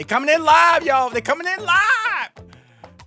they 0.00 0.04
coming 0.04 0.34
in 0.34 0.42
live, 0.42 0.82
y'all. 0.82 1.10
They 1.10 1.20
coming 1.20 1.46
in 1.46 1.62
live. 1.62 2.30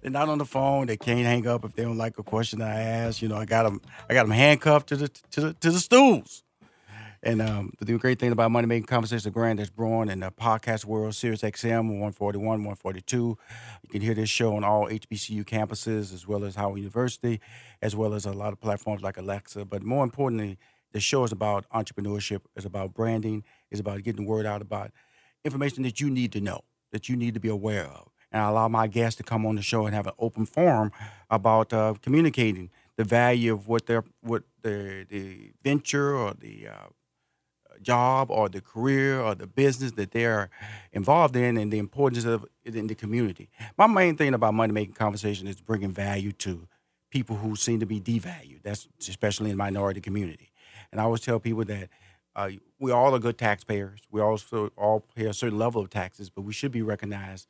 They're 0.04 0.12
not 0.12 0.30
on 0.30 0.38
the 0.38 0.46
phone. 0.46 0.86
They 0.86 0.96
can't 0.96 1.26
hang 1.26 1.48
up 1.48 1.66
if 1.66 1.74
they 1.74 1.82
don't 1.82 1.98
like 1.98 2.20
a 2.20 2.24
question 2.24 2.62
I 2.62 2.82
ask. 2.82 3.20
You 3.20 3.30
know, 3.30 3.36
I 3.36 3.46
got 3.46 3.64
them. 3.64 3.82
I 4.08 4.14
got 4.14 4.26
them 4.26 4.32
handcuffed 4.32 4.90
to 4.90 4.96
the 4.96 5.08
to 5.08 5.42
the 5.42 5.54
to 5.56 5.72
the 5.72 5.80
stools. 5.80 6.44
And 7.24 7.42
um, 7.42 7.72
the 7.80 7.98
great 7.98 8.20
thing 8.20 8.32
about 8.32 8.52
Money 8.52 8.68
Making 8.68 8.86
Conversations, 8.86 9.24
the 9.24 9.32
brand 9.32 9.58
that's 9.58 9.72
growing 9.72 10.08
in 10.10 10.20
the 10.20 10.30
podcast 10.30 10.86
world, 10.86 11.16
Sirius 11.16 11.42
XM 11.42 11.88
141, 11.88 12.44
142. 12.44 13.18
You 13.18 13.90
can 13.90 14.02
hear 14.02 14.14
this 14.14 14.30
show 14.30 14.56
on 14.56 14.64
all 14.64 14.88
HBCU 14.88 15.46
campuses, 15.46 16.14
as 16.14 16.28
well 16.28 16.44
as 16.44 16.54
Howard 16.54 16.78
University, 16.78 17.42
as 17.82 17.96
well 17.96 18.14
as 18.14 18.28
a 18.28 18.34
lot 18.34 18.54
of 18.54 18.62
platforms 18.62 19.02
like 19.02 19.18
Alexa. 19.18 19.66
But 19.66 19.82
more 19.82 20.04
importantly, 20.04 20.60
the 20.92 21.00
show 21.00 21.24
is 21.24 21.32
about 21.32 21.66
entrepreneurship, 21.74 22.42
it's 22.56 22.68
about 22.68 22.94
branding, 22.94 23.44
it's 23.72 23.82
about 23.82 24.04
getting 24.04 24.26
the 24.26 24.30
word 24.30 24.46
out 24.46 24.62
about 24.62 24.92
information 25.44 25.84
that 25.84 26.00
you 26.00 26.10
need 26.10 26.32
to 26.34 26.42
know, 26.42 26.62
that 26.94 27.10
you 27.10 27.18
need 27.18 27.34
to 27.34 27.40
be 27.42 27.50
aware 27.50 27.88
of. 27.88 28.10
And 28.32 28.42
I 28.42 28.48
allow 28.48 28.68
my 28.70 28.88
guests 28.88 29.18
to 29.18 29.24
come 29.24 29.46
on 29.46 29.56
the 29.56 29.62
show 29.62 29.86
and 29.86 29.94
have 29.94 30.08
an 30.08 30.14
open 30.18 30.46
forum 30.46 30.92
about 31.30 31.74
uh, 31.74 31.96
communicating 32.02 32.70
the 32.96 33.04
value 33.04 33.54
of 33.54 33.68
what 33.68 33.88
their 33.88 34.04
what 34.22 34.44
the 34.62 35.06
the 35.10 35.52
venture 35.64 36.16
or 36.16 36.34
the 36.34 36.70
uh, 36.70 36.88
job 37.82 38.32
or 38.32 38.48
the 38.48 38.62
career 38.62 39.20
or 39.20 39.36
the 39.36 39.48
business 39.48 39.92
that 39.94 40.12
they're 40.12 40.50
involved 40.92 41.36
in 41.36 41.58
and 41.58 41.74
the 41.74 41.80
importance 41.80 42.26
of 42.26 42.46
it 42.64 42.76
in 42.76 42.88
the 42.88 42.96
community. 42.96 43.50
My 43.78 43.88
main 43.88 44.16
thing 44.16 44.34
about 44.34 44.54
money 44.54 44.72
making 44.72 44.94
conversation 44.94 45.48
is 45.48 45.60
bringing 45.60 45.92
value 45.92 46.32
to 46.32 46.68
people 47.10 47.36
who 47.36 47.56
seem 47.56 47.80
to 47.80 47.86
be 47.86 48.00
devalued. 48.00 48.64
That's 48.64 48.88
especially 49.08 49.52
in 49.52 49.58
minority 49.58 50.02
community. 50.02 50.52
And 50.92 51.02
I 51.02 51.04
always 51.06 51.22
tell 51.22 51.40
people 51.40 51.66
that 51.66 51.90
uh, 52.36 52.50
we 52.80 52.92
all 52.92 53.14
are 53.16 53.20
good 53.20 53.38
taxpayers. 53.38 54.02
We 54.12 54.22
also 54.22 54.72
all 54.76 55.06
pay 55.16 55.26
a 55.26 55.34
certain 55.34 55.58
level 55.58 55.82
of 55.82 55.90
taxes, 55.90 56.30
but 56.30 56.42
we 56.42 56.54
should 56.54 56.72
be 56.72 56.82
recognized 56.82 57.48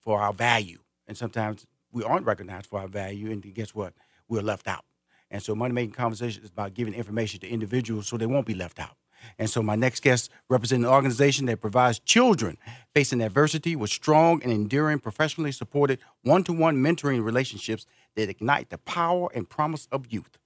for 0.00 0.20
our 0.20 0.32
value. 0.32 0.78
And 1.06 1.16
sometimes 1.16 1.66
we 1.92 2.02
aren't 2.02 2.26
recognized 2.26 2.66
for 2.66 2.80
our 2.80 2.88
value, 2.88 3.30
and 3.30 3.42
guess 3.54 3.74
what? 3.74 3.94
We're 4.28 4.42
left 4.42 4.66
out. 4.66 4.84
And 5.30 5.42
so, 5.42 5.54
money 5.54 5.74
making 5.74 5.92
conversation 5.92 6.42
is 6.44 6.50
about 6.50 6.74
giving 6.74 6.94
information 6.94 7.40
to 7.40 7.48
individuals 7.48 8.06
so 8.06 8.16
they 8.16 8.26
won't 8.26 8.46
be 8.46 8.54
left 8.54 8.78
out. 8.78 8.96
And 9.38 9.50
so, 9.50 9.62
my 9.62 9.76
next 9.76 10.02
guest 10.02 10.30
represents 10.48 10.84
an 10.84 10.90
organization 10.90 11.46
that 11.46 11.60
provides 11.60 11.98
children 12.00 12.58
facing 12.94 13.20
adversity 13.20 13.74
with 13.74 13.90
strong 13.90 14.42
and 14.42 14.52
enduring, 14.52 15.00
professionally 15.00 15.52
supported 15.52 15.98
one 16.22 16.44
to 16.44 16.52
one 16.52 16.76
mentoring 16.76 17.24
relationships 17.24 17.86
that 18.14 18.28
ignite 18.28 18.70
the 18.70 18.78
power 18.78 19.28
and 19.34 19.48
promise 19.48 19.88
of 19.90 20.12
youth. 20.12 20.38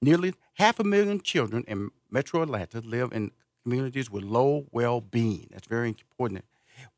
Nearly 0.00 0.34
half 0.54 0.78
a 0.78 0.84
million 0.84 1.20
children 1.20 1.64
in 1.66 1.90
metro 2.10 2.42
Atlanta 2.42 2.80
live 2.80 3.12
in 3.12 3.32
communities 3.62 4.10
with 4.10 4.24
low 4.24 4.66
well 4.72 5.00
being. 5.00 5.48
That's 5.50 5.66
very 5.66 5.88
important 5.88 6.44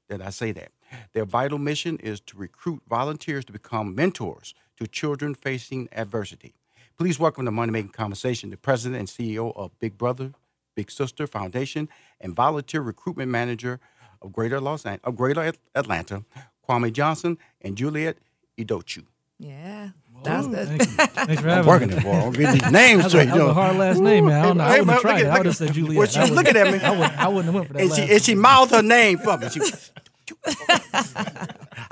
that 0.08 0.20
I 0.20 0.30
say 0.30 0.52
that. 0.52 0.72
Their 1.12 1.24
vital 1.24 1.58
mission 1.58 1.98
is 1.98 2.20
to 2.22 2.36
recruit 2.36 2.82
volunteers 2.88 3.44
to 3.46 3.52
become 3.52 3.94
mentors 3.94 4.54
to 4.76 4.86
children 4.86 5.34
facing 5.34 5.88
adversity. 5.92 6.54
Please 6.98 7.18
welcome 7.18 7.44
to 7.44 7.50
Money 7.50 7.72
Making 7.72 7.92
Conversation 7.92 8.50
the 8.50 8.56
president 8.56 8.98
and 8.98 9.08
CEO 9.08 9.56
of 9.56 9.78
Big 9.78 9.96
Brother 9.96 10.32
Big 10.74 10.90
Sister 10.90 11.26
Foundation 11.26 11.88
and 12.20 12.34
volunteer 12.34 12.80
recruitment 12.80 13.30
manager 13.30 13.80
of 14.22 14.32
Greater 14.32 14.60
Los 14.60 14.86
Angeles, 14.86 15.04
of 15.04 15.16
Greater 15.16 15.52
Atlanta, 15.74 16.24
Kwame 16.66 16.92
Johnson 16.92 17.38
and 17.60 17.76
Juliet 17.76 18.18
Udeochu. 18.58 19.04
Yeah. 19.38 19.90
That's 20.22 20.46
Whoa, 20.46 20.52
good. 20.52 20.68
Thank 20.68 20.80
you. 20.82 20.86
Thanks 21.26 21.42
for 21.42 21.48
I'm 21.48 21.54
having 21.56 21.66
working 21.66 21.88
me. 21.88 21.96
it, 21.96 22.02
boy. 22.02 22.10
I'm 22.12 22.32
getting 22.32 22.60
these 22.60 22.70
names 22.72 22.98
That 22.98 23.04
was, 23.04 23.12
straight. 23.12 23.28
that 23.28 23.34
was 23.38 23.42
a 23.50 23.54
hard 23.54 23.76
last 23.76 24.00
name, 24.00 24.26
man. 24.26 24.40
I 24.40 24.46
don't 24.48 24.56
know. 24.58 24.64
Hey, 24.64 24.70
I 24.70 24.80
wouldn't 24.80 24.90
have 24.90 25.00
tried 25.00 25.12
look 25.18 25.24
it. 25.24 25.28
I 25.30 25.36
would 25.38 25.46
have 25.46 25.56
said 25.56 25.72
Juliet. 25.72 25.96
well, 25.98 26.06
she 26.06 26.20
was 26.20 26.30
looking 26.30 26.56
at 26.56 26.72
me. 26.72 26.78
I 26.80 26.90
wouldn't, 26.90 27.18
I 27.18 27.28
wouldn't 27.28 27.44
have 27.46 27.54
went 27.54 27.66
for 27.68 27.72
that 27.74 27.80
And 27.80 27.90
last 27.90 27.96
she, 27.98 28.02
one. 28.04 28.10
and 28.12 28.22
she 28.22 28.34
mouthed 28.34 28.70
her 28.72 28.82
name 28.82 29.18
for 29.18 29.38
me. 29.38 29.48
She, 29.48 29.60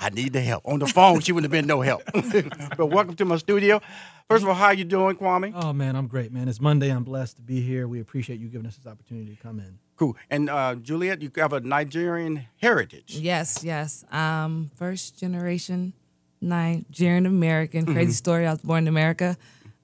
I 0.01 0.11
need 0.13 0.33
the 0.33 0.41
help. 0.41 0.63
On 0.67 0.79
the 0.79 0.87
phone, 0.87 1.21
she 1.21 1.33
wouldn't 1.33 1.53
have 1.53 1.61
been 1.61 1.67
no 1.67 1.81
help. 1.81 2.03
but 2.77 2.87
welcome 2.87 3.15
to 3.17 3.25
my 3.25 3.37
studio. 3.37 3.81
First 4.29 4.43
of 4.43 4.49
all, 4.49 4.55
how 4.55 4.71
you 4.71 4.85
doing, 4.85 5.17
Kwame? 5.17 5.53
Oh 5.55 5.73
man, 5.73 5.97
I'm 5.97 6.07
great, 6.07 6.33
man. 6.33 6.49
It's 6.49 6.61
Monday. 6.61 6.91
I'm 6.91 7.03
blessed 7.05 7.37
to 7.37 7.43
be 7.43 7.61
here. 7.63 7.89
We 7.89 8.01
appreciate 8.01 8.39
you 8.41 8.49
giving 8.49 8.67
us 8.67 8.77
this 8.77 8.87
opportunity 8.87 9.35
to 9.35 9.43
come 9.43 9.59
in. 9.59 9.79
Cool. 9.97 10.17
And 10.31 10.49
uh, 10.51 10.77
Juliet, 10.77 11.23
you 11.23 11.31
have 11.37 11.53
a 11.53 11.61
Nigerian 11.61 12.47
heritage. 12.61 13.17
yes, 13.17 13.65
yes. 13.65 14.05
Um, 14.13 14.71
first 14.77 15.19
generation 15.19 15.95
Nigerian 16.41 17.27
American. 17.27 17.85
Mm-hmm. 17.85 17.95
Crazy 17.95 18.13
story. 18.13 18.47
I 18.47 18.53
was 18.53 18.61
born 18.63 18.85
in 18.85 18.89
America. 18.89 19.37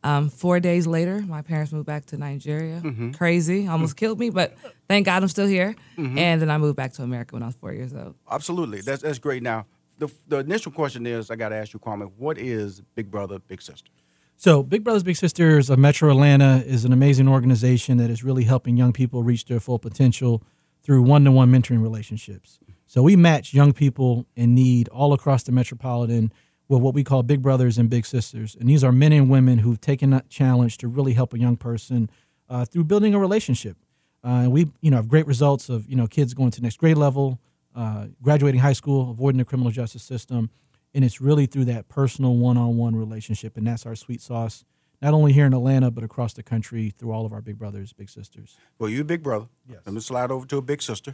Um, 0.03 0.29
four 0.29 0.61
days 0.61 0.87
later, 0.87 1.21
my 1.21 1.41
parents 1.41 1.73
moved 1.73 1.87
back 1.87 2.05
to 2.07 2.19
Nigeria. 2.19 2.81
Mm-hmm. 2.85 3.13
Crazy, 3.13 3.67
almost 3.67 3.97
killed 3.97 4.19
me, 4.21 4.29
but 4.29 4.55
thank 4.87 5.07
God 5.07 5.23
I'm 5.23 5.31
still 5.31 5.47
here. 5.47 5.75
And 5.97 6.43
then 6.43 6.51
I 6.51 6.59
moved 6.59 6.77
back 6.77 6.93
to 6.95 7.03
America 7.03 7.35
when 7.35 7.43
I 7.43 7.47
was 7.47 7.55
four 7.55 7.73
years 7.73 7.95
old. 7.95 8.15
Absolutely. 8.31 8.83
That's 8.83 9.01
that's 9.01 9.19
great. 9.19 9.43
Now, 9.43 9.65
the 9.99 10.09
the 10.29 10.39
initial 10.39 10.73
question 10.73 11.07
is, 11.07 11.31
I 11.31 11.37
got 11.37 11.49
to 11.51 11.57
ask 11.57 11.73
you, 11.73 11.81
Kwame, 11.81 12.11
what 12.19 12.37
is 12.37 12.83
Big 12.95 13.11
Brother 13.11 13.39
Big 13.39 13.63
Sister? 13.63 13.91
So, 14.37 14.63
Big 14.63 14.85
Brothers 14.85 15.05
Big 15.05 15.17
Sisters 15.17 15.71
of 15.71 15.79
Metro 15.79 16.11
Atlanta 16.11 16.63
is 16.67 16.85
an 16.85 16.93
amazing 16.93 17.29
organization 17.29 17.97
that 17.99 18.11
is 18.11 18.23
really 18.23 18.45
helping 18.45 18.77
young 18.77 18.93
people 18.93 19.23
reach 19.23 19.47
their 19.47 19.61
full 19.61 19.79
potential 19.79 20.43
through 20.83 21.03
one-to-one 21.03 21.51
mentoring 21.51 21.81
relationships. 21.81 22.59
So, 22.87 23.03
we 23.03 23.17
match 23.17 23.55
young 23.55 23.73
people 23.73 24.27
in 24.37 24.55
need 24.55 24.89
all 24.89 25.15
across 25.15 25.45
the 25.45 25.53
metropolitan 25.53 26.33
with 26.69 26.81
what 26.81 26.95
we 26.95 27.05
call 27.05 27.23
Big 27.23 27.43
Brothers 27.43 27.79
and 27.79 27.91
Big 27.91 28.07
Sisters, 28.07 28.57
and 28.59 28.69
these 28.69 28.83
are 28.83 28.93
men 28.93 29.13
and 29.13 29.29
women 29.31 29.59
who've 29.59 29.81
taken 29.81 30.11
that 30.11 30.29
challenge 30.31 30.79
to 30.79 30.89
really 30.89 31.13
help 31.13 31.35
a 31.35 31.39
young 31.39 31.57
person 31.57 32.09
uh, 32.49 32.65
through 32.65 32.85
building 32.85 33.15
a 33.15 33.19
relationship. 33.19 33.77
Uh, 34.25 34.29
and 34.45 34.53
we, 34.53 34.71
you 34.81 34.91
know, 34.91 34.97
have 34.97 35.09
great 35.09 35.27
results 35.27 35.69
of 35.69 35.87
you 35.89 35.97
know 35.97 36.07
kids 36.07 36.33
going 36.35 36.51
to 36.51 36.63
next 36.63 36.79
grade 36.79 36.97
level, 36.97 37.39
uh, 37.77 38.07
graduating 38.23 38.61
high 38.61 38.73
school, 38.73 39.11
avoiding 39.11 39.39
the 39.39 39.45
criminal 39.45 39.71
justice 39.71 40.03
system, 40.03 40.49
and 40.95 41.05
it's 41.05 41.21
really 41.21 41.45
through 41.47 41.67
that 41.67 41.89
personal 41.89 42.35
one-on-one 42.37 42.97
relationship, 42.97 43.57
and 43.59 43.67
that's 43.67 43.85
our 43.85 43.95
sweet 43.97 44.23
sauce. 44.23 44.65
Not 45.03 45.13
only 45.13 45.35
here 45.35 45.45
in 45.45 45.53
Atlanta, 45.53 45.91
but 45.91 46.03
across 46.03 46.33
the 46.33 46.43
country 46.43 46.95
through 46.97 47.13
all 47.13 47.27
of 47.27 47.33
our 47.35 47.43
big 47.43 47.59
brothers, 47.59 47.93
big 47.93 48.09
sisters. 48.09 48.57
Well, 48.79 48.89
you're 48.89 49.03
a 49.03 49.05
big 49.05 49.23
brother. 49.23 49.49
Yes. 49.69 49.81
Let 49.85 49.93
me 49.95 50.01
slide 50.01 50.31
over 50.31 50.47
to 50.47 50.57
a 50.57 50.63
big 50.63 50.81
sister. 50.81 51.13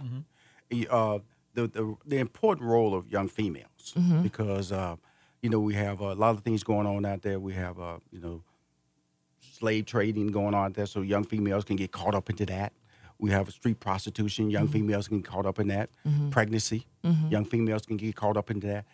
Y- 0.70 0.86
Uh, 0.88 1.18
the, 1.54 1.66
the 1.66 1.96
the 2.06 2.18
important 2.18 2.68
role 2.68 2.94
of 2.94 3.08
young 3.10 3.26
females 3.26 3.92
because 4.22 4.70
uh, 4.70 4.94
you 5.42 5.50
know 5.50 5.60
we 5.60 5.74
have 5.74 6.00
a 6.00 6.14
lot 6.14 6.30
of 6.36 6.40
things 6.42 6.62
going 6.62 6.86
on 6.86 7.04
out 7.06 7.22
there. 7.22 7.38
We 7.38 7.54
have 7.54 7.78
uh, 7.80 7.98
you 8.10 8.20
know 8.20 8.42
slave 9.40 9.86
trading 9.86 10.28
going 10.28 10.54
on 10.54 10.66
out 10.66 10.74
there, 10.74 10.86
so 10.86 11.00
young 11.02 11.24
females 11.24 11.64
can 11.64 11.76
get 11.76 11.92
caught 11.92 12.14
up 12.14 12.30
into 12.30 12.46
that. 12.46 12.72
We 13.18 13.30
have 13.30 13.50
street 13.50 13.80
prostitution. 13.80 14.50
Young 14.50 14.68
females 14.68 15.08
can 15.08 15.20
get 15.20 15.30
caught 15.30 15.44
up 15.46 15.58
in 15.58 15.68
that. 15.68 15.90
Pregnancy. 16.30 16.86
Young 17.30 17.44
females 17.44 17.84
can 17.84 17.96
get 17.98 18.16
caught 18.16 18.36
up 18.36 18.50
into 18.50 18.66
that. 18.68 18.86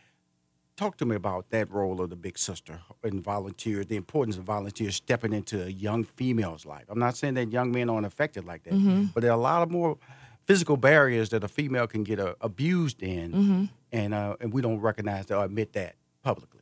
Talk 0.76 0.96
to 0.98 1.06
me 1.06 1.16
about 1.16 1.48
that 1.50 1.70
role 1.70 2.02
of 2.02 2.10
the 2.10 2.16
big 2.16 2.36
sister 2.36 2.80
and 3.02 3.22
volunteers, 3.24 3.86
the 3.86 3.96
importance 3.96 4.36
of 4.36 4.42
volunteers 4.44 4.94
stepping 4.96 5.32
into 5.32 5.64
a 5.64 5.68
young 5.70 6.04
female's 6.04 6.66
life. 6.66 6.84
I'm 6.90 6.98
not 6.98 7.16
saying 7.16 7.34
that 7.34 7.50
young 7.50 7.70
men 7.72 7.88
aren't 7.88 8.04
affected 8.04 8.44
like 8.44 8.64
that, 8.64 8.74
but 9.14 9.20
there 9.22 9.30
are 9.30 9.38
a 9.38 9.40
lot 9.40 9.62
of 9.62 9.70
more 9.70 9.96
physical 10.44 10.76
barriers 10.76 11.30
that 11.30 11.42
a 11.42 11.48
female 11.48 11.86
can 11.86 12.02
get 12.04 12.20
uh, 12.20 12.34
abused 12.42 13.02
in, 13.02 13.70
and 13.90 14.12
uh, 14.12 14.36
and 14.40 14.52
we 14.52 14.60
don't 14.60 14.80
recognize 14.80 15.30
or 15.30 15.44
admit 15.44 15.72
that 15.72 15.94
publicly. 16.26 16.60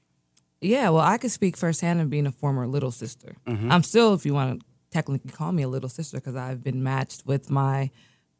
Yeah, 0.60 0.90
well, 0.90 1.04
I 1.14 1.16
could 1.18 1.30
speak 1.30 1.56
firsthand 1.56 2.00
of 2.00 2.08
being 2.08 2.26
a 2.26 2.32
former 2.32 2.66
little 2.66 2.90
sister. 2.90 3.36
Mm-hmm. 3.46 3.70
I'm 3.72 3.82
still, 3.82 4.14
if 4.14 4.24
you 4.26 4.34
want 4.34 4.60
to 4.60 4.66
technically 4.90 5.30
call 5.30 5.52
me 5.52 5.62
a 5.62 5.68
little 5.68 5.88
sister, 5.88 6.18
because 6.18 6.36
I've 6.36 6.62
been 6.62 6.82
matched 6.82 7.26
with 7.26 7.50
my 7.50 7.90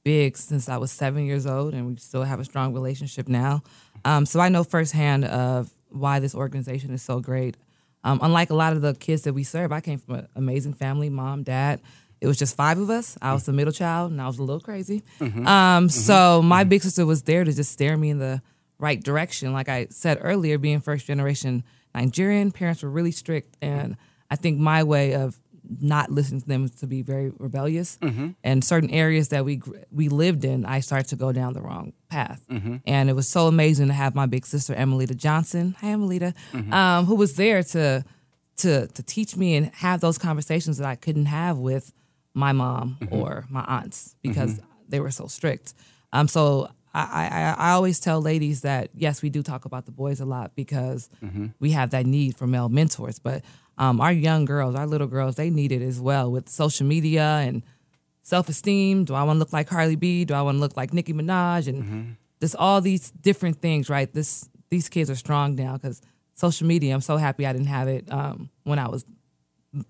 big 0.05 0.37
since 0.37 0.69
I 0.69 0.77
was 0.77 0.91
seven 0.93 1.25
years 1.27 1.47
old, 1.47 1.75
and 1.75 1.87
we 1.87 1.97
still 1.97 2.25
have 2.25 2.41
a 2.41 2.45
strong 2.45 2.75
relationship 2.75 3.27
now. 3.29 3.63
Um, 4.05 4.27
so 4.27 4.41
I 4.41 4.49
know 4.49 4.65
firsthand 4.65 5.25
of 5.25 5.71
why 5.89 6.19
this 6.21 6.35
organization 6.35 6.91
is 6.93 7.03
so 7.03 7.21
great. 7.21 7.57
Um, 8.05 8.19
unlike 8.23 8.51
a 8.51 8.55
lot 8.55 8.73
of 8.75 8.83
the 8.83 8.95
kids 8.95 9.23
that 9.23 9.33
we 9.33 9.45
serve, 9.45 9.73
I 9.73 9.81
came 9.81 9.99
from 9.99 10.15
an 10.17 10.29
amazing 10.37 10.75
family, 10.75 11.09
mom, 11.09 11.43
dad. 11.43 11.81
It 12.21 12.27
was 12.27 12.39
just 12.39 12.55
five 12.57 12.79
of 12.79 12.89
us. 12.91 13.19
I 13.21 13.33
was 13.35 13.45
the 13.45 13.53
middle 13.53 13.73
child, 13.73 14.13
and 14.13 14.21
I 14.21 14.27
was 14.27 14.39
a 14.39 14.43
little 14.43 14.61
crazy. 14.61 15.03
Um, 15.47 15.89
So 15.89 16.43
my 16.43 16.65
big 16.65 16.83
sister 16.83 17.05
was 17.05 17.23
there 17.23 17.45
to 17.45 17.53
just 17.53 17.71
stare 17.73 17.97
me 17.97 18.11
in 18.11 18.19
the 18.19 18.41
right 18.79 19.03
direction. 19.03 19.53
Like 19.53 19.69
I 19.69 19.87
said 19.91 20.19
earlier, 20.21 20.59
being 20.59 20.81
first 20.81 21.07
generation 21.07 21.65
Nigerian, 21.95 22.51
parents 22.51 22.83
were 22.83 22.91
really 22.91 23.13
strict, 23.13 23.57
and 23.63 23.97
I 24.31 24.37
think 24.37 24.59
my 24.59 24.83
way 24.83 25.15
of 25.15 25.39
not 25.81 26.11
listening 26.11 26.41
to 26.41 26.47
them 26.47 26.65
is 26.65 26.73
to 26.73 26.87
be 26.87 27.03
very 27.03 27.33
rebellious. 27.39 27.99
Mm-hmm. 28.03 28.31
And 28.43 28.65
certain 28.65 28.91
areas 28.91 29.29
that 29.29 29.45
we 29.45 29.63
we 29.91 30.09
lived 30.09 30.45
in, 30.45 30.67
I 30.67 30.81
started 30.81 31.09
to 31.09 31.17
go 31.17 31.33
down 31.33 31.53
the 31.53 31.63
wrong 31.63 31.93
path. 32.09 32.43
Mm-hmm. 32.51 32.77
And 32.87 33.09
it 33.09 33.15
was 33.15 33.29
so 33.29 33.47
amazing 33.47 33.89
to 33.89 33.93
have 33.95 34.15
my 34.15 34.27
big 34.27 34.47
sister 34.47 34.75
Emelita 34.75 35.15
Johnson, 35.15 35.77
hi 35.81 35.89
Emelita, 35.89 36.35
mm-hmm. 36.53 36.73
um, 36.73 37.07
who 37.07 37.15
was 37.15 37.37
there 37.37 37.63
to 37.63 38.05
to 38.59 38.87
to 38.89 39.03
teach 39.03 39.37
me 39.37 39.57
and 39.57 39.73
have 39.77 40.01
those 40.01 40.19
conversations 40.19 40.79
that 40.79 40.87
I 40.87 40.97
couldn't 40.97 41.27
have 41.27 41.59
with 41.59 41.93
my 42.35 42.53
mom 42.53 42.99
or 43.11 43.47
my 43.49 43.65
aunts 43.67 44.17
because 44.23 44.61
they 44.89 45.01
were 45.01 45.11
so 45.11 45.29
strict. 45.29 45.75
Um, 46.13 46.29
so 46.29 46.69
I, 46.95 47.55
I 47.59 47.69
I 47.69 47.71
always 47.73 47.99
tell 48.01 48.21
ladies 48.23 48.61
that 48.63 48.91
yes, 48.95 49.21
we 49.23 49.29
do 49.31 49.43
talk 49.43 49.65
about 49.65 49.85
the 49.87 49.93
boys 49.93 50.21
a 50.21 50.25
lot 50.25 50.55
because 50.55 51.09
we 51.59 51.73
have 51.73 51.91
that 51.91 52.07
need 52.07 52.37
for 52.37 52.47
male 52.47 52.69
mentors, 52.69 53.19
but 53.19 53.43
um, 53.79 54.01
our 54.01 54.13
young 54.13 54.45
girls, 54.45 54.75
our 54.77 54.87
little 54.87 55.09
girls, 55.09 55.35
they 55.35 55.51
need 55.51 55.73
it 55.73 55.83
as 55.83 56.01
well 56.01 56.31
with 56.31 56.49
social 56.49 56.87
media 56.87 57.25
and 57.43 57.63
self 58.23 58.49
esteem. 58.49 59.05
Do 59.05 59.15
I 59.15 59.25
want 59.25 59.37
to 59.37 59.39
look 59.41 59.53
like 59.53 59.67
Cardi 59.67 59.97
B? 59.97 60.25
Do 60.25 60.35
I 60.35 60.43
want 60.43 60.57
to 60.57 60.61
look 60.61 60.77
like 60.77 60.93
Nicki 60.93 61.13
Minaj? 61.13 61.67
And 61.67 62.17
just 62.41 62.55
all 62.57 62.81
these 62.81 63.11
different 63.11 63.61
things, 63.61 63.91
right? 63.91 64.13
This 64.13 64.49
these 64.71 64.89
kids 64.89 65.11
are 65.11 65.17
strong 65.17 65.57
now 65.57 65.73
because 65.75 66.01
social 66.35 66.67
media. 66.67 66.95
I'm 66.95 67.01
so 67.01 67.17
happy 67.17 67.47
I 67.47 67.53
didn't 67.53 67.69
have 67.69 67.89
it 67.89 68.11
um, 68.13 68.51
when 68.63 68.79
I 68.79 68.89
was 68.89 69.05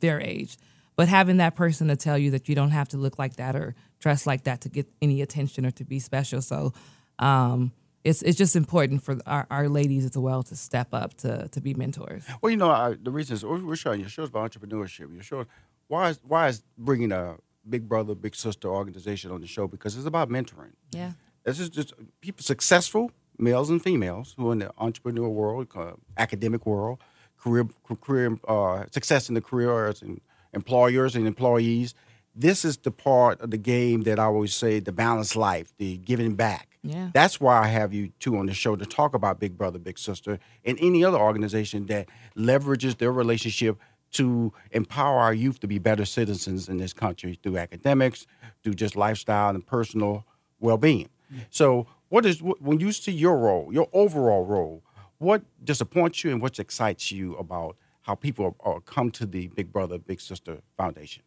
their 0.01 0.21
age. 0.21 0.57
But 0.97 1.09
having 1.09 1.39
that 1.39 1.57
person 1.57 1.89
to 1.89 1.97
tell 1.97 2.17
you 2.17 2.31
that 2.33 2.49
you 2.49 2.55
don't 2.55 2.71
have 2.71 2.89
to 2.91 2.97
look 2.97 3.19
like 3.19 3.37
that 3.37 3.57
or 3.57 3.75
dress 3.99 4.27
like 4.27 4.45
that 4.45 4.61
to 4.63 4.69
get 4.69 4.87
any 5.03 5.23
attention 5.23 5.67
or 5.67 5.71
to 5.73 5.85
be 5.85 5.99
special. 5.99 6.41
So 6.41 6.73
um, 7.19 7.73
it's 8.05 8.23
it's 8.23 8.39
just 8.39 8.55
important 8.55 9.03
for 9.03 9.19
our, 9.27 9.47
our 9.51 9.69
ladies 9.69 10.05
as 10.05 10.17
well 10.17 10.43
to 10.45 10.57
step 10.57 10.89
up 10.93 11.15
to 11.19 11.49
to 11.49 11.61
be 11.61 11.75
mentors. 11.75 12.25
Well, 12.41 12.51
you 12.51 12.57
know, 12.57 12.71
I, 12.71 12.95
the 13.03 13.11
reason 13.11 13.35
is 13.35 13.45
we're 13.45 13.77
showing 13.77 14.01
your 14.01 14.09
show's 14.09 14.29
about 14.29 14.53
entrepreneurship. 14.53 15.13
Your 15.13 15.23
show, 15.23 15.47
why 15.89 16.11
is 16.11 16.21
why 16.23 16.49
is 16.49 16.63
bringing 16.79 17.13
a 17.13 17.37
big 17.69 17.89
brother, 17.89 18.15
big 18.15 18.35
sister 18.37 18.69
organization 18.69 19.31
on 19.31 19.41
the 19.41 19.47
show? 19.47 19.67
Because 19.67 19.97
it's 19.97 20.07
about 20.07 20.29
mentoring. 20.29 20.73
Yeah. 20.93 21.13
This 21.45 21.59
is 21.59 21.69
just 21.71 21.93
people 22.21 22.43
successful 22.43 23.11
males 23.39 23.71
and 23.71 23.83
females 23.83 24.35
who 24.37 24.51
are 24.51 24.53
in 24.53 24.61
the 24.61 24.71
entrepreneur 24.79 25.29
world, 25.29 25.69
uh, 25.75 25.93
academic 26.17 26.67
world, 26.67 27.03
career 27.39 27.67
career 28.01 28.39
uh, 28.47 28.85
success 28.91 29.29
in 29.29 29.35
the 29.35 29.41
careers 29.41 30.03
and 30.03 30.21
employers 30.55 31.17
and 31.17 31.27
employees. 31.27 31.95
This 32.35 32.65
is 32.65 32.77
the 32.79 32.91
part 32.91 33.41
of 33.41 33.51
the 33.51 33.59
game 33.59 34.03
that 34.03 34.19
I 34.19 34.25
always 34.25 34.55
say 34.55 34.81
the 34.81 34.93
balanced 34.93 35.37
life, 35.37 35.73
the 35.79 35.99
giving 35.99 36.35
back. 36.35 36.79
Yeah. 36.83 37.11
That's 37.15 37.41
why 37.41 37.63
I 37.63 37.69
have 37.69 37.95
you 37.95 38.11
two 38.19 38.37
on 38.37 38.47
the 38.47 38.55
show 38.55 38.77
to 38.77 38.85
talk 38.85 39.15
about 39.15 39.41
Big 39.41 39.57
Brother, 39.57 39.79
Big 39.79 39.99
Sister, 39.99 40.39
and 40.65 40.79
any 40.81 41.05
other 41.05 41.19
organization 41.19 41.87
that 41.87 42.09
leverages 42.37 42.99
their 42.99 43.13
relationship 43.13 43.79
to 44.13 44.53
empower 44.71 45.21
our 45.21 45.35
youth 45.35 45.61
to 45.61 45.67
be 45.67 45.79
better 45.79 46.05
citizens 46.05 46.69
in 46.69 46.77
this 46.77 46.93
country 46.93 47.39
through 47.43 47.59
academics, 47.59 48.27
through 48.63 48.75
just 48.75 48.97
lifestyle 48.97 49.51
and 49.55 49.67
personal 49.67 50.25
well-being. 50.61 51.09
So, 51.51 51.87
what 52.11 52.25
is 52.25 52.41
when 52.41 52.79
you 52.79 52.93
see 52.93 53.13
your 53.13 53.39
role, 53.39 53.73
your 53.73 53.89
overall 53.93 54.45
role? 54.45 54.85
What 55.19 55.43
disappoints 55.65 56.23
you 56.23 56.31
and 56.31 56.41
what 56.41 56.59
excites 56.59 57.11
you 57.11 57.35
about 57.37 57.77
how 58.05 58.15
people 58.15 58.55
are, 58.65 58.75
are 58.75 58.81
come 58.81 59.11
to 59.11 59.27
the 59.27 59.49
Big 59.49 59.73
Brother, 59.73 59.99
Big 59.99 60.21
Sister 60.21 60.59
Foundation? 60.77 61.23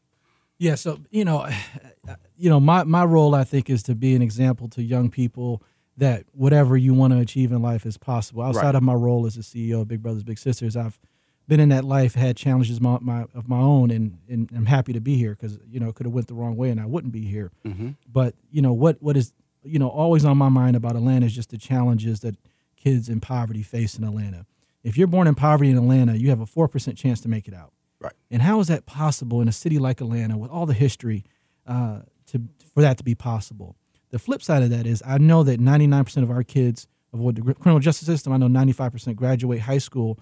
Yeah, 0.59 0.75
so 0.75 1.00
you 1.12 1.25
know, 1.25 1.47
you 2.38 2.50
know, 2.50 2.59
my 2.59 2.83
my 2.83 3.03
role 3.03 3.35
I 3.35 3.44
think 3.44 3.69
is 3.69 3.83
to 3.83 3.95
be 3.95 4.15
an 4.15 4.21
example 4.21 4.68
to 4.69 4.81
young 4.81 5.09
people 5.09 5.62
that 5.97 6.25
whatever 6.31 6.77
you 6.77 6.94
want 6.94 7.13
to 7.13 7.19
achieve 7.19 7.51
in 7.51 7.62
life 7.62 7.85
is 7.85 7.97
possible. 7.97 8.44
Outside 8.44 8.65
Right. 8.65 8.75
of 8.75 8.83
my 8.83 8.94
role 8.94 9.25
as 9.25 9.35
the 9.35 9.41
CEO 9.41 9.81
of 9.81 9.88
Big 9.88 10.01
Brothers 10.01 10.24
Big 10.24 10.38
Sisters, 10.38 10.75
I've 10.77 11.00
been 11.47 11.59
in 11.59 11.69
that 11.69 11.83
life, 11.85 12.13
had 12.13 12.38
challenges 12.38 12.80
my, 12.80 12.97
my 13.01 13.25
of 13.33 13.47
my 13.47 13.59
own, 13.59 13.89
and, 13.89 14.19
and 14.30 14.50
I'm 14.56 14.65
happy 14.68 14.94
to 14.94 15.00
be 15.00 15.15
here 15.18 15.31
because 15.31 15.57
you 15.69 15.80
know 15.80 15.89
it 15.89 15.95
could 15.95 16.06
have 16.06 16.13
went 16.13 16.27
the 16.27 16.35
wrong 16.35 16.56
way 16.56 16.69
and 16.69 16.80
I 16.80 16.85
wouldn't 16.85 17.13
be 17.13 17.25
here. 17.25 17.51
Mm-hmm. 17.65 17.91
But 18.12 18.35
you 18.51 18.62
know 18.62 18.73
what 18.73 19.01
what 19.01 19.18
is 19.18 19.33
you 19.63 19.80
know 19.80 19.89
always 19.89 20.25
on 20.25 20.38
my 20.38 20.50
mind 20.50 20.75
about 20.75 20.95
Atlanta 20.95 21.25
is 21.25 21.33
just 21.33 21.50
the 21.50 21.57
challenges 21.57 22.19
that 22.21 22.35
kids 22.75 23.09
in 23.09 23.19
poverty 23.19 23.63
face 23.63 23.97
in 23.97 24.03
Atlanta. 24.03 24.45
If 24.87 24.97
you're 24.97 25.07
born 25.07 25.27
in 25.27 25.35
poverty 25.35 25.69
in 25.69 25.77
Atlanta, 25.77 26.17
you 26.17 26.29
have 26.29 26.39
a 26.39 26.45
four 26.45 26.69
percent 26.69 26.97
chance 26.97 27.19
to 27.21 27.27
make 27.27 27.47
it 27.47 27.53
out. 27.53 27.73
Right. 27.99 28.13
And 28.31 28.41
how 28.41 28.59
is 28.61 28.67
that 28.67 28.85
possible 28.85 29.41
in 29.41 29.47
a 29.49 29.51
city 29.51 29.79
like 29.79 29.99
Atlanta 29.99 30.37
with 30.37 30.49
all 30.49 30.65
the 30.65 30.73
history 30.73 31.25
uh, 31.65 32.01
to 32.27 32.43
for 32.73 32.81
that 32.81 32.97
to 32.99 33.03
be 33.03 33.13
possible? 33.13 33.75
The 34.11 34.19
flip 34.19 34.41
side 34.41 34.63
of 34.63 34.69
that 34.69 34.87
is 34.87 35.03
I 35.05 35.17
know 35.17 35.43
that 35.43 35.59
99% 35.59 36.23
of 36.23 36.31
our 36.31 36.43
kids 36.43 36.87
avoid 37.13 37.35
the 37.35 37.41
criminal 37.53 37.79
justice 37.79 38.05
system, 38.05 38.31
I 38.31 38.37
know 38.37 38.47
95% 38.47 39.15
graduate 39.17 39.59
high 39.59 39.77
school. 39.77 40.17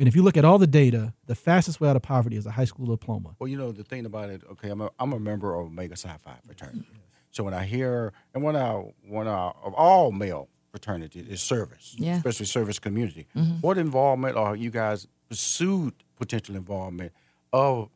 And 0.00 0.08
if 0.08 0.16
you 0.16 0.22
look 0.22 0.36
at 0.36 0.44
all 0.44 0.58
the 0.58 0.66
data, 0.66 1.14
the 1.26 1.34
fastest 1.36 1.80
way 1.80 1.88
out 1.88 1.94
of 1.94 2.02
poverty 2.02 2.36
is 2.36 2.46
a 2.46 2.50
high 2.50 2.64
school 2.64 2.86
diploma. 2.86 3.36
Well, 3.38 3.48
you 3.48 3.56
know 3.56 3.70
the 3.70 3.84
thing 3.84 4.04
about 4.04 4.30
it. 4.30 4.42
Okay, 4.50 4.70
I'm 4.70 4.80
a, 4.80 4.90
I'm 4.98 5.12
a 5.12 5.20
member 5.20 5.54
of 5.54 5.66
Omega 5.66 5.96
Psi 5.96 6.16
Phi 6.16 6.34
fraternity. 6.44 6.86
So 7.30 7.44
when 7.44 7.54
I 7.54 7.64
hear 7.64 8.12
and 8.34 8.42
one 8.42 8.56
of 8.56 8.92
one 9.06 9.28
of 9.28 9.54
of 9.62 9.74
all 9.74 10.10
male 10.10 10.48
fraternities 10.70 11.26
is 11.28 11.40
service, 11.42 11.94
Yeah. 11.98 12.16
especially 12.16 12.46
service 12.46 12.78
community. 12.78 13.26
What 13.60 13.78
involvement 13.78 14.36
are 14.36 14.54
you 14.56 14.70
guys 14.70 15.06
pursued 15.28 15.94
potential 16.16 16.56
involvement 16.56 17.12
of 17.52 17.88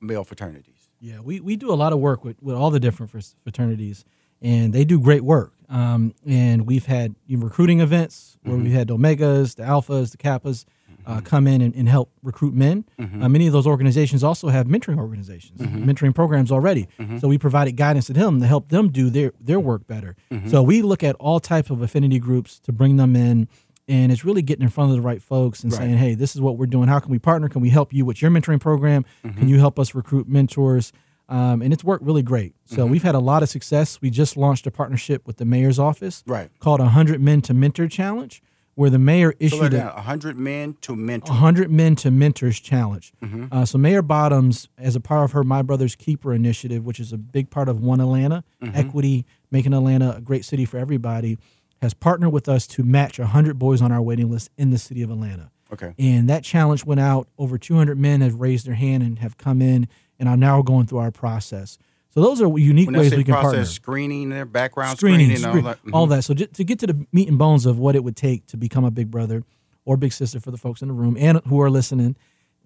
male 0.00 0.24
fraternities? 0.24 0.88
Yeah, 1.00 1.20
we, 1.20 1.40
we 1.40 1.56
do 1.56 1.72
a 1.72 1.74
lot 1.74 1.92
of 1.92 1.98
work 1.98 2.24
with, 2.24 2.42
with 2.42 2.54
all 2.56 2.70
the 2.70 2.80
different 2.80 3.10
fraternities, 3.42 4.04
and 4.40 4.72
they 4.72 4.84
do 4.84 4.98
great 5.00 5.22
work. 5.24 5.52
Um, 5.68 6.14
and 6.26 6.66
we've 6.66 6.86
had 6.86 7.14
recruiting 7.28 7.80
events 7.80 8.36
where 8.42 8.56
we've 8.56 8.72
had 8.72 8.88
the 8.88 8.96
Omegas, 8.96 9.56
the 9.56 9.62
Alphas, 9.62 10.10
the 10.12 10.18
Kappas 10.18 10.64
uh, 11.06 11.20
come 11.20 11.46
in 11.46 11.60
and, 11.60 11.74
and 11.74 11.88
help 11.88 12.10
recruit 12.22 12.54
men. 12.54 12.84
Uh, 12.98 13.28
many 13.28 13.46
of 13.46 13.52
those 13.52 13.66
organizations 13.66 14.22
also 14.24 14.48
have 14.48 14.66
mentoring 14.66 14.98
organizations, 14.98 15.60
mentoring 15.60 16.14
programs 16.14 16.50
already. 16.52 16.88
So 17.18 17.28
we 17.28 17.38
provided 17.38 17.72
guidance 17.76 18.06
to 18.06 18.12
them 18.12 18.40
to 18.40 18.46
help 18.46 18.68
them 18.68 18.90
do 18.90 19.10
their, 19.10 19.32
their 19.40 19.60
work 19.60 19.86
better. 19.86 20.16
So 20.48 20.62
we 20.62 20.82
look 20.82 21.02
at 21.02 21.14
all 21.16 21.40
types 21.40 21.70
of 21.70 21.82
affinity 21.82 22.18
groups 22.18 22.58
to 22.60 22.72
bring 22.72 22.96
them 22.96 23.14
in. 23.16 23.48
And 23.86 24.10
it's 24.10 24.24
really 24.24 24.40
getting 24.40 24.62
in 24.62 24.70
front 24.70 24.90
of 24.92 24.96
the 24.96 25.02
right 25.02 25.20
folks 25.20 25.62
and 25.62 25.70
Right. 25.70 25.78
saying, 25.80 25.98
hey, 25.98 26.14
this 26.14 26.34
is 26.34 26.40
what 26.40 26.56
we're 26.56 26.64
doing. 26.64 26.88
How 26.88 27.00
can 27.00 27.10
we 27.10 27.18
partner? 27.18 27.50
Can 27.50 27.60
we 27.60 27.68
help 27.68 27.92
you 27.92 28.06
with 28.06 28.22
your 28.22 28.30
mentoring 28.30 28.58
program? 28.58 29.04
Can 29.22 29.46
you 29.46 29.58
help 29.58 29.78
us 29.78 29.94
recruit 29.94 30.26
mentors? 30.26 30.90
Um, 31.28 31.60
and 31.62 31.70
it's 31.72 31.84
worked 31.84 32.02
really 32.04 32.22
great. 32.22 32.54
So 32.64 32.86
we've 32.86 33.02
had 33.02 33.14
a 33.14 33.18
lot 33.18 33.42
of 33.42 33.48
success. 33.50 34.00
We 34.00 34.08
just 34.10 34.36
launched 34.38 34.66
a 34.66 34.70
partnership 34.70 35.26
with 35.26 35.36
the 35.36 35.44
mayor's 35.44 35.78
office 35.78 36.22
Right. 36.26 36.50
called 36.60 36.80
100 36.80 37.20
Men 37.20 37.42
to 37.42 37.52
Mentor 37.54 37.86
Challenge, 37.88 38.42
where 38.74 38.90
the 38.90 38.98
mayor 38.98 39.32
So 39.32 39.36
issued 39.40 39.72
like 39.72 39.72
a, 39.74 40.00
hundred 40.00 40.36
men 40.36 40.76
to 40.82 40.96
mentor. 40.96 41.32
100 41.32 41.70
Men 41.70 41.96
to 41.96 42.10
Mentors 42.10 42.58
Challenge. 42.60 43.12
Uh, 43.52 43.64
so 43.64 43.78
Mayor 43.78 44.02
Bottoms, 44.02 44.68
as 44.78 44.96
a 44.96 45.00
part 45.00 45.24
of 45.24 45.32
her 45.32 45.44
My 45.44 45.62
Brother's 45.62 45.94
Keeper 45.96 46.34
initiative, 46.34 46.84
which 46.84 46.98
is 46.98 47.12
a 47.12 47.18
big 47.18 47.50
part 47.50 47.68
of 47.68 47.80
One 47.80 48.00
Atlanta, 48.00 48.44
equity, 48.74 49.24
making 49.50 49.72
Atlanta 49.72 50.16
a 50.16 50.20
great 50.20 50.44
city 50.44 50.64
for 50.64 50.78
everybody, 50.78 51.38
has 51.82 51.94
partnered 51.94 52.32
with 52.32 52.48
us 52.48 52.66
to 52.68 52.82
match 52.82 53.18
100 53.18 53.58
boys 53.58 53.82
on 53.82 53.92
our 53.92 54.02
waiting 54.02 54.30
list 54.30 54.50
in 54.56 54.70
the 54.70 54.78
city 54.78 55.02
of 55.02 55.10
Atlanta. 55.10 55.50
Okay. 55.72 55.94
And 55.98 56.28
that 56.28 56.44
challenge 56.44 56.84
went 56.84 57.00
out. 57.00 57.28
Over 57.38 57.58
200 57.58 57.98
men 57.98 58.20
have 58.20 58.36
raised 58.36 58.66
their 58.66 58.74
hand 58.74 59.02
and 59.02 59.18
have 59.18 59.36
come 59.38 59.60
in 59.60 59.88
and 60.18 60.28
are 60.28 60.36
now 60.36 60.62
going 60.62 60.86
through 60.86 60.98
our 60.98 61.10
process. 61.10 61.78
So 62.14 62.20
those 62.22 62.40
are 62.40 62.58
unique 62.58 62.86
When 62.88 62.98
ways 63.00 63.10
we 63.14 63.24
can 63.24 63.32
process, 63.34 63.50
partner. 63.50 63.64
screening, 63.64 64.28
their 64.30 64.44
background 64.44 64.96
Screening, 64.98 65.36
screening, 65.36 65.44
and 65.58 65.66
all 65.66 65.72
that. 65.72 65.78
all 65.92 66.06
Mhm. 66.06 66.10
that. 66.10 66.22
So 66.22 66.34
to 66.34 66.64
get 66.64 66.78
to 66.78 66.86
the 66.86 67.06
meat 67.12 67.28
and 67.28 67.36
bones 67.36 67.66
of 67.66 67.78
what 67.78 67.96
it 67.96 68.04
would 68.04 68.14
take 68.16 68.46
to 68.46 68.56
become 68.56 68.84
a 68.84 68.90
big 68.92 69.10
brother 69.10 69.42
or 69.84 69.96
big 69.96 70.12
sister 70.12 70.38
for 70.38 70.50
the 70.52 70.56
folks 70.56 70.80
in 70.80 70.88
the 70.88 70.94
room 70.94 71.16
and 71.18 71.40
who 71.48 71.60
are 71.60 71.68
listening, 71.70 72.14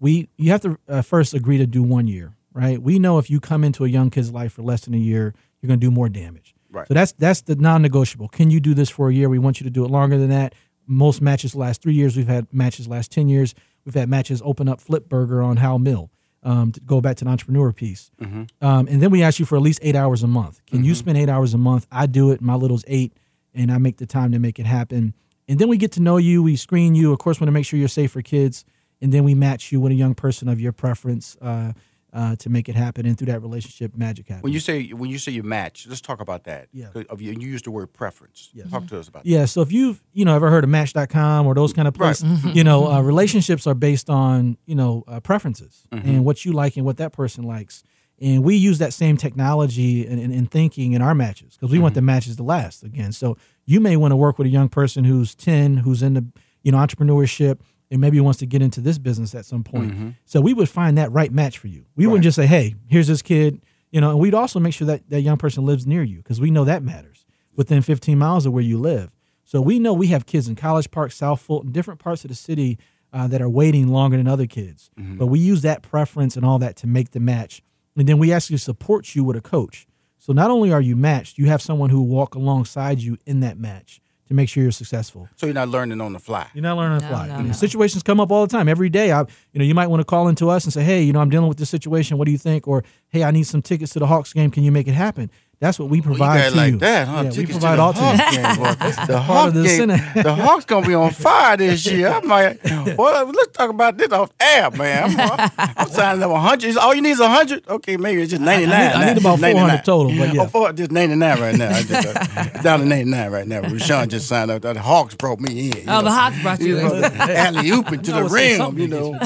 we 0.00 0.28
you 0.36 0.50
have 0.50 0.60
to 0.60 0.78
uh, 0.88 1.00
first 1.02 1.32
agree 1.34 1.56
to 1.58 1.66
do 1.66 1.82
one 1.82 2.06
year, 2.06 2.34
right? 2.52 2.80
We 2.82 2.98
know 2.98 3.18
if 3.18 3.30
you 3.30 3.40
come 3.40 3.64
into 3.64 3.84
a 3.84 3.88
young 3.88 4.10
kid's 4.10 4.30
life 4.32 4.52
for 4.52 4.62
less 4.62 4.82
than 4.82 4.92
a 4.94 4.98
year, 4.98 5.34
you're 5.62 5.68
going 5.68 5.80
to 5.80 5.86
do 5.86 5.90
more 5.90 6.08
damage. 6.10 6.54
Right. 6.70 6.86
So 6.86 6.92
that's 6.94 7.12
that's 7.12 7.40
the 7.40 7.56
non-negotiable. 7.56 8.28
Can 8.28 8.50
you 8.50 8.60
do 8.60 8.74
this 8.74 8.90
for 8.90 9.08
a 9.08 9.14
year? 9.14 9.30
We 9.30 9.38
want 9.38 9.60
you 9.60 9.64
to 9.64 9.70
do 9.70 9.82
it 9.84 9.90
longer 9.90 10.18
than 10.18 10.28
that. 10.28 10.54
Most 10.86 11.22
matches 11.22 11.54
last 11.54 11.80
three 11.82 11.94
years. 11.94 12.16
We've 12.18 12.28
had 12.28 12.46
matches 12.52 12.86
last 12.86 13.10
ten 13.10 13.28
years. 13.28 13.54
We've 13.86 13.94
had 13.94 14.10
matches 14.10 14.42
open 14.44 14.68
up 14.68 14.78
Flip 14.80 15.08
Burger 15.08 15.40
on 15.42 15.56
Howell 15.56 15.78
Mill. 15.78 16.10
Um, 16.44 16.70
to 16.70 16.80
go 16.80 17.00
back 17.00 17.16
to 17.16 17.24
the 17.24 17.30
entrepreneur 17.30 17.72
piece, 17.72 18.12
um, 18.20 18.86
and 18.86 19.02
then 19.02 19.10
we 19.10 19.24
ask 19.24 19.40
you 19.40 19.44
for 19.44 19.56
at 19.56 19.62
least 19.62 19.80
eight 19.82 19.96
hours 19.96 20.22
a 20.22 20.28
month. 20.28 20.60
Can 20.66 20.84
you 20.84 20.94
spend 20.94 21.18
eight 21.18 21.28
hours 21.28 21.52
a 21.52 21.58
month? 21.58 21.86
I 21.90 22.06
do 22.06 22.30
it. 22.30 22.40
My 22.40 22.54
little's 22.54 22.84
eight, 22.86 23.12
and 23.54 23.72
I 23.72 23.78
make 23.78 23.96
the 23.96 24.06
time 24.06 24.30
to 24.32 24.38
make 24.38 24.60
it 24.60 24.64
happen. 24.66 25.14
And 25.48 25.58
then 25.58 25.68
we 25.68 25.76
get 25.76 25.90
to 25.92 26.00
know 26.00 26.16
you. 26.16 26.42
We 26.44 26.54
screen 26.54 26.94
you. 26.94 27.12
Of 27.12 27.18
course, 27.18 27.40
want 27.40 27.48
to 27.48 27.52
make 27.52 27.66
sure 27.66 27.76
you're 27.78 27.88
safe 27.88 28.12
for 28.12 28.22
kids, 28.22 28.64
and 29.02 29.12
then 29.12 29.24
we 29.24 29.34
match 29.34 29.72
you 29.72 29.80
with 29.80 29.90
a 29.90 29.96
young 29.96 30.14
person 30.14 30.48
of 30.48 30.60
your 30.60 30.70
preference 30.72 31.36
uh, 31.42 31.72
uh, 32.18 32.34
to 32.36 32.48
make 32.50 32.68
it 32.68 32.74
happen. 32.74 33.06
And 33.06 33.16
through 33.16 33.28
that 33.32 33.40
relationship, 33.40 33.96
magic 33.96 34.26
happens. 34.28 34.42
When 34.44 34.52
you 34.52 34.60
say 34.60 34.88
when 35.00 35.08
you 35.08 35.18
say 35.18 35.30
you 35.32 35.42
match, 35.44 35.86
let's 35.88 36.00
talk 36.00 36.20
about 36.20 36.44
that. 36.44 36.68
Yeah. 36.72 36.88
Of 37.08 37.20
you, 37.22 37.32
you 37.38 37.48
use 37.48 37.62
the 37.62 37.70
word 37.70 37.92
preference. 37.92 38.50
Talk 38.70 38.86
to 38.88 38.98
us 38.98 39.08
about 39.08 39.22
that. 39.24 39.28
Yeah, 39.28 39.44
so 39.44 39.62
if 39.62 39.70
you've 39.72 40.02
you 40.12 40.24
know 40.24 40.34
ever 40.34 40.50
heard 40.50 40.64
of 40.64 40.70
Match.com 40.70 41.46
or 41.46 41.54
those 41.54 41.72
kind 41.72 41.86
of 41.86 41.94
Right. 41.98 42.16
places, 42.18 42.44
you 42.56 42.64
know, 42.64 42.90
uh, 42.90 43.00
relationships 43.02 43.66
are 43.66 43.74
based 43.74 44.10
on 44.10 44.56
you 44.66 44.74
know 44.74 45.04
uh, 45.06 45.20
preferences 45.20 45.86
and 45.92 46.24
what 46.24 46.44
you 46.44 46.52
like 46.52 46.76
and 46.76 46.84
what 46.84 46.96
that 46.96 47.12
person 47.12 47.44
likes, 47.44 47.82
and 48.20 48.42
we 48.42 48.56
use 48.56 48.78
that 48.78 48.92
same 48.92 49.16
technology 49.16 50.06
in, 50.06 50.18
in, 50.18 50.32
in 50.32 50.46
thinking 50.46 50.92
in 50.92 51.02
our 51.02 51.14
matches 51.14 51.56
because 51.56 51.70
we 51.72 51.78
want 51.78 51.94
the 51.94 52.02
matches 52.02 52.36
to 52.36 52.42
last 52.42 52.82
again. 52.82 53.12
So 53.12 53.36
you 53.64 53.80
may 53.80 53.96
want 53.96 54.12
to 54.12 54.16
work 54.16 54.38
with 54.38 54.46
a 54.46 54.50
young 54.50 54.68
person 54.68 55.04
who's 55.04 55.34
ten, 55.36 55.76
who's 55.78 56.02
in 56.02 56.14
the 56.14 56.24
you 56.64 56.72
know 56.72 56.78
entrepreneurship, 56.78 57.60
and 57.90 58.00
maybe 58.00 58.20
wants 58.20 58.38
to 58.40 58.46
get 58.46 58.62
into 58.62 58.80
this 58.80 58.98
business 58.98 59.34
at 59.34 59.44
some 59.44 59.64
point. 59.64 59.92
Mm-hmm. 59.92 60.10
So 60.24 60.40
we 60.40 60.54
would 60.54 60.68
find 60.68 60.98
that 60.98 61.10
right 61.12 61.32
match 61.32 61.58
for 61.58 61.68
you. 61.68 61.86
We 61.96 62.06
wouldn't 62.06 62.24
just 62.24 62.36
say, 62.36 62.46
"Hey, 62.46 62.74
here's 62.88 63.06
this 63.06 63.22
kid," 63.22 63.60
you 63.90 64.00
know, 64.00 64.10
and 64.10 64.18
we'd 64.18 64.34
also 64.34 64.60
make 64.60 64.74
sure 64.74 64.86
that 64.86 65.08
that 65.10 65.22
young 65.22 65.38
person 65.38 65.64
lives 65.64 65.86
near 65.86 66.02
you 66.02 66.18
because 66.18 66.40
we 66.40 66.50
know 66.50 66.64
that 66.64 66.82
matters 66.82 67.24
within 67.56 67.82
15 67.82 68.18
miles 68.18 68.46
of 68.46 68.52
where 68.52 68.62
you 68.62 68.78
live. 68.78 69.10
So 69.44 69.60
we 69.60 69.78
know 69.78 69.94
we 69.94 70.08
have 70.08 70.26
kids 70.26 70.46
in 70.46 70.56
College 70.56 70.90
Park, 70.90 71.10
South 71.10 71.40
Fulton, 71.40 71.72
different 71.72 72.00
parts 72.00 72.22
of 72.24 72.28
the 72.28 72.34
city 72.34 72.78
uh, 73.12 73.26
that 73.28 73.40
are 73.40 73.48
waiting 73.48 73.88
longer 73.88 74.16
than 74.18 74.28
other 74.28 74.46
kids. 74.46 74.90
But 75.16 75.26
we 75.26 75.38
use 75.38 75.62
that 75.62 75.82
preference 75.82 76.36
and 76.36 76.44
all 76.44 76.58
that 76.58 76.76
to 76.76 76.86
make 76.86 77.12
the 77.12 77.20
match, 77.20 77.62
and 77.96 78.06
then 78.06 78.18
we 78.18 78.32
actually 78.32 78.58
support 78.58 79.14
you 79.14 79.24
with 79.24 79.36
a 79.36 79.40
coach. 79.40 79.86
So 80.18 80.32
not 80.32 80.50
only 80.50 80.70
are 80.72 80.80
you 80.80 80.94
matched, 80.94 81.38
you 81.38 81.46
have 81.46 81.62
someone 81.62 81.90
who 81.90 82.00
will 82.02 82.08
walk 82.08 82.34
alongside 82.34 83.00
you 83.00 83.16
in 83.24 83.40
that 83.40 83.58
match 83.58 84.00
to 84.28 84.34
make 84.34 84.48
sure 84.48 84.62
you're 84.62 84.70
successful. 84.72 85.28
So 85.36 85.46
you're 85.46 85.54
not 85.54 85.68
learning 85.68 86.00
on 86.00 86.12
the 86.12 86.18
fly. 86.18 86.46
You're 86.54 86.62
not 86.62 86.76
learning 86.76 87.00
to 87.00 87.04
No, 87.06 87.10
fly. 87.10 87.26
no, 87.26 87.36
You 87.38 87.42
know, 87.42 87.46
no. 87.48 87.52
Situations 87.52 88.02
come 88.02 88.20
up 88.20 88.30
all 88.30 88.46
the 88.46 88.50
time. 88.56 88.68
Every 88.68 88.88
day, 88.88 89.10
I, 89.12 89.20
you 89.52 89.58
know, 89.58 89.64
you 89.64 89.74
might 89.74 89.88
want 89.88 90.00
to 90.00 90.04
call 90.04 90.28
into 90.28 90.48
us 90.50 90.64
and 90.64 90.72
say, 90.72 90.84
"Hey, 90.84 91.02
you 91.02 91.12
know, 91.12 91.20
I'm 91.20 91.30
dealing 91.30 91.48
with 91.48 91.58
this 91.58 91.70
situation. 91.70 92.18
What 92.18 92.26
do 92.26 92.32
you 92.32 92.38
think?" 92.38 92.68
Or, 92.68 92.84
"Hey, 93.08 93.24
I 93.24 93.30
need 93.30 93.44
some 93.44 93.62
tickets 93.62 93.92
to 93.94 93.98
the 93.98 94.06
Hawks 94.06 94.32
game. 94.32 94.50
Can 94.50 94.62
you 94.62 94.70
make 94.72 94.86
it 94.86 94.92
happen?" 94.94 95.30
That's 95.60 95.76
what 95.76 95.88
we 95.88 96.00
Well, 96.00 96.10
you 96.12 96.16
provide 96.18 96.38
got 96.38 96.46
it 96.46 96.50
to 96.50 96.56
like 96.56 96.72
you. 96.74 96.78
that, 96.78 97.08
huh? 97.08 97.14
Yeah, 97.16 97.22
we 97.24 97.30
Tickets 97.30 97.58
to 97.58 97.66
provide 97.66 97.76
the 97.76 97.82
all 97.82 97.92
to 97.92 98.00
you. 98.00 98.42
Hawks. 98.44 98.96
The 99.08 99.20
Hawks 99.20 99.56
of 99.56 99.64
the 99.64 100.22
the 100.22 100.34
Hawks 100.36 100.64
gonna 100.66 100.86
be 100.86 100.94
on 100.94 101.10
fire 101.10 101.56
this 101.56 101.84
year. 101.84 102.10
I'm 102.10 102.28
like, 102.28 102.60
well, 102.96 103.26
let's 103.26 103.48
talk 103.56 103.68
about 103.68 103.96
this 103.98 104.12
off 104.12 104.30
air, 104.38 104.70
man. 104.70 105.18
I'm, 105.18 105.50
I'm 105.76 105.88
signing 105.88 106.22
up 106.22 106.30
100. 106.30 106.76
All 106.76 106.94
you 106.94 107.02
need 107.02 107.10
is 107.10 107.18
100. 107.18 107.66
Okay, 107.68 107.96
maybe 107.96 108.22
it's 108.22 108.30
just 108.30 108.40
99. 108.42 108.72
I 108.72 108.86
need- 108.86 108.94
I 108.94 109.12
need 109.14 109.20
about 109.20 109.40
400 109.40 109.84
total, 109.84 110.16
but 110.16 110.32
yeah. 110.32 110.42
Oh, 110.42 110.46
four, 110.46 110.72
just 110.72 110.92
99 110.92 111.40
right 111.40 111.56
now. 111.56 111.80
Just, 111.82 112.06
uh, 112.16 112.44
down 112.62 112.78
to 112.80 112.86
99 112.86 113.30
right 113.32 113.48
now. 113.48 113.62
Rashawn 113.62 114.06
just 114.08 114.28
signed 114.28 114.52
up. 114.52 114.62
The 114.62 114.78
Hawks 114.80 115.16
brought 115.16 115.40
me 115.40 115.70
in. 115.70 115.76
you 115.78 115.84
Oh, 115.88 115.96
the 115.98 116.02
know. 116.02 116.10
Hawks 116.12 116.40
brought 116.40 116.60
you 116.60 116.78
in. 116.78 117.02
alley 117.02 117.70
oop 117.70 117.88
to 117.88 117.96
the 118.12 118.22
rim, 118.30 118.78
you 118.78 118.86
know. 118.86 119.18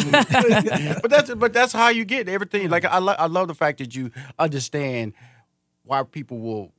but 1.02 1.10
that's 1.10 1.34
but 1.34 1.52
that's 1.52 1.74
how 1.74 1.88
you 1.90 2.06
get 2.06 2.26
everything. 2.30 2.70
Like 2.70 2.86
I, 2.86 2.98
lo- 2.98 3.16
I 3.18 3.26
love 3.26 3.48
the 3.48 3.54
fact 3.54 3.78
that 3.80 3.94
you 3.94 4.10
understand 4.38 5.12
why 5.84 6.02
people 6.04 6.38
will 6.40 6.72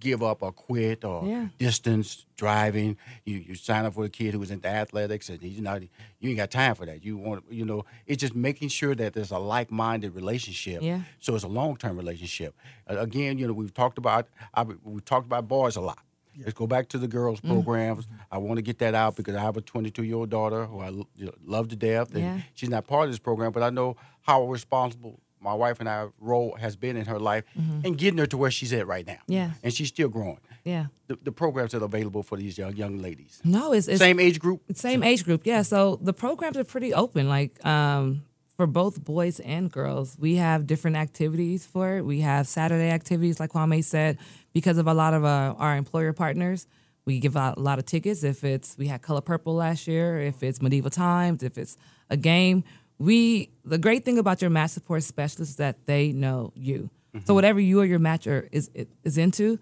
give 0.00 0.20
up 0.20 0.42
or 0.42 0.50
quit 0.50 1.04
or 1.04 1.24
Yeah. 1.24 1.46
distance 1.58 2.26
driving. 2.36 2.96
You 3.24 3.36
you 3.36 3.54
sign 3.54 3.84
up 3.84 3.94
for 3.94 4.04
a 4.04 4.08
kid 4.08 4.34
who's 4.34 4.50
into 4.50 4.68
athletics 4.68 5.28
and 5.28 5.40
he's 5.40 5.60
not. 5.60 5.80
You 6.18 6.30
ain't 6.30 6.36
got 6.38 6.50
time 6.50 6.74
for 6.74 6.84
that. 6.86 7.04
You 7.04 7.16
want 7.16 7.44
you 7.50 7.64
know. 7.64 7.84
It's 8.06 8.20
just 8.20 8.34
making 8.34 8.68
sure 8.70 8.94
that 8.96 9.12
there's 9.14 9.30
a 9.30 9.38
like 9.38 9.70
minded 9.70 10.14
relationship. 10.14 10.82
Yeah. 10.82 11.02
So 11.20 11.34
it's 11.36 11.44
a 11.44 11.48
long 11.48 11.76
term 11.76 11.96
relationship. 11.96 12.56
Uh, 12.90 12.98
again, 12.98 13.38
you 13.38 13.46
know, 13.46 13.52
we've 13.52 13.72
talked 13.74 13.96
about 13.98 14.26
I, 14.54 14.64
we've 14.64 15.04
talked 15.04 15.26
about 15.26 15.46
boys 15.46 15.76
a 15.76 15.80
lot. 15.80 15.98
Let's 16.38 16.52
go 16.52 16.66
back 16.66 16.88
to 16.88 16.98
the 16.98 17.08
girls' 17.08 17.40
Mm. 17.40 17.50
programs. 17.52 18.08
I 18.30 18.38
want 18.38 18.56
to 18.58 18.62
get 18.62 18.78
that 18.80 18.94
out 18.94 19.14
because 19.16 19.36
I 19.36 19.40
have 19.40 19.56
a 19.56 19.60
22 19.62 20.02
year 20.02 20.16
old 20.16 20.30
daughter 20.30 20.66
who 20.66 20.80
I 20.80 20.88
lo- 20.88 21.08
you 21.16 21.26
know, 21.26 21.34
love 21.44 21.68
to 21.68 21.76
death, 21.76 22.10
and 22.12 22.22
Yeah. 22.24 22.40
she's 22.54 22.68
not 22.68 22.86
part 22.88 23.04
of 23.04 23.12
this 23.12 23.20
program. 23.20 23.52
But 23.52 23.62
I 23.62 23.70
know 23.70 23.96
how 24.22 24.44
responsible 24.46 25.20
my 25.46 25.54
wife 25.54 25.78
and 25.80 25.88
I 25.88 26.08
role 26.20 26.56
has 26.58 26.74
been 26.76 26.96
in 26.96 27.06
her 27.06 27.20
life 27.20 27.44
and 27.84 27.96
getting 27.96 28.18
her 28.18 28.26
to 28.26 28.36
where 28.36 28.50
she's 28.50 28.72
at 28.72 28.86
right 28.86 29.06
now. 29.06 29.14
Mm-hmm. 29.14 29.32
Yeah. 29.32 29.50
and 29.62 29.72
she's 29.72 29.88
still 29.88 30.08
growing. 30.08 30.40
Yeah. 30.64 30.86
The, 31.06 31.16
the 31.22 31.32
programs 31.32 31.70
that 31.72 31.82
are 31.82 31.90
available 31.92 32.22
for 32.24 32.36
these 32.36 32.58
young 32.58 32.74
young 32.76 32.98
ladies, 32.98 33.40
No, 33.44 33.72
it's, 33.72 33.86
it's 33.86 34.00
same 34.00 34.18
age 34.18 34.38
group. 34.40 34.60
Same 34.74 35.02
age 35.04 35.24
group, 35.24 35.42
yeah. 35.46 35.62
So 35.62 35.98
the 36.02 36.12
programs 36.12 36.56
are 36.56 36.64
pretty 36.64 36.92
open, 36.92 37.28
like 37.28 37.64
um, 37.64 38.22
for 38.56 38.66
both 38.66 39.04
boys 39.04 39.38
and 39.40 39.70
girls. 39.70 40.16
We 40.18 40.34
have 40.36 40.66
different 40.66 40.96
activities 40.96 41.64
for 41.64 41.98
it. 41.98 42.02
We 42.04 42.20
have 42.22 42.48
Saturday 42.48 42.90
activities, 42.90 43.38
like 43.38 43.50
Kwame 43.52 43.84
said, 43.84 44.18
because 44.52 44.78
of 44.78 44.86
a 44.88 44.94
lot 44.94 45.14
of 45.14 45.24
uh, 45.24 45.54
our 45.58 45.76
employer 45.76 46.12
partners. 46.12 46.66
We 47.04 47.20
give 47.20 47.36
out 47.36 47.56
a 47.56 47.60
lot 47.60 47.78
of 47.78 47.84
tickets. 47.86 48.24
If 48.24 48.42
it's 48.42 48.76
we 48.76 48.88
had 48.88 49.00
Color 49.00 49.20
Purple 49.20 49.54
last 49.54 49.86
year, 49.86 50.18
if 50.20 50.42
it's 50.42 50.60
Medieval 50.60 50.90
Times, 50.90 51.44
if 51.44 51.56
it's 51.56 51.76
a 52.10 52.16
game. 52.16 52.64
We 52.98 53.50
the 53.64 53.78
great 53.78 54.04
thing 54.04 54.18
about 54.18 54.40
your 54.40 54.50
match 54.50 54.70
support 54.70 55.02
specialist 55.02 55.50
is 55.50 55.56
that 55.56 55.86
they 55.86 56.12
know 56.12 56.52
you. 56.54 56.90
So 57.24 57.32
whatever 57.32 57.58
you 57.60 57.80
or 57.80 57.84
your 57.86 57.98
matcher 57.98 58.46
is 58.52 58.70
is 59.04 59.16
into, 59.18 59.58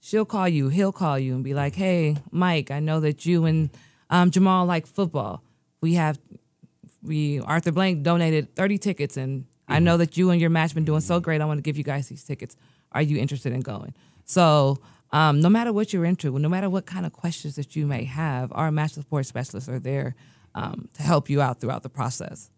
she'll 0.00 0.24
call 0.24 0.48
you, 0.48 0.68
he'll 0.68 0.92
call 0.92 1.18
you 1.18 1.34
and 1.34 1.44
be 1.44 1.54
like, 1.54 1.74
"Hey, 1.74 2.16
Mike, 2.30 2.70
I 2.70 2.80
know 2.80 3.00
that 3.00 3.26
you 3.26 3.44
and 3.44 3.70
um, 4.10 4.30
Jamal 4.30 4.64
like 4.66 4.86
football. 4.86 5.42
We 5.80 5.94
have 5.94 6.18
we 7.02 7.40
Arthur 7.40 7.72
Blank 7.72 8.02
donated 8.04 8.54
30 8.54 8.78
tickets 8.78 9.16
and 9.16 9.44
I 9.68 9.78
know 9.80 9.96
that 9.96 10.16
you 10.16 10.30
and 10.30 10.40
your 10.40 10.50
match 10.50 10.74
been 10.74 10.84
doing 10.84 11.00
so 11.00 11.20
great. 11.20 11.40
I 11.40 11.44
want 11.46 11.58
to 11.58 11.62
give 11.62 11.76
you 11.78 11.84
guys 11.84 12.08
these 12.08 12.24
tickets. 12.24 12.56
Are 12.92 13.02
you 13.02 13.18
interested 13.18 13.52
in 13.52 13.60
going?" 13.60 13.94
So, 14.24 14.78
um, 15.12 15.40
no 15.40 15.48
matter 15.50 15.72
what 15.72 15.92
you're 15.92 16.04
into, 16.06 16.38
no 16.38 16.48
matter 16.48 16.70
what 16.70 16.86
kind 16.86 17.04
of 17.06 17.12
questions 17.12 17.56
that 17.56 17.76
you 17.76 17.86
may 17.86 18.04
have, 18.04 18.50
our 18.54 18.70
match 18.70 18.92
support 18.92 19.26
specialists 19.26 19.68
are 19.68 19.78
there 19.80 20.14
um, 20.54 20.88
to 20.94 21.02
help 21.02 21.30
you 21.30 21.40
out 21.40 21.60
throughout 21.60 21.82
the 21.82 21.88
process. 21.88 22.50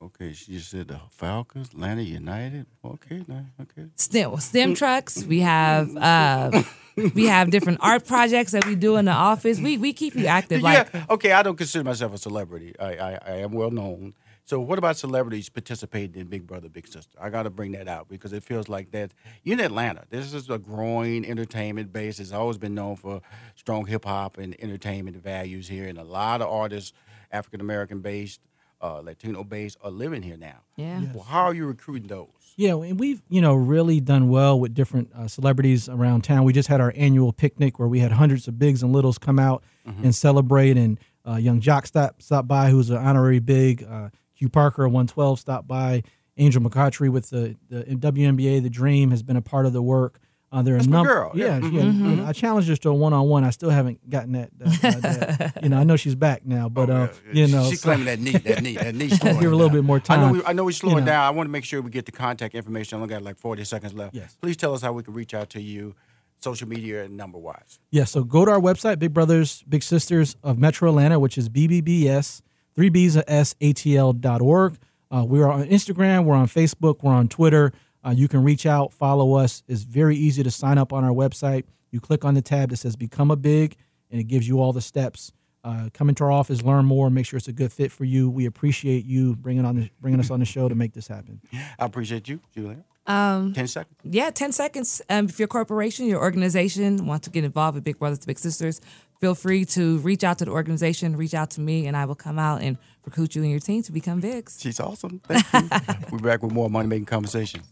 Okay, 0.00 0.32
she 0.32 0.52
just 0.52 0.70
said 0.70 0.88
the 0.88 1.00
Falcons, 1.10 1.70
Atlanta 1.70 2.02
United. 2.02 2.66
Okay, 2.84 3.24
okay. 3.60 3.86
STEM, 3.96 4.36
STEM 4.36 4.74
trucks. 4.74 5.24
We 5.24 5.40
have 5.40 5.96
uh, 5.96 6.62
we 7.14 7.26
have 7.26 7.50
different 7.50 7.80
art 7.82 8.06
projects 8.06 8.52
that 8.52 8.64
we 8.64 8.76
do 8.76 8.96
in 8.96 9.06
the 9.06 9.12
office. 9.12 9.58
We 9.58 9.76
we 9.76 9.92
keep 9.92 10.14
you 10.14 10.26
active. 10.26 10.62
Like 10.62 10.88
yeah, 10.94 11.04
okay. 11.10 11.32
I 11.32 11.42
don't 11.42 11.56
consider 11.56 11.82
myself 11.82 12.14
a 12.14 12.18
celebrity. 12.18 12.74
I, 12.78 12.96
I, 12.96 13.18
I 13.26 13.32
am 13.38 13.50
well 13.50 13.72
known. 13.72 14.14
So 14.48 14.60
what 14.60 14.78
about 14.78 14.96
celebrities 14.96 15.50
participating 15.50 16.18
in 16.18 16.26
Big 16.28 16.46
Brother 16.46 16.70
Big 16.70 16.86
Sister? 16.86 17.18
I 17.20 17.28
got 17.28 17.42
to 17.42 17.50
bring 17.50 17.72
that 17.72 17.86
out 17.86 18.08
because 18.08 18.32
it 18.32 18.42
feels 18.42 18.66
like 18.66 18.92
that. 18.92 19.12
You're 19.42 19.58
in 19.58 19.60
Atlanta. 19.64 20.04
This 20.08 20.32
is 20.32 20.48
a 20.48 20.58
growing 20.58 21.26
entertainment 21.26 21.92
base. 21.92 22.18
It's 22.18 22.32
always 22.32 22.56
been 22.56 22.74
known 22.74 22.96
for 22.96 23.20
strong 23.56 23.84
hip 23.84 24.06
hop 24.06 24.38
and 24.38 24.56
entertainment 24.62 25.18
values 25.18 25.68
here, 25.68 25.86
and 25.86 25.98
a 25.98 26.04
lot 26.04 26.40
of 26.40 26.48
artists, 26.48 26.94
African 27.30 27.60
American 27.60 28.00
based, 28.00 28.40
uh, 28.80 29.00
Latino 29.00 29.44
based, 29.44 29.76
are 29.82 29.90
living 29.90 30.22
here 30.22 30.36
now. 30.36 30.60
Yeah. 30.76 31.02
Well, 31.14 31.24
how 31.24 31.44
are 31.44 31.54
you 31.54 31.66
recruiting 31.66 32.08
those? 32.08 32.28
Yeah, 32.56 32.74
and 32.74 32.98
we've 32.98 33.22
you 33.28 33.40
know 33.40 33.54
really 33.54 34.00
done 34.00 34.28
well 34.28 34.58
with 34.58 34.74
different 34.74 35.12
uh, 35.14 35.28
celebrities 35.28 35.88
around 35.88 36.22
town. 36.24 36.44
We 36.44 36.52
just 36.52 36.68
had 36.68 36.80
our 36.80 36.92
annual 36.96 37.32
picnic 37.32 37.78
where 37.78 37.88
we 37.88 38.00
had 38.00 38.12
hundreds 38.12 38.48
of 38.48 38.58
bigs 38.58 38.82
and 38.82 38.92
littles 38.92 39.18
come 39.18 39.38
out 39.38 39.62
and 40.02 40.14
celebrate. 40.14 40.76
And 40.76 40.98
uh, 41.26 41.36
Yung 41.36 41.60
Joc 41.60 41.86
stopped 41.86 42.22
stopped 42.22 42.48
by, 42.48 42.70
who's 42.70 42.90
an 42.90 42.96
honorary 42.98 43.38
big. 43.38 43.84
Uh, 43.84 44.10
Q 44.36 44.48
Parker, 44.48 44.86
112, 44.86 45.40
stopped 45.40 45.66
by. 45.68 46.02
Angel 46.36 46.62
McCoughtry 46.62 47.10
with 47.10 47.30
the, 47.30 47.56
the 47.68 47.82
WNBA, 47.84 48.62
the 48.62 48.70
Dream, 48.70 49.10
has 49.10 49.24
been 49.24 49.36
a 49.36 49.42
part 49.42 49.66
of 49.66 49.72
the 49.72 49.82
work. 49.82 50.20
Uh, 50.50 50.62
there 50.62 50.74
are 50.74 50.78
That's 50.78 50.86
a 50.86 50.90
my 50.90 50.96
number. 50.96 51.12
girl, 51.12 51.32
Yeah, 51.34 51.58
yeah. 51.58 51.68
yeah. 51.68 51.82
you 51.82 52.16
know, 52.16 52.24
I 52.24 52.32
challenged 52.32 52.68
her 52.70 52.76
to 52.76 52.88
a 52.88 52.94
one 52.94 53.12
on 53.12 53.28
one. 53.28 53.44
I 53.44 53.50
still 53.50 53.68
haven't 53.68 54.08
gotten 54.08 54.32
that. 54.32 54.50
that, 54.58 54.84
uh, 54.96 55.00
that- 55.00 55.58
you 55.62 55.68
know, 55.68 55.76
I 55.78 55.84
know 55.84 55.96
she's 55.96 56.14
back 56.14 56.46
now, 56.46 56.70
but 56.70 56.88
uh, 56.88 57.08
you 57.32 57.48
know, 57.48 57.68
she's 57.68 57.82
so- 57.82 57.88
claiming 57.88 58.06
that 58.06 58.18
knee, 58.18 58.32
that 58.32 58.62
knee, 58.62 58.76
that 58.76 58.94
knee. 58.94 59.10
slowing 59.10 59.34
Give 59.40 59.44
her 59.44 59.50
a 59.52 59.56
little 59.56 59.68
bit 59.70 59.84
more 59.84 60.00
I 60.08 60.16
know, 60.16 60.22
time, 60.22 60.32
we, 60.32 60.42
I 60.46 60.52
know 60.54 60.64
we're 60.64 60.70
slowing 60.72 60.96
you 60.96 61.00
know. 61.02 61.06
down. 61.08 61.24
I 61.26 61.30
want 61.30 61.48
to 61.48 61.50
make 61.52 61.64
sure 61.64 61.82
we 61.82 61.90
get 61.90 62.06
the 62.06 62.12
contact 62.12 62.54
information. 62.54 62.96
I 62.98 63.02
only 63.02 63.12
got 63.14 63.22
like 63.22 63.36
40 63.36 63.62
seconds 63.64 63.92
left. 63.92 64.14
Yes. 64.14 64.38
Please 64.40 64.56
tell 64.56 64.72
us 64.72 64.80
how 64.80 64.92
we 64.94 65.02
can 65.02 65.12
reach 65.12 65.34
out 65.34 65.50
to 65.50 65.60
you, 65.60 65.94
social 66.40 66.66
media 66.66 67.04
and 67.04 67.14
number 67.14 67.36
wise. 67.38 67.78
Yeah, 67.90 68.04
so 68.04 68.24
go 68.24 68.46
to 68.46 68.50
our 68.52 68.60
website, 68.60 68.98
Big 68.98 69.12
Brothers 69.12 69.62
Big 69.68 69.82
Sisters 69.82 70.34
of 70.42 70.56
Metro 70.58 70.88
Atlanta, 70.88 71.18
which 71.20 71.36
is 71.36 71.50
BBBS, 71.50 72.40
3B's 72.74 73.16
of 73.16 73.24
S, 73.28 73.54
ATL.org. 73.60 74.78
Uh, 75.10 75.24
we're 75.26 75.48
on 75.48 75.64
Instagram, 75.66 76.24
we're 76.24 76.34
on 76.36 76.46
Facebook, 76.46 77.02
we're 77.02 77.12
on 77.12 77.28
Twitter. 77.28 77.72
Uh, 78.08 78.12
you 78.12 78.26
can 78.26 78.42
reach 78.42 78.64
out, 78.64 78.90
follow 78.90 79.34
us. 79.34 79.62
It's 79.68 79.82
very 79.82 80.16
easy 80.16 80.42
to 80.42 80.50
sign 80.50 80.78
up 80.78 80.94
on 80.94 81.04
our 81.04 81.10
website. 81.10 81.64
You 81.90 82.00
click 82.00 82.24
on 82.24 82.32
the 82.32 82.40
tab 82.40 82.70
that 82.70 82.78
says 82.78 82.96
Become 82.96 83.30
a 83.30 83.36
Big, 83.36 83.76
and 84.10 84.18
it 84.18 84.24
gives 84.24 84.48
you 84.48 84.60
all 84.60 84.72
the 84.72 84.80
steps. 84.80 85.32
Uh, 85.62 85.90
come 85.92 86.08
into 86.08 86.24
our 86.24 86.30
office, 86.30 86.62
learn 86.62 86.86
more, 86.86 87.10
make 87.10 87.26
sure 87.26 87.36
it's 87.36 87.48
a 87.48 87.52
good 87.52 87.70
fit 87.70 87.92
for 87.92 88.04
you. 88.04 88.30
We 88.30 88.46
appreciate 88.46 89.04
you 89.04 89.36
bringing 89.36 89.66
on 89.66 89.76
the, 89.76 89.90
bringing 90.00 90.20
us 90.20 90.30
on 90.30 90.40
the 90.40 90.46
show 90.46 90.70
to 90.70 90.74
make 90.74 90.94
this 90.94 91.06
happen. 91.06 91.40
I 91.52 91.84
appreciate 91.84 92.28
you, 92.28 92.40
Julia. 92.54 92.82
Um, 93.06 93.52
10 93.52 93.66
seconds. 93.66 93.98
yeah, 94.04 94.30
10 94.30 94.52
seconds. 94.52 95.02
Um, 95.10 95.26
if 95.26 95.38
your 95.38 95.48
corporation, 95.48 96.06
your 96.06 96.20
organization 96.20 97.06
wants 97.06 97.26
to 97.26 97.30
get 97.30 97.44
involved 97.44 97.74
with 97.74 97.84
Big 97.84 97.98
Brothers 97.98 98.24
Big 98.24 98.38
Sisters, 98.38 98.80
feel 99.20 99.34
free 99.34 99.66
to 99.66 99.98
reach 99.98 100.24
out 100.24 100.38
to 100.38 100.46
the 100.46 100.50
organization, 100.50 101.16
reach 101.16 101.34
out 101.34 101.50
to 101.50 101.60
me, 101.60 101.86
and 101.86 101.96
I 101.96 102.06
will 102.06 102.14
come 102.14 102.38
out 102.38 102.62
and 102.62 102.78
recruit 103.04 103.34
you 103.34 103.42
and 103.42 103.50
your 103.50 103.60
team 103.60 103.82
to 103.82 103.92
become 103.92 104.20
Bigs. 104.20 104.58
She's 104.60 104.80
awesome. 104.80 105.20
Thank 105.24 105.44
you. 105.52 105.96
we're 106.12 106.18
back 106.18 106.42
with 106.42 106.52
more 106.52 106.70
Money 106.70 106.88
Making 106.88 107.06
Conversation. 107.06 107.62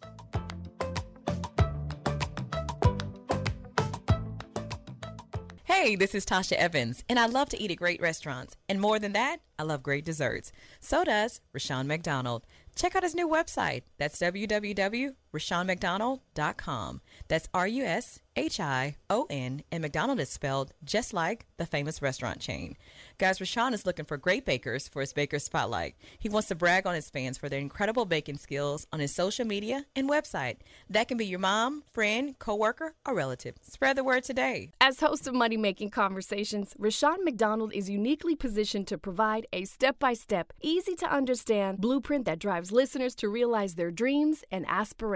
Hey, 5.78 5.94
this 5.94 6.14
is 6.14 6.24
Tasha 6.24 6.54
Evans, 6.54 7.04
and 7.06 7.18
I 7.18 7.26
love 7.26 7.50
to 7.50 7.60
eat 7.60 7.70
at 7.70 7.76
great 7.76 8.00
restaurants. 8.00 8.56
And 8.66 8.80
more 8.80 8.98
than 8.98 9.12
that, 9.12 9.40
I 9.58 9.62
love 9.62 9.82
great 9.82 10.06
desserts. 10.06 10.50
So 10.80 11.04
does 11.04 11.42
Rushion 11.52 11.86
McDonald. 11.86 12.46
Check 12.74 12.96
out 12.96 13.02
his 13.02 13.14
new 13.14 13.28
website. 13.28 13.82
That's 13.98 14.18
www 14.18 15.14
RushionMcDonald.com. 15.34 17.00
That's 17.28 17.48
R 17.52 17.66
U 17.66 17.84
S 17.84 18.20
H 18.36 18.60
I 18.60 18.96
O 19.08 19.26
N, 19.30 19.62
and 19.72 19.82
McDonald 19.82 20.20
is 20.20 20.28
spelled 20.28 20.72
just 20.84 21.14
like 21.14 21.46
the 21.56 21.66
famous 21.66 22.02
restaurant 22.02 22.38
chain. 22.38 22.76
Guys, 23.18 23.40
Rushion 23.40 23.72
is 23.72 23.86
looking 23.86 24.04
for 24.04 24.18
great 24.18 24.44
bakers 24.44 24.88
for 24.88 25.00
his 25.00 25.14
Baker 25.14 25.38
Spotlight. 25.38 25.94
He 26.18 26.28
wants 26.28 26.48
to 26.48 26.54
brag 26.54 26.86
on 26.86 26.94
his 26.94 27.08
fans 27.08 27.38
for 27.38 27.48
their 27.48 27.58
incredible 27.58 28.04
baking 28.04 28.36
skills 28.36 28.86
on 28.92 29.00
his 29.00 29.14
social 29.14 29.46
media 29.46 29.86
and 29.96 30.08
website. 30.08 30.58
That 30.90 31.08
can 31.08 31.16
be 31.16 31.26
your 31.26 31.38
mom, 31.38 31.82
friend, 31.90 32.38
coworker, 32.38 32.94
or 33.06 33.14
relative. 33.14 33.54
Spread 33.62 33.96
the 33.96 34.04
word 34.04 34.24
today. 34.24 34.70
As 34.80 35.00
host 35.00 35.26
of 35.26 35.34
Money 35.34 35.56
Making 35.56 35.90
Conversations, 35.90 36.74
Rushion 36.78 37.24
McDonald 37.24 37.72
is 37.72 37.88
uniquely 37.88 38.36
positioned 38.36 38.86
to 38.88 38.98
provide 38.98 39.46
a 39.52 39.64
step 39.64 39.98
by 39.98 40.12
step, 40.12 40.52
easy 40.60 40.94
to 40.96 41.10
understand 41.10 41.78
blueprint 41.80 42.26
that 42.26 42.38
drives 42.38 42.70
listeners 42.70 43.14
to 43.16 43.28
realize 43.28 43.74
their 43.74 43.90
dreams 43.90 44.44
and 44.50 44.66
aspirations. 44.68 45.15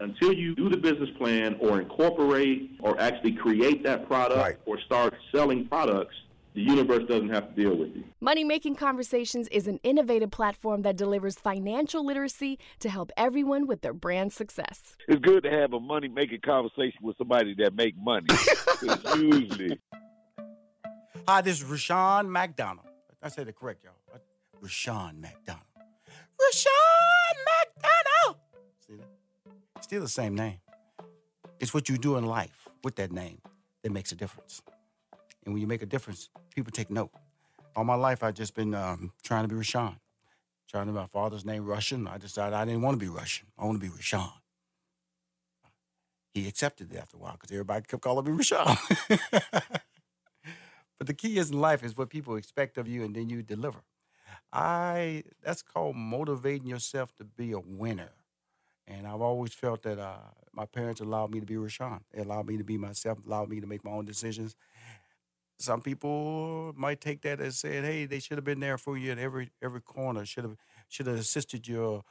Until 0.00 0.32
you 0.32 0.54
do 0.54 0.68
the 0.68 0.76
business 0.76 1.10
plan 1.18 1.56
or 1.60 1.80
incorporate 1.80 2.72
or 2.80 2.98
actually 3.00 3.32
create 3.32 3.82
that 3.84 4.06
product 4.06 4.38
Right. 4.40 4.56
or 4.66 4.80
start 4.80 5.14
selling 5.34 5.66
products, 5.68 6.14
the 6.54 6.62
universe 6.62 7.02
doesn't 7.06 7.28
have 7.28 7.54
to 7.54 7.62
deal 7.62 7.76
with 7.76 7.94
you. 7.94 8.02
Money 8.20 8.42
Making 8.42 8.76
Conversations 8.76 9.46
is 9.48 9.66
an 9.66 9.78
innovative 9.82 10.30
platform 10.30 10.80
that 10.82 10.96
delivers 10.96 11.34
financial 11.36 12.04
literacy 12.04 12.58
to 12.80 12.88
help 12.88 13.10
everyone 13.16 13.66
with 13.66 13.82
their 13.82 13.92
brand 13.92 14.32
success. 14.32 14.96
It's 15.06 15.20
good 15.20 15.42
to 15.42 15.50
have 15.50 15.74
a 15.74 15.80
money 15.80 16.08
making 16.08 16.40
conversation 16.40 17.00
with 17.02 17.18
somebody 17.18 17.54
that 17.58 17.74
make 17.74 17.94
money. 17.98 18.26
usually, 19.16 19.78
Hi, 21.28 21.40
this 21.42 21.60
is 21.60 21.68
Rashawn 21.68 22.28
McDonald. 22.28 22.86
I 23.22 23.28
said 23.28 23.48
it 23.48 23.56
correct, 23.56 23.84
y'all. 23.84 23.92
Rashawn 24.62 25.20
McDonald. 25.20 25.64
Rashawn 26.40 27.36
McDonald. 27.44 28.36
Still 29.80 30.00
the 30.02 30.08
same 30.08 30.34
name. 30.34 30.58
It's 31.60 31.72
what 31.72 31.88
you 31.88 31.96
do 31.96 32.16
in 32.16 32.26
life 32.26 32.68
with 32.84 32.96
that 32.96 33.12
name 33.12 33.40
that 33.82 33.92
makes 33.92 34.12
a 34.12 34.16
difference. 34.16 34.62
And 35.44 35.54
when 35.54 35.60
you 35.60 35.66
make 35.66 35.82
a 35.82 35.86
difference, 35.86 36.28
people 36.54 36.72
take 36.72 36.90
note. 36.90 37.10
All 37.74 37.84
my 37.84 37.94
life, 37.94 38.22
I've 38.22 38.34
just 38.34 38.54
been 38.54 38.74
um, 38.74 39.12
trying 39.22 39.44
to 39.44 39.48
be 39.48 39.54
Rashawn. 39.54 39.96
Trying 40.68 40.86
to 40.86 40.92
be 40.92 40.98
my 40.98 41.06
father's 41.06 41.44
name 41.44 41.64
Russian. 41.64 42.08
I 42.08 42.18
decided 42.18 42.54
I 42.54 42.64
didn't 42.64 42.82
want 42.82 42.98
to 42.98 43.04
be 43.04 43.08
Russian. 43.08 43.46
I 43.58 43.64
want 43.64 43.80
to 43.80 43.86
be 43.86 43.92
Rashawn. 43.92 44.32
He 46.34 46.48
accepted 46.48 46.92
it 46.92 46.98
after 46.98 47.16
a 47.16 47.20
while 47.20 47.32
because 47.32 47.50
everybody 47.52 47.84
kept 47.86 48.02
calling 48.02 48.26
me 48.26 48.42
Rashawn. 48.42 49.80
But 50.98 51.06
the 51.06 51.14
key 51.14 51.38
is 51.38 51.50
in 51.50 51.60
life 51.60 51.84
is 51.84 51.96
what 51.96 52.10
people 52.10 52.36
expect 52.36 52.78
of 52.78 52.88
you 52.88 53.04
and 53.04 53.14
then 53.14 53.28
you 53.28 53.42
deliver. 53.42 53.80
I 54.52 55.24
that's 55.42 55.62
called 55.62 55.96
motivating 55.96 56.66
yourself 56.66 57.14
to 57.16 57.24
be 57.24 57.52
a 57.52 57.58
winner. 57.58 58.12
And 58.86 59.06
I've 59.06 59.20
always 59.20 59.52
felt 59.52 59.82
that 59.82 59.98
uh, 59.98 60.18
my 60.52 60.64
parents 60.66 61.00
allowed 61.00 61.32
me 61.32 61.40
to 61.40 61.46
be 61.46 61.54
Rashawn. 61.54 62.00
They 62.12 62.22
allowed 62.22 62.46
me 62.46 62.56
to 62.56 62.64
be 62.64 62.78
myself, 62.78 63.18
allowed 63.26 63.48
me 63.48 63.60
to 63.60 63.66
make 63.66 63.84
my 63.84 63.90
own 63.90 64.04
decisions. 64.04 64.54
Some 65.58 65.80
people 65.80 66.74
might 66.76 67.00
take 67.00 67.22
that 67.22 67.40
as 67.40 67.58
saying, 67.58 67.84
"Hey, 67.84 68.04
they 68.04 68.20
should 68.20 68.36
have 68.36 68.44
been 68.44 68.60
there 68.60 68.76
for 68.78 68.98
you 68.98 69.10
at 69.12 69.18
every 69.18 69.50
every 69.62 69.80
corner. 69.80 70.26
Should 70.26 70.44
have 70.44 70.56
should 70.88 71.06
have 71.06 71.16
assisted 71.18 71.66
your 71.66 72.04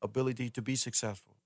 ability 0.00 0.50
to 0.50 0.62
be 0.62 0.76
successful." 0.76 1.36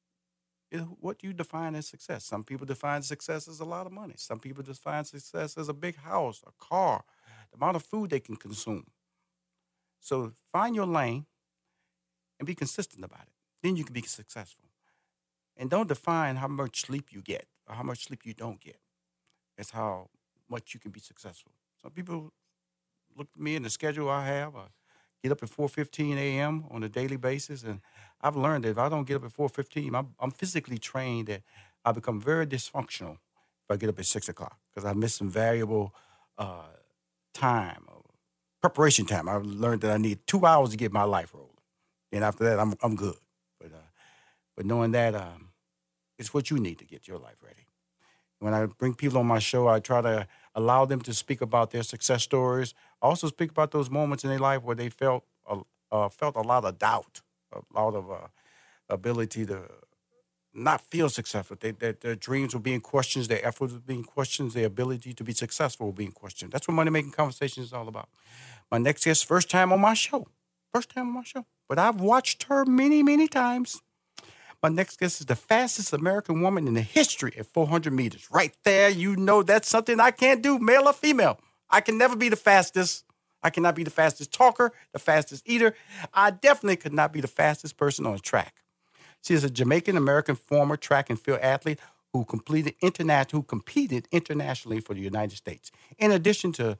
It- 0.70 0.80
what 1.00 1.18
do 1.18 1.28
you 1.28 1.32
define 1.34 1.74
as 1.76 1.88
success? 1.88 2.24
Some 2.26 2.44
people 2.44 2.66
define 2.66 3.02
success 3.02 3.48
as 3.48 3.60
a 3.60 3.64
lot 3.64 3.86
of 3.86 3.92
money. 3.92 4.14
Some 4.18 4.40
people 4.40 4.62
define 4.64 5.04
success 5.04 5.56
as 5.58 5.68
a 5.68 5.74
big 5.74 5.96
house, 5.96 6.42
a 6.46 6.52
car, 6.52 7.04
the 7.52 7.56
amount 7.58 7.76
of 7.76 7.84
food 7.84 8.10
they 8.10 8.20
can 8.20 8.36
consume. 8.36 8.86
So 10.00 10.32
find 10.52 10.74
your 10.74 10.86
lane 10.86 11.26
and 12.38 12.46
be 12.46 12.54
consistent 12.54 13.04
about 13.04 13.22
it. 13.22 13.32
Then 13.62 13.76
you 13.76 13.84
can 13.84 13.94
be 13.94 14.02
successful. 14.02 14.65
And 15.56 15.70
don't 15.70 15.88
define 15.88 16.36
how 16.36 16.48
much 16.48 16.82
sleep 16.82 17.08
you 17.10 17.22
get 17.22 17.46
or 17.68 17.74
how 17.74 17.82
much 17.82 18.04
sleep 18.04 18.20
you 18.24 18.34
don't 18.34 18.60
get. 18.60 18.78
That's 19.56 19.70
how 19.70 20.10
much 20.50 20.74
you 20.74 20.80
can 20.80 20.90
be 20.90 21.00
successful. 21.00 21.52
Some 21.82 21.92
people 21.92 22.32
look 23.16 23.28
at 23.34 23.40
me 23.40 23.56
and 23.56 23.64
the 23.64 23.70
schedule 23.70 24.08
I 24.10 24.26
have. 24.26 24.54
I 24.54 24.66
get 25.22 25.32
up 25.32 25.42
at 25.42 25.50
4:15 25.50 26.16
a.m. 26.16 26.64
on 26.70 26.82
a 26.82 26.88
daily 26.88 27.16
basis, 27.16 27.62
and 27.62 27.80
I've 28.20 28.36
learned 28.36 28.64
that 28.64 28.70
if 28.70 28.78
I 28.78 28.88
don't 28.88 29.04
get 29.04 29.16
up 29.16 29.24
at 29.24 29.32
4:15, 29.32 29.94
I'm, 29.94 30.14
I'm 30.20 30.30
physically 30.30 30.78
trained 30.78 31.28
that 31.28 31.42
I 31.84 31.92
become 31.92 32.20
very 32.20 32.46
dysfunctional 32.46 33.12
if 33.12 33.70
I 33.70 33.76
get 33.76 33.88
up 33.88 33.98
at 33.98 34.06
six 34.06 34.28
o'clock 34.28 34.58
because 34.74 34.88
I 34.88 34.92
miss 34.92 35.14
some 35.14 35.30
valuable 35.30 35.94
uh, 36.38 36.66
time, 37.32 37.84
preparation 38.60 39.06
time. 39.06 39.28
I've 39.28 39.44
learned 39.44 39.80
that 39.82 39.92
I 39.92 39.96
need 39.96 40.26
two 40.26 40.44
hours 40.44 40.70
to 40.70 40.76
get 40.76 40.92
my 40.92 41.04
life 41.04 41.32
rolling, 41.32 41.50
and 42.12 42.24
after 42.24 42.44
that, 42.44 42.58
I'm 42.58 42.74
I'm 42.82 42.96
good. 42.96 43.16
But 43.60 43.72
uh, 43.72 43.88
but 44.56 44.66
knowing 44.66 44.92
that 44.92 45.14
um, 45.14 45.45
it's 46.18 46.32
what 46.32 46.50
you 46.50 46.58
need 46.58 46.78
to 46.78 46.84
get 46.84 47.06
your 47.06 47.18
life 47.18 47.36
ready. 47.42 47.66
When 48.38 48.52
I 48.52 48.66
bring 48.66 48.94
people 48.94 49.18
on 49.18 49.26
my 49.26 49.38
show, 49.38 49.66
I 49.68 49.80
try 49.80 50.02
to 50.02 50.26
allow 50.54 50.84
them 50.84 51.00
to 51.02 51.14
speak 51.14 51.40
about 51.40 51.70
their 51.70 51.82
success 51.82 52.22
stories. 52.22 52.74
Also 53.00 53.28
speak 53.28 53.50
about 53.50 53.70
those 53.70 53.88
moments 53.90 54.24
in 54.24 54.30
their 54.30 54.38
life 54.38 54.62
where 54.62 54.76
they 54.76 54.90
felt 54.90 55.24
a, 55.48 55.60
uh, 55.90 56.08
felt 56.08 56.36
a 56.36 56.42
lot 56.42 56.64
of 56.64 56.78
doubt, 56.78 57.22
a 57.52 57.60
lot 57.74 57.94
of 57.94 58.10
uh, 58.10 58.28
ability 58.88 59.46
to 59.46 59.62
not 60.52 60.80
feel 60.80 61.08
successful. 61.08 61.56
They, 61.58 61.72
that 61.72 62.00
their 62.00 62.14
dreams 62.14 62.54
were 62.54 62.60
being 62.60 62.80
questioned, 62.80 63.26
their 63.26 63.44
efforts 63.44 63.72
were 63.72 63.78
being 63.78 64.04
questioned, 64.04 64.52
their 64.52 64.66
ability 64.66 65.12
to 65.14 65.24
be 65.24 65.32
successful 65.32 65.86
were 65.86 65.92
being 65.92 66.12
questioned. 66.12 66.52
That's 66.52 66.66
what 66.66 66.74
money 66.74 66.90
making 66.90 67.12
conversation 67.12 67.62
is 67.62 67.72
all 67.72 67.88
about. 67.88 68.08
My 68.70 68.78
next 68.78 69.04
guest, 69.04 69.26
first 69.26 69.50
time 69.50 69.72
on 69.72 69.80
my 69.80 69.94
show, 69.94 70.28
first 70.72 70.90
time 70.90 71.08
on 71.08 71.14
my 71.14 71.24
show, 71.24 71.46
but 71.68 71.78
I've 71.78 72.00
watched 72.00 72.44
her 72.44 72.64
many, 72.64 73.02
many 73.02 73.28
times. 73.28 73.82
My 74.62 74.68
next 74.68 74.98
guest 74.98 75.20
is 75.20 75.26
the 75.26 75.36
fastest 75.36 75.92
American 75.92 76.40
woman 76.40 76.66
in 76.66 76.74
the 76.74 76.82
history 76.82 77.34
at 77.38 77.46
400 77.46 77.92
meters. 77.92 78.28
Right 78.30 78.54
there, 78.64 78.88
you 78.88 79.16
know 79.16 79.42
that's 79.42 79.68
something 79.68 80.00
I 80.00 80.10
can't 80.10 80.42
do, 80.42 80.58
male 80.58 80.88
or 80.88 80.92
female. 80.92 81.38
I 81.68 81.80
can 81.80 81.98
never 81.98 82.16
be 82.16 82.28
the 82.28 82.36
fastest. 82.36 83.04
I 83.42 83.50
cannot 83.50 83.74
be 83.74 83.84
the 83.84 83.90
fastest 83.90 84.32
talker, 84.32 84.72
the 84.92 84.98
fastest 84.98 85.42
eater. 85.46 85.74
I 86.12 86.30
definitely 86.30 86.76
could 86.76 86.92
not 86.92 87.12
be 87.12 87.20
the 87.20 87.28
fastest 87.28 87.76
person 87.76 88.06
on 88.06 88.14
a 88.14 88.18
track. 88.18 88.54
She 89.22 89.34
is 89.34 89.44
a 89.44 89.50
Jamaican 89.50 89.96
American 89.96 90.36
former 90.36 90.76
track 90.76 91.10
and 91.10 91.20
field 91.20 91.40
athlete 91.40 91.78
who 92.12 92.24
completed 92.24 92.74
international, 92.80 93.42
who 93.42 93.46
competed 93.46 94.08
internationally 94.10 94.80
for 94.80 94.94
the 94.94 95.00
United 95.00 95.36
States. 95.36 95.70
In 95.98 96.10
addition 96.10 96.52
to 96.52 96.78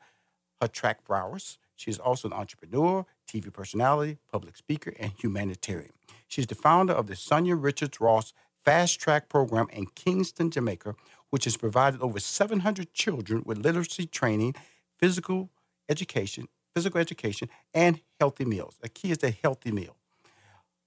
her 0.60 0.68
track 0.68 1.04
prowess, 1.04 1.58
she 1.76 1.90
is 1.90 1.98
also 1.98 2.28
an 2.28 2.34
entrepreneur, 2.34 3.04
TV 3.30 3.52
personality, 3.52 4.18
public 4.32 4.56
speaker, 4.56 4.94
and 4.98 5.12
humanitarian. 5.18 5.92
She's 6.28 6.46
the 6.46 6.54
founder 6.54 6.92
of 6.92 7.06
the 7.06 7.14
Sanya 7.14 7.56
Richards 7.60 8.00
Ross 8.00 8.32
Fast 8.64 8.98
Track 8.98 9.28
Program 9.28 9.68
in 9.72 9.86
Kingston, 9.94 10.50
Jamaica, 10.50 10.96
which 11.30 11.44
has 11.44 11.56
provided 11.56 12.00
over 12.00 12.18
700 12.18 12.92
children 12.92 13.42
with 13.46 13.58
literacy 13.58 14.06
training, 14.06 14.54
physical 14.98 15.50
education, 15.88 16.48
physical 16.74 17.00
education, 17.00 17.48
and 17.72 18.00
healthy 18.18 18.44
meals. 18.44 18.76
The 18.80 18.88
key 18.88 19.12
is 19.12 19.18
the 19.18 19.30
healthy 19.30 19.70
meal. 19.70 19.96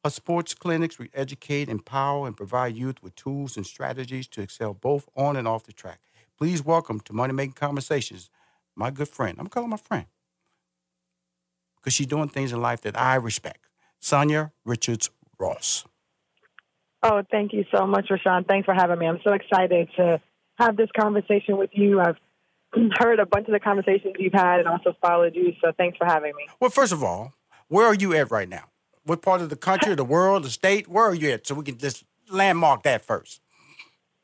Her 0.04 0.10
sports 0.10 0.54
clinics 0.54 0.98
will 0.98 1.08
educate, 1.14 1.68
empower, 1.68 2.28
and 2.28 2.36
provide 2.36 2.76
youth 2.76 3.02
with 3.02 3.16
tools 3.16 3.58
and 3.58 3.66
strategies 3.66 4.28
to 4.30 4.42
excel 4.42 4.74
both 4.74 5.08
on 5.16 5.36
and 5.36 5.48
off 5.48 5.64
the 5.64 5.74
track. 5.74 6.00
Please 6.38 6.64
welcome 6.64 7.02
to 7.02 7.14
Money 7.14 7.34
Making 7.34 7.54
Conversations, 7.54 8.30
my 8.76 8.92
good 8.92 9.10
friend. 9.10 9.38
I'm 9.40 9.48
calling 9.48 9.70
my 9.70 9.78
friend 9.78 10.06
because 11.76 11.94
she's 11.94 12.08
doing 12.08 12.30
things 12.30 12.52
in 12.52 12.62
life 12.62 12.82
that 12.82 12.98
I 12.98 13.16
respect. 13.16 13.70
Sanya 14.02 14.52
Richards 14.64 15.10
Ross. 15.40 15.86
Oh, 17.02 17.24
thank 17.32 17.54
you 17.54 17.64
so 17.74 17.88
much, 17.88 18.10
Rashawn. 18.10 18.48
Thanks 18.48 18.66
for 18.66 18.74
having 18.74 19.00
me. 19.00 19.08
I'm 19.08 19.20
so 19.24 19.34
excited 19.34 19.90
to 19.96 20.22
have 20.58 20.76
this 20.76 20.90
conversation 21.00 21.58
with 21.58 21.70
you. 21.74 22.02
I've 22.02 22.18
heard 23.00 23.20
a 23.20 23.26
bunch 23.26 23.48
of 23.48 23.54
the 23.54 23.60
conversations 23.60 24.16
you've 24.20 24.34
had 24.34 24.60
and 24.60 24.68
also 24.68 24.96
followed 25.02 25.36
you, 25.36 25.54
so 25.62 25.72
thanks 25.78 25.98
for 25.98 26.06
having 26.06 26.34
me. 26.36 26.48
Well, 26.60 26.70
first 26.70 26.92
of 26.92 27.04
all, 27.04 27.34
where 27.70 27.86
are 27.86 27.94
you 27.94 28.14
at 28.14 28.32
right 28.32 28.50
now? 28.50 28.66
What 29.04 29.22
part 29.22 29.42
of 29.42 29.50
the 29.50 29.56
country, 29.56 29.96
the 29.96 30.04
world, 30.04 30.44
the 30.44 30.50
state? 30.50 30.88
Where 30.88 31.06
are 31.06 31.16
you 31.16 31.32
at? 31.32 31.48
So 31.48 31.56
we 31.56 31.64
can 31.64 31.78
just 31.78 32.04
landmark 32.30 32.84
that 32.84 33.06
first. 33.06 33.42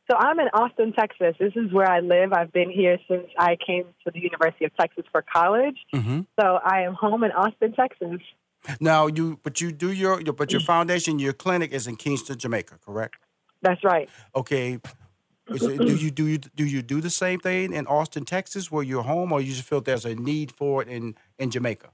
So 0.10 0.18
I'm 0.18 0.40
in 0.40 0.48
Austin, 0.50 0.94
Texas. 0.94 1.36
This 1.40 1.54
is 1.56 1.72
where 1.72 1.90
I 1.90 2.00
live. 2.00 2.32
I've 2.34 2.52
been 2.52 2.70
here 2.70 3.00
since 3.08 3.26
I 3.40 3.58
came 3.66 3.86
to 4.06 4.12
the 4.12 4.20
University 4.20 4.66
of 4.66 4.76
Texas 4.78 5.06
for 5.12 5.24
college. 5.24 5.78
Mm-hmm. 5.94 6.22
So 6.40 6.60
I 6.64 6.82
am 6.82 6.94
home 6.94 7.24
in 7.24 7.32
Austin, 7.32 7.74
Texas. 7.74 8.20
Now 8.80 9.08
you, 9.08 9.40
but 9.44 9.62
you 9.62 9.72
do 9.72 9.92
your, 9.92 10.22
your, 10.22 10.34
but 10.34 10.52
your 10.52 10.62
mm. 10.62 10.66
foundation, 10.66 11.20
your 11.20 11.34
clinic 11.34 11.72
is 11.72 11.88
in 11.88 11.96
Kingston, 11.96 12.38
Jamaica, 12.38 12.80
correct? 12.86 13.16
That's 13.62 13.84
right. 13.84 14.10
Okay. 14.36 14.80
Is 15.48 15.64
it- 15.64 15.78
do 15.78 15.96
you 15.96 16.10
do 16.10 16.26
you 16.26 16.38
do 16.40 16.66
you 16.66 16.82
do 16.82 17.02
the 17.02 17.10
same 17.10 17.40
thing 17.40 17.74
in 17.74 17.86
Austin, 17.88 18.26
Texas, 18.26 18.72
where 18.72 18.84
you're 18.84 19.04
home, 19.04 19.32
or 19.32 19.42
you 19.42 19.54
just 19.54 19.68
feel 19.68 19.82
there's 19.82 20.06
a 20.06 20.16
need 20.16 20.52
for 20.52 20.82
it 20.82 20.88
in 20.88 21.16
in 21.38 21.52
Jamaica? 21.52 21.90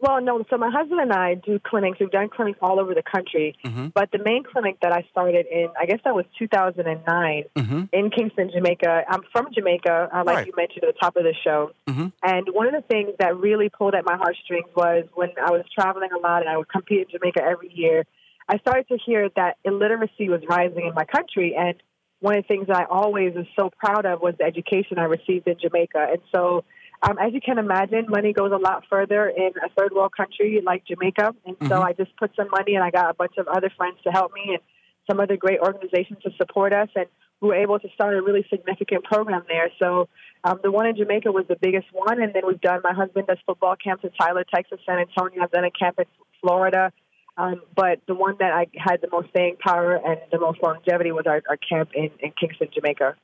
Well, 0.00 0.22
no. 0.22 0.42
So 0.48 0.56
my 0.56 0.70
husband 0.70 0.98
and 1.00 1.12
I 1.12 1.34
do 1.34 1.58
clinics. 1.58 1.98
We've 2.00 2.10
done 2.10 2.30
clinics 2.30 2.58
all 2.62 2.80
over 2.80 2.94
the 2.94 3.02
country, 3.02 3.54
Mhm. 3.64 3.92
but 3.92 4.10
the 4.10 4.18
main 4.18 4.44
clinic 4.44 4.78
that 4.80 4.92
I 4.92 5.02
started 5.10 5.44
in, 5.46 5.68
I 5.78 5.84
guess 5.84 6.00
that 6.04 6.14
was 6.14 6.24
2009 6.38 7.44
Mm-hmm. 7.54 7.82
in 7.92 8.10
Kingston, 8.10 8.50
Jamaica. 8.50 9.04
I'm 9.08 9.22
from 9.30 9.48
Jamaica, 9.52 10.08
uh, 10.12 10.24
like 10.24 10.36
Right. 10.36 10.46
you 10.46 10.54
mentioned 10.56 10.84
at 10.84 10.94
the 10.94 10.98
top 11.00 11.16
of 11.16 11.24
the 11.24 11.34
show. 11.34 11.72
Mhm. 11.86 12.12
And 12.22 12.48
one 12.54 12.66
of 12.66 12.72
the 12.72 12.80
things 12.88 13.10
that 13.18 13.36
really 13.36 13.68
pulled 13.68 13.94
at 13.94 14.04
my 14.06 14.16
heartstrings 14.16 14.68
was 14.74 15.04
when 15.14 15.30
I 15.38 15.50
was 15.50 15.64
traveling 15.78 16.12
a 16.12 16.18
lot 16.18 16.40
and 16.40 16.48
I 16.48 16.56
would 16.56 16.68
compete 16.68 17.00
in 17.02 17.08
Jamaica 17.18 17.42
every 17.44 17.68
year. 17.72 18.04
I 18.48 18.56
started 18.58 18.88
to 18.88 18.96
hear 18.96 19.28
that 19.36 19.58
illiteracy 19.64 20.28
was 20.30 20.42
rising 20.46 20.86
in 20.86 20.94
my 20.94 21.04
country. 21.04 21.54
And 21.54 21.74
one 22.20 22.36
of 22.36 22.44
the 22.44 22.48
things 22.48 22.66
that 22.68 22.76
I 22.76 22.84
always 22.84 23.34
was 23.34 23.46
so 23.54 23.70
proud 23.78 24.06
of 24.06 24.22
was 24.22 24.34
the 24.38 24.44
education 24.44 24.98
I 24.98 25.04
received 25.04 25.46
in 25.46 25.58
Jamaica. 25.58 26.08
And 26.12 26.20
so, 26.32 26.64
um, 27.02 27.16
as 27.18 27.32
you 27.32 27.40
can 27.40 27.58
imagine, 27.58 28.06
money 28.08 28.32
goes 28.32 28.52
a 28.52 28.56
lot 28.56 28.84
further 28.90 29.28
in 29.28 29.52
a 29.64 29.68
third 29.76 29.92
world 29.92 30.12
country 30.14 30.60
like 30.64 30.84
Jamaica. 30.84 31.34
And 31.46 31.56
so 31.62 31.76
Mhm. 31.76 31.84
I 31.84 31.92
just 31.94 32.14
put 32.16 32.34
some 32.36 32.48
money 32.50 32.74
and 32.74 32.84
I 32.84 32.90
got 32.90 33.10
a 33.10 33.14
bunch 33.14 33.36
of 33.38 33.48
other 33.48 33.70
friends 33.70 33.98
to 34.02 34.10
help 34.10 34.34
me 34.34 34.54
and 34.54 34.62
some 35.08 35.18
other 35.18 35.36
great 35.36 35.60
organizations 35.60 36.22
to 36.22 36.30
support 36.32 36.72
us. 36.74 36.88
And 36.94 37.06
we 37.40 37.48
were 37.48 37.54
able 37.54 37.78
to 37.78 37.88
start 37.94 38.14
a 38.16 38.22
really 38.22 38.46
significant 38.50 39.04
program 39.04 39.44
there. 39.48 39.70
So 39.78 40.08
um, 40.44 40.60
the 40.62 40.70
one 40.70 40.86
in 40.86 40.94
Jamaica 40.96 41.32
was 41.32 41.46
the 41.48 41.56
biggest 41.56 41.86
one. 41.92 42.20
And 42.20 42.34
then 42.34 42.42
we've 42.46 42.60
done, 42.60 42.80
my 42.84 42.92
husband 42.92 43.28
does 43.28 43.38
football 43.46 43.76
camps 43.76 44.04
in 44.04 44.10
Tyler, 44.10 44.44
Texas, 44.44 44.78
San 44.84 44.98
Antonio. 44.98 45.42
I've 45.42 45.50
done 45.50 45.64
a 45.64 45.70
camp 45.70 45.98
in 45.98 46.04
Florida. 46.42 46.92
Um, 47.38 47.62
but 47.74 48.00
the 48.06 48.14
one 48.14 48.36
that 48.40 48.52
I 48.52 48.66
had 48.76 49.00
the 49.00 49.08
most 49.10 49.30
staying 49.30 49.56
power 49.56 49.94
and 49.94 50.18
the 50.30 50.38
most 50.38 50.62
longevity 50.62 51.12
was 51.12 51.24
our, 51.26 51.40
our 51.48 51.56
camp 51.56 51.90
in, 51.94 52.10
in 52.20 52.32
Kingston, 52.38 52.68
Jamaica. 52.74 53.16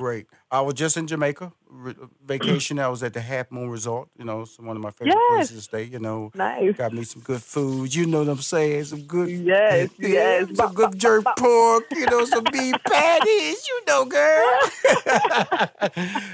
Great. 0.00 0.28
I 0.50 0.62
was 0.62 0.72
just 0.74 0.96
in 0.96 1.06
Jamaica, 1.06 1.52
re- 1.68 1.94
vacation. 2.24 2.78
I 2.78 2.88
was 2.88 3.02
at 3.02 3.12
the 3.12 3.20
Half 3.20 3.50
Moon 3.52 3.68
Resort. 3.68 4.08
You 4.18 4.24
know, 4.24 4.40
it's 4.40 4.58
one 4.58 4.74
of 4.74 4.82
my 4.82 4.90
favorite 4.92 5.14
Yes. 5.14 5.28
places 5.50 5.56
to 5.58 5.62
stay. 5.62 5.82
You 5.82 5.98
know, 5.98 6.30
Nice. 6.34 6.74
got 6.74 6.94
me 6.94 7.04
some 7.04 7.20
good 7.20 7.42
food. 7.42 7.94
You 7.94 8.06
know 8.06 8.20
what 8.20 8.28
I'm 8.30 8.38
saying? 8.38 8.84
Some 8.84 9.02
good, 9.02 9.28
Yes, 9.28 9.90
yeah, 9.98 10.08
yes. 10.08 10.56
some 10.56 10.72
good 10.72 10.98
jerk 10.98 11.26
pork. 11.36 11.84
You 11.90 12.06
know, 12.06 12.24
some 12.24 12.44
beef 12.50 12.74
patties. 12.90 13.68
You 13.68 13.80
know, 13.86 14.06
girl. 14.06 14.60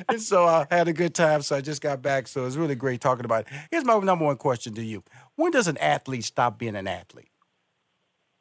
and 0.08 0.20
so 0.22 0.44
I 0.46 0.66
had 0.70 0.86
a 0.86 0.92
good 0.92 1.16
time. 1.16 1.42
So 1.42 1.56
I 1.56 1.60
just 1.60 1.82
got 1.82 2.00
back. 2.00 2.28
So 2.28 2.46
it's 2.46 2.54
really 2.54 2.76
great 2.76 3.00
talking 3.00 3.24
about 3.24 3.48
it. 3.48 3.52
Here's 3.72 3.84
my 3.84 3.98
number 3.98 4.26
one 4.26 4.36
question 4.36 4.74
to 4.74 4.84
you: 4.84 5.02
When 5.34 5.50
does 5.50 5.66
an 5.66 5.76
athlete 5.78 6.22
stop 6.22 6.56
being 6.56 6.76
an 6.76 6.86
athlete? 6.86 7.30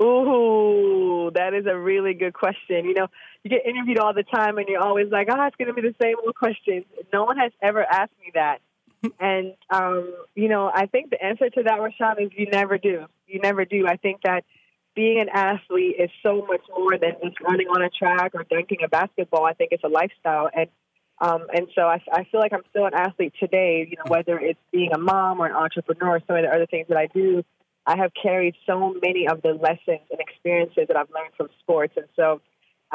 Ooh, 0.03 1.31
that 1.33 1.53
is 1.55 1.65
a 1.65 1.75
really 1.77 2.13
good 2.13 2.33
question. 2.33 2.85
You 2.85 2.93
know, 2.93 3.07
you 3.45 3.51
get 3.51 3.63
interviewed 3.63 3.99
all 3.99 4.11
the 4.11 4.23
time 4.23 4.57
and 4.57 4.67
you're 4.67 4.81
always 4.81 5.11
like, 5.11 5.27
oh, 5.29 5.45
it's 5.45 5.55
going 5.55 5.67
to 5.67 5.73
be 5.75 5.87
the 5.87 5.93
same 6.01 6.15
old 6.25 6.33
questions. 6.33 6.83
No 7.13 7.25
one 7.25 7.37
has 7.37 7.51
ever 7.61 7.85
asked 7.85 8.17
me 8.19 8.31
that. 8.33 8.57
and, 9.19 9.53
um, 9.69 10.15
you 10.33 10.49
know, 10.49 10.71
I 10.73 10.87
think 10.87 11.11
the 11.11 11.23
answer 11.23 11.51
to 11.51 11.63
that, 11.63 11.77
Rashawn, 11.77 12.19
is 12.23 12.31
you 12.35 12.47
never 12.47 12.79
do. 12.79 13.05
You 13.27 13.39
never 13.39 13.63
do. 13.63 13.85
I 13.87 13.97
think 13.97 14.21
that 14.23 14.45
being 14.95 15.19
an 15.19 15.29
athlete 15.31 15.97
is 15.99 16.09
so 16.23 16.43
much 16.47 16.61
more 16.75 16.97
than 16.97 17.11
just 17.23 17.39
running 17.39 17.67
on 17.67 17.83
a 17.83 17.89
track 17.89 18.31
or 18.33 18.45
dunking 18.49 18.79
a 18.83 18.87
basketball. 18.87 19.45
I 19.45 19.53
think 19.53 19.73
it's 19.73 19.83
a 19.83 19.89
lifestyle. 19.89 20.49
And 20.51 20.67
um, 21.21 21.45
and 21.53 21.67
so 21.75 21.83
I, 21.83 22.01
I 22.11 22.25
feel 22.25 22.41
like 22.41 22.51
I'm 22.51 22.63
still 22.71 22.87
an 22.87 22.93
athlete 22.93 23.33
today, 23.39 23.87
you 23.89 23.95
know, 23.95 24.03
whether 24.07 24.37
it's 24.37 24.59
being 24.73 24.91
a 24.93 24.97
mom 24.97 25.39
or 25.39 25.45
an 25.45 25.53
entrepreneur, 25.53 26.17
or 26.17 26.21
some 26.27 26.35
of 26.35 26.43
the 26.43 26.49
other 26.49 26.65
things 26.65 26.87
that 26.89 26.97
I 26.97 27.07
do. 27.07 27.43
I 27.85 27.95
have 27.97 28.11
carried 28.21 28.55
so 28.65 28.95
many 29.01 29.27
of 29.27 29.41
the 29.41 29.53
lessons 29.53 30.01
and 30.11 30.19
experiences 30.19 30.87
that 30.87 30.97
I've 30.97 31.09
learned 31.11 31.33
from 31.37 31.47
sports. 31.61 31.93
And 31.95 32.07
so 32.17 32.41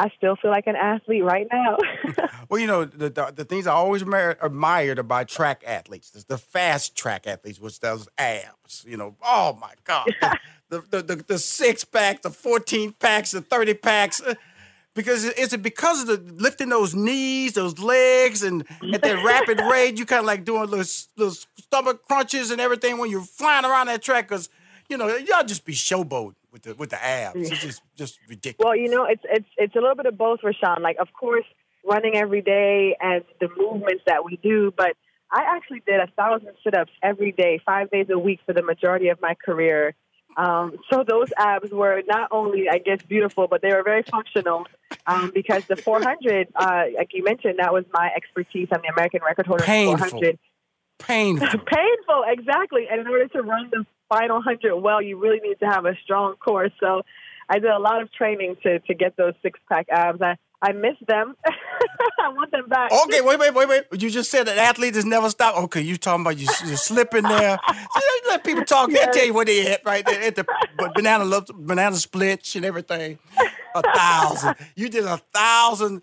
I 0.00 0.10
still 0.16 0.34
feel 0.36 0.50
like 0.50 0.66
an 0.66 0.76
athlete 0.76 1.24
right 1.24 1.46
now. 1.52 1.76
Well, 2.48 2.58
you 2.58 2.66
know, 2.66 2.84
the, 2.84 3.10
the, 3.10 3.32
the 3.32 3.44
things 3.44 3.68
I 3.68 3.72
always 3.74 4.02
admir- 4.02 4.36
admired 4.42 4.98
about 4.98 5.28
track 5.28 5.62
athletes, 5.64 6.10
the, 6.10 6.24
the 6.26 6.38
fast 6.38 6.96
track 6.96 7.28
athletes, 7.28 7.60
was 7.60 7.78
those 7.78 8.08
abs. 8.18 8.84
You 8.88 8.96
know, 8.96 9.14
oh 9.22 9.56
my 9.60 9.70
God. 9.84 10.08
the, 10.68 10.82
the, 10.90 11.02
the, 11.02 11.16
the 11.16 11.38
six 11.38 11.84
packs, 11.84 12.22
the 12.22 12.30
14 12.30 12.94
packs, 12.98 13.30
the 13.30 13.40
30 13.40 13.74
packs. 13.74 14.20
uh, 14.20 14.34
Because 14.94 15.22
is 15.24 15.52
it 15.52 15.62
because 15.62 16.08
of 16.08 16.08
the 16.08 16.42
lifting 16.42 16.70
those 16.70 16.92
knees, 16.92 17.52
those 17.52 17.78
legs, 17.78 18.42
and 18.42 18.64
at 18.92 19.02
that 19.02 19.24
rapid 19.24 19.60
rate, 19.70 19.96
you 19.96 20.04
kind 20.04 20.18
of 20.20 20.26
like 20.26 20.44
doing 20.44 20.62
little, 20.68 20.84
little 21.16 21.34
stomach 21.56 22.02
crunches 22.08 22.50
and 22.50 22.60
everything 22.60 22.98
when 22.98 23.10
you're 23.10 23.20
flying 23.22 23.64
around 23.64 23.86
that 23.86 24.02
track? 24.02 24.28
Because, 24.28 24.48
you 24.88 24.96
know, 24.96 25.06
y'all 25.16 25.44
just 25.44 25.64
be 25.64 25.72
showboating 25.74 26.34
with 26.52 26.62
the, 26.62 26.74
with 26.74 26.90
the 26.90 27.04
abs. 27.04 27.36
It's 27.36 27.60
just, 27.60 27.82
just 27.96 28.18
ridiculous. 28.28 28.64
Well, 28.64 28.76
you 28.76 28.88
know, 28.88 29.04
it's 29.04 29.22
it's 29.24 29.48
it's 29.56 29.76
a 29.76 29.78
little 29.78 29.96
bit 29.96 30.06
of 30.06 30.16
both, 30.16 30.40
Rashawn. 30.40 30.80
Like, 30.80 30.96
of 30.98 31.08
course, 31.12 31.44
running 31.84 32.16
every 32.16 32.42
day 32.42 32.96
and 33.00 33.24
the 33.40 33.48
movements 33.56 34.02
that 34.06 34.24
we 34.24 34.36
do, 34.36 34.72
but 34.76 34.96
I 35.32 35.44
actually 35.56 35.82
did 35.86 36.00
a 36.00 36.08
thousand 36.16 36.50
sit-ups 36.64 36.92
every 37.02 37.32
day, 37.32 37.60
five 37.64 37.90
days 37.90 38.06
a 38.10 38.18
week 38.18 38.40
for 38.44 38.52
the 38.52 38.62
majority 38.62 39.08
of 39.08 39.20
my 39.20 39.34
career. 39.34 39.94
Um, 40.36 40.76
so 40.90 41.04
those 41.06 41.28
abs 41.36 41.70
were 41.70 42.02
not 42.06 42.28
only, 42.30 42.68
I 42.68 42.78
guess, 42.78 43.02
beautiful, 43.02 43.46
but 43.48 43.62
they 43.62 43.72
were 43.72 43.82
very 43.82 44.02
functional 44.02 44.66
um, 45.06 45.30
because 45.34 45.64
the 45.66 45.76
400, 45.76 46.48
uh, 46.54 46.84
like 46.96 47.10
you 47.12 47.24
mentioned, 47.24 47.58
that 47.58 47.72
was 47.72 47.84
my 47.92 48.10
expertise. 48.14 48.68
I'm 48.72 48.80
the 48.82 48.92
American 48.92 49.20
record 49.24 49.46
holder 49.46 49.64
Painful. 49.64 49.98
for 49.98 50.10
400. 50.10 50.38
Painful. 50.98 51.46
Painful, 51.66 52.24
exactly. 52.28 52.86
And 52.90 53.00
in 53.00 53.06
order 53.08 53.28
to 53.28 53.42
run 53.42 53.70
the 53.72 53.86
final 54.11 54.37
100 54.37 54.77
well, 54.77 55.01
you 55.01 55.18
really 55.18 55.40
need 55.40 55.59
to 55.61 55.66
have 55.66 55.87
a 55.87 55.94
strong 56.05 56.35
core. 56.37 56.68
So 56.79 57.03
I 57.49 57.59
did 57.59 57.70
a 57.70 57.79
lot 57.79 58.03
of 58.03 58.12
training 58.12 58.57
to, 58.64 58.81
to 58.81 58.94
get 58.94 59.16
those 59.16 59.33
six 59.42 59.59
pack 59.68 59.87
abs. 59.90 60.20
I, 60.20 60.37
I 60.61 60.73
miss 60.73 60.96
them. 61.09 61.35
I 62.20 62.29
want 62.29 62.51
them 62.51 62.68
back. 62.68 62.92
Okay, 63.05 63.23
wait, 63.23 63.38
wait, 63.38 63.55
wait, 63.55 63.68
wait. 63.68 63.85
You 64.03 64.11
just 64.11 64.31
said 64.31 64.46
that 64.46 64.59
athletes 64.59 64.96
has 64.96 65.07
never 65.07 65.31
stopped. 65.31 65.57
Okay, 65.59 65.81
you 65.81 65.96
talking 65.96 66.20
about 66.20 66.37
you, 66.37 66.46
you 66.66 66.77
slipping 66.77 67.23
there. 67.23 67.59
See, 67.68 68.20
let 68.29 68.44
people 68.44 68.64
talk. 68.64 68.90
They'll 68.90 69.11
tell 69.11 69.25
you 69.25 69.33
what 69.33 69.46
they 69.46 69.73
at 69.73 69.85
right 69.87 70.05
there 70.05 70.20
at 70.23 70.35
the 70.35 70.44
banana 70.94 71.42
banana 71.55 71.96
splits 71.96 72.57
and 72.57 72.64
everything. 72.64 73.18
A 73.75 73.83
thousand. 73.94 74.57
You 74.75 74.88
did 74.88 75.05
a 75.05 75.16
thousand 75.33 76.03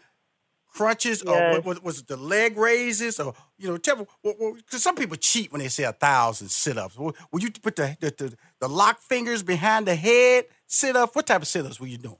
crunches, 0.77 1.21
or 1.23 1.33
Yes. 1.35 1.53
what, 1.53 1.65
what, 1.65 1.83
was 1.83 1.99
it 1.99 2.07
the 2.07 2.17
leg 2.17 2.57
raises, 2.57 3.19
or 3.19 3.33
you 3.57 3.67
know, 3.67 3.77
tell 3.77 4.07
because 4.23 4.83
some 4.83 4.95
people 4.95 5.17
cheat 5.17 5.51
when 5.51 5.59
they 5.61 5.67
say 5.69 5.83
a 5.83 5.91
thousand 5.93 6.49
sit-ups. 6.49 6.97
Would 6.97 7.15
would 7.31 7.43
you 7.43 7.51
put 7.51 7.75
the 7.75 7.97
the, 7.99 8.09
the 8.17 8.37
the 8.59 8.67
lock 8.69 8.99
fingers 9.01 9.43
behind 9.43 9.87
the 9.87 9.95
head 9.95 10.45
sit 10.67 10.95
up? 10.95 11.15
What 11.15 11.27
type 11.27 11.41
of 11.41 11.47
sit-ups 11.47 11.79
were 11.79 11.87
you 11.87 11.97
doing? 11.97 12.17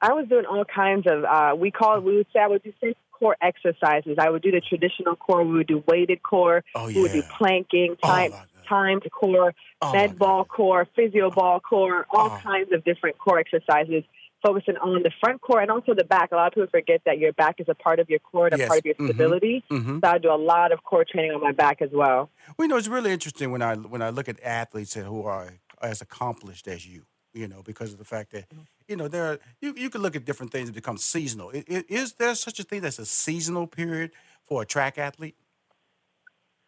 I 0.00 0.12
was 0.12 0.26
doing 0.28 0.44
all 0.46 0.64
kinds 0.64 1.06
of. 1.06 1.24
Uh, 1.24 1.54
we 1.56 1.70
call. 1.70 2.00
We 2.00 2.16
would 2.16 2.26
say 2.32 2.40
I 2.40 2.46
would 2.48 2.62
do 2.62 2.72
six 2.80 2.94
core 3.18 3.36
exercises. 3.40 4.16
I 4.18 4.28
would 4.28 4.42
do 4.42 4.50
the 4.50 4.60
traditional 4.60 5.16
core. 5.16 5.42
We 5.42 5.54
would 5.56 5.66
do 5.66 5.82
weighted 5.86 6.22
core. 6.22 6.62
Oh, 6.74 6.88
yeah. 6.88 6.96
We 6.96 7.02
would 7.02 7.12
do 7.12 7.22
planking, 7.38 7.96
Oh, 8.02 8.06
time, 8.06 8.30
my 8.32 8.36
God. 8.36 8.46
timed 8.68 9.02
core, 9.10 9.54
Oh, 9.80 9.92
med 9.94 10.18
ball 10.18 10.44
core, 10.44 10.86
physio 10.94 11.30
ball 11.30 11.60
core, 11.60 12.04
all 12.10 12.26
Oh. 12.32 12.40
kinds 12.42 12.72
of 12.72 12.84
different 12.84 13.16
core 13.18 13.38
exercises. 13.38 14.04
Focusing 14.44 14.76
on 14.76 15.02
the 15.02 15.10
front 15.20 15.40
core 15.40 15.60
and 15.60 15.70
also 15.70 15.94
the 15.94 16.04
back. 16.04 16.30
A 16.30 16.36
lot 16.36 16.48
of 16.48 16.52
people 16.54 16.68
forget 16.70 17.00
that 17.06 17.18
your 17.18 17.32
back 17.32 17.56
is 17.58 17.66
a 17.68 17.74
part 17.74 17.98
of 17.98 18.08
your 18.10 18.18
core, 18.20 18.46
and 18.46 18.54
a 18.54 18.58
Yes. 18.58 18.68
part 18.68 18.78
of 18.80 18.84
your 18.84 18.94
Mhm. 18.94 19.04
stability. 19.06 19.64
Mhm. 19.70 20.00
So 20.04 20.10
I 20.10 20.18
do 20.18 20.30
a 20.30 20.36
lot 20.36 20.72
of 20.72 20.84
core 20.84 21.04
training 21.04 21.32
on 21.32 21.40
my 21.40 21.52
back 21.52 21.80
as 21.80 21.90
well. 21.90 22.30
Well, 22.56 22.66
you 22.66 22.68
know, 22.68 22.76
it's 22.76 22.86
really 22.88 23.12
interesting 23.12 23.50
when 23.50 23.62
I 23.62 23.74
when 23.74 24.02
I 24.02 24.10
look 24.10 24.28
at 24.28 24.38
athletes 24.42 24.94
who 24.94 25.24
are 25.24 25.54
as 25.82 26.00
accomplished 26.00 26.68
as 26.68 26.86
you. 26.86 27.02
You 27.32 27.48
know, 27.48 27.62
because 27.62 27.92
of 27.92 27.98
the 27.98 28.04
fact 28.04 28.30
that 28.32 28.44
you 28.88 28.96
know 28.96 29.08
there 29.08 29.24
are, 29.32 29.38
you 29.60 29.74
you 29.76 29.90
can 29.90 30.00
look 30.02 30.16
at 30.16 30.24
different 30.24 30.52
things 30.52 30.68
that 30.68 30.74
become 30.74 30.96
seasonal. 30.96 31.50
I- 31.54 31.64
i- 31.68 31.84
Is 31.88 32.14
there 32.14 32.34
such 32.34 32.58
a 32.60 32.62
thing 32.62 32.82
as 32.84 32.98
a 32.98 33.04
seasonal 33.04 33.66
period 33.66 34.12
for 34.42 34.62
a 34.62 34.66
track 34.66 34.96
athlete? 34.96 35.36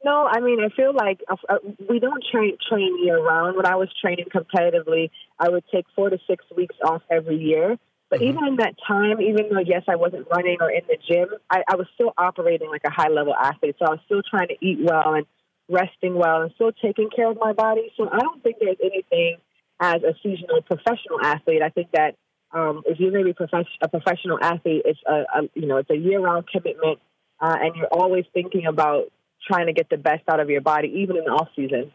No, 0.04 0.28
I 0.31 0.40
mean, 0.40 0.61
I 0.61 0.68
feel 0.68 0.92
like 0.94 1.22
uh, 1.28 1.59
we 1.88 1.98
don't 1.98 2.22
train 2.31 2.57
train 2.68 3.02
year 3.04 3.18
round. 3.22 3.57
When 3.57 3.66
I 3.66 3.74
was 3.76 3.88
training 4.00 4.26
competitively, 4.26 5.11
I 5.38 5.48
would 5.48 5.64
take 5.72 5.87
four 5.94 6.11
to 6.11 6.18
six 6.27 6.44
weeks 6.57 6.77
off 6.85 7.03
every 7.11 7.37
year. 7.37 7.79
But 8.11 8.22
even 8.22 8.46
in 8.46 8.57
that 8.57 8.74
time, 8.87 9.20
even 9.20 9.51
though 9.51 9.61
yes, 9.61 9.83
I 9.87 9.96
wasn't 9.96 10.29
running 10.31 10.57
or 10.61 10.70
in 10.70 10.81
the 10.88 10.96
gym, 11.07 11.29
I, 11.51 11.62
I 11.68 11.77
was 11.77 11.87
still 11.94 12.14
operating 12.16 12.70
like 12.70 12.81
a 12.87 12.90
high 12.90 13.09
level 13.09 13.35
athlete. 13.35 13.77
So 13.79 13.85
I 13.85 13.90
was 13.90 14.01
still 14.07 14.22
trying 14.29 14.48
to 14.48 14.57
eat 14.62 14.79
well 14.81 15.14
and 15.14 15.27
resting 15.68 16.14
well 16.14 16.42
and 16.42 16.51
still 16.55 16.72
taking 16.72 17.11
care 17.14 17.31
of 17.31 17.37
my 17.38 17.53
body. 17.53 17.92
So 17.98 18.09
I 18.09 18.18
don't 18.18 18.42
think 18.42 18.57
there's 18.61 18.79
anything 18.83 19.37
as 19.79 20.03
a 20.03 20.14
seasonal 20.22 20.62
professional 20.62 21.20
athlete. 21.22 21.61
I 21.62 21.68
think 21.68 21.90
that 21.92 22.16
um, 22.53 22.83
if 22.87 22.98
you're 22.98 23.11
going 23.11 23.27
to 23.27 23.33
be 23.33 23.35
profes- 23.35 23.66
a 23.83 23.88
professional 23.88 24.38
athlete, 24.40 24.83
it's 24.87 25.01
a, 25.07 25.12
a 25.12 25.42
you 25.55 25.66
know 25.66 25.77
it's 25.77 25.90
a 25.90 25.96
year 25.96 26.20
round 26.20 26.48
commitment, 26.48 26.98
uh, 27.40 27.57
and 27.61 27.77
you're 27.77 27.92
always 27.92 28.24
thinking 28.33 28.66
about 28.66 29.12
trying 29.46 29.66
to 29.66 29.72
get 29.72 29.90
the 29.90 29.98
best 29.98 30.22
out 30.31 30.40
of 30.40 30.48
your 30.48 30.62
body, 30.62 30.88
even 31.03 31.16
in 31.16 31.24
the 31.24 31.31
off 31.31 31.48
season. 31.55 31.92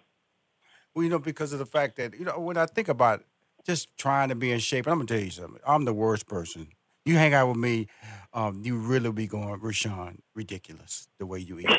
Well, 0.93 1.03
you 1.03 1.09
know, 1.09 1.19
because 1.19 1.53
of 1.53 1.59
the 1.59 1.65
fact 1.65 1.95
that 1.95 2.17
you 2.17 2.25
know 2.25 2.39
when 2.39 2.57
I 2.57 2.67
think 2.67 2.87
about 2.87 3.23
just 3.65 3.95
trying 3.97 4.29
to 4.29 4.35
be 4.35 4.51
in 4.51 4.59
shape, 4.59 4.85
and 4.85 4.91
I'm 4.93 4.99
gonna 4.99 5.07
tell 5.07 5.19
you 5.19 5.31
something. 5.31 5.59
I'm 5.67 5.85
the 5.85 5.93
worst 5.93 6.27
person. 6.27 6.67
You 7.05 7.15
hang 7.15 7.33
out 7.33 7.49
with 7.49 7.57
me, 7.57 7.87
um, 8.33 8.61
you 8.63 8.77
really 8.77 9.11
be 9.11 9.27
going, 9.27 9.59
Rashawn, 9.59 10.19
ridiculous 10.35 11.09
the 11.19 11.25
way 11.25 11.39
you 11.39 11.59
eat. 11.59 11.69